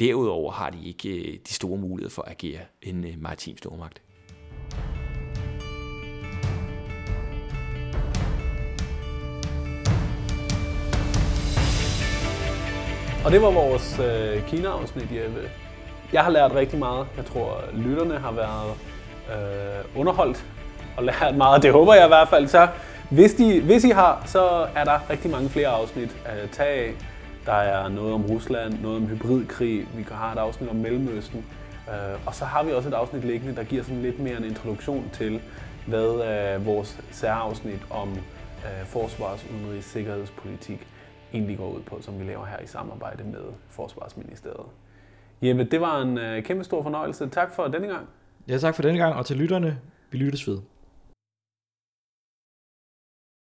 Derudover 0.00 0.52
har 0.52 0.70
de 0.70 0.88
ikke 0.88 1.08
øh, 1.08 1.38
de 1.48 1.52
store 1.52 1.78
muligheder 1.78 2.14
for 2.14 2.22
at 2.22 2.30
agere 2.30 2.60
en 2.82 3.04
øh, 3.04 3.14
maritim 3.18 3.56
stormagt. 3.56 4.02
Og 13.24 13.30
det 13.32 13.42
var 13.42 13.50
vores 13.50 13.98
øh, 13.98 14.48
Kina-afsnit, 14.48 15.12
Jeppe. 15.12 15.50
Jeg 16.12 16.24
har 16.24 16.30
lært 16.30 16.54
rigtig 16.54 16.78
meget. 16.78 17.06
Jeg 17.16 17.26
tror, 17.26 17.64
lytterne 17.74 18.18
har 18.18 18.32
været 18.32 18.89
øh, 19.34 20.00
underholdt 20.00 20.44
og 20.96 21.04
lært 21.04 21.36
meget. 21.36 21.62
Det 21.62 21.72
håber 21.72 21.94
jeg 21.94 22.04
i 22.04 22.08
hvert 22.08 22.28
fald. 22.28 22.48
Så 22.48 22.68
Hvis, 23.10 23.34
de, 23.34 23.60
hvis 23.60 23.84
I 23.84 23.90
har, 23.90 24.22
så 24.26 24.66
er 24.74 24.84
der 24.84 25.10
rigtig 25.10 25.30
mange 25.30 25.48
flere 25.48 25.68
afsnit 25.68 26.16
at 26.24 26.50
tage 26.50 26.84
af. 26.88 26.94
Der 27.46 27.52
er 27.52 27.88
noget 27.88 28.14
om 28.14 28.24
Rusland, 28.24 28.80
noget 28.82 28.96
om 28.96 29.06
hybridkrig, 29.06 29.88
vi 29.94 30.06
har 30.10 30.32
et 30.32 30.38
afsnit 30.38 30.70
om 30.70 30.76
Mellemøsten. 30.76 31.44
Øh, 31.88 32.26
og 32.26 32.34
så 32.34 32.44
har 32.44 32.62
vi 32.62 32.72
også 32.72 32.88
et 32.88 32.94
afsnit 32.94 33.24
liggende, 33.24 33.56
der 33.56 33.64
giver 33.64 33.82
sådan 33.82 34.02
lidt 34.02 34.18
mere 34.18 34.36
en 34.36 34.44
introduktion 34.44 35.10
til, 35.12 35.40
hvad 35.86 36.22
øh, 36.56 36.66
vores 36.66 36.98
særafsnit 37.10 37.80
om 37.90 38.08
øh, 38.10 38.86
forsvars-, 38.86 39.44
udenrigs- 39.44 39.82
sikkerhedspolitik 39.92 40.86
egentlig 41.32 41.58
går 41.58 41.68
ud 41.68 41.80
på, 41.80 41.98
som 42.00 42.20
vi 42.20 42.24
laver 42.24 42.46
her 42.46 42.58
i 42.64 42.66
samarbejde 42.66 43.24
med 43.24 43.42
Forsvarsministeriet. 43.70 44.66
Jeppe, 45.42 45.64
det 45.64 45.80
var 45.80 46.00
en 46.02 46.18
øh, 46.18 46.42
kæmpe 46.42 46.64
stor 46.64 46.82
fornøjelse. 46.82 47.28
Tak 47.28 47.54
for 47.54 47.64
denne 47.64 47.86
gang. 47.86 48.08
Ja, 48.48 48.58
tak 48.58 48.74
for 48.74 48.82
denne 48.82 48.98
gang, 48.98 49.14
og 49.14 49.26
til 49.26 49.36
lytterne, 49.36 49.78
vi 50.10 50.18
lyttes 50.18 50.48
ved. 50.48 50.58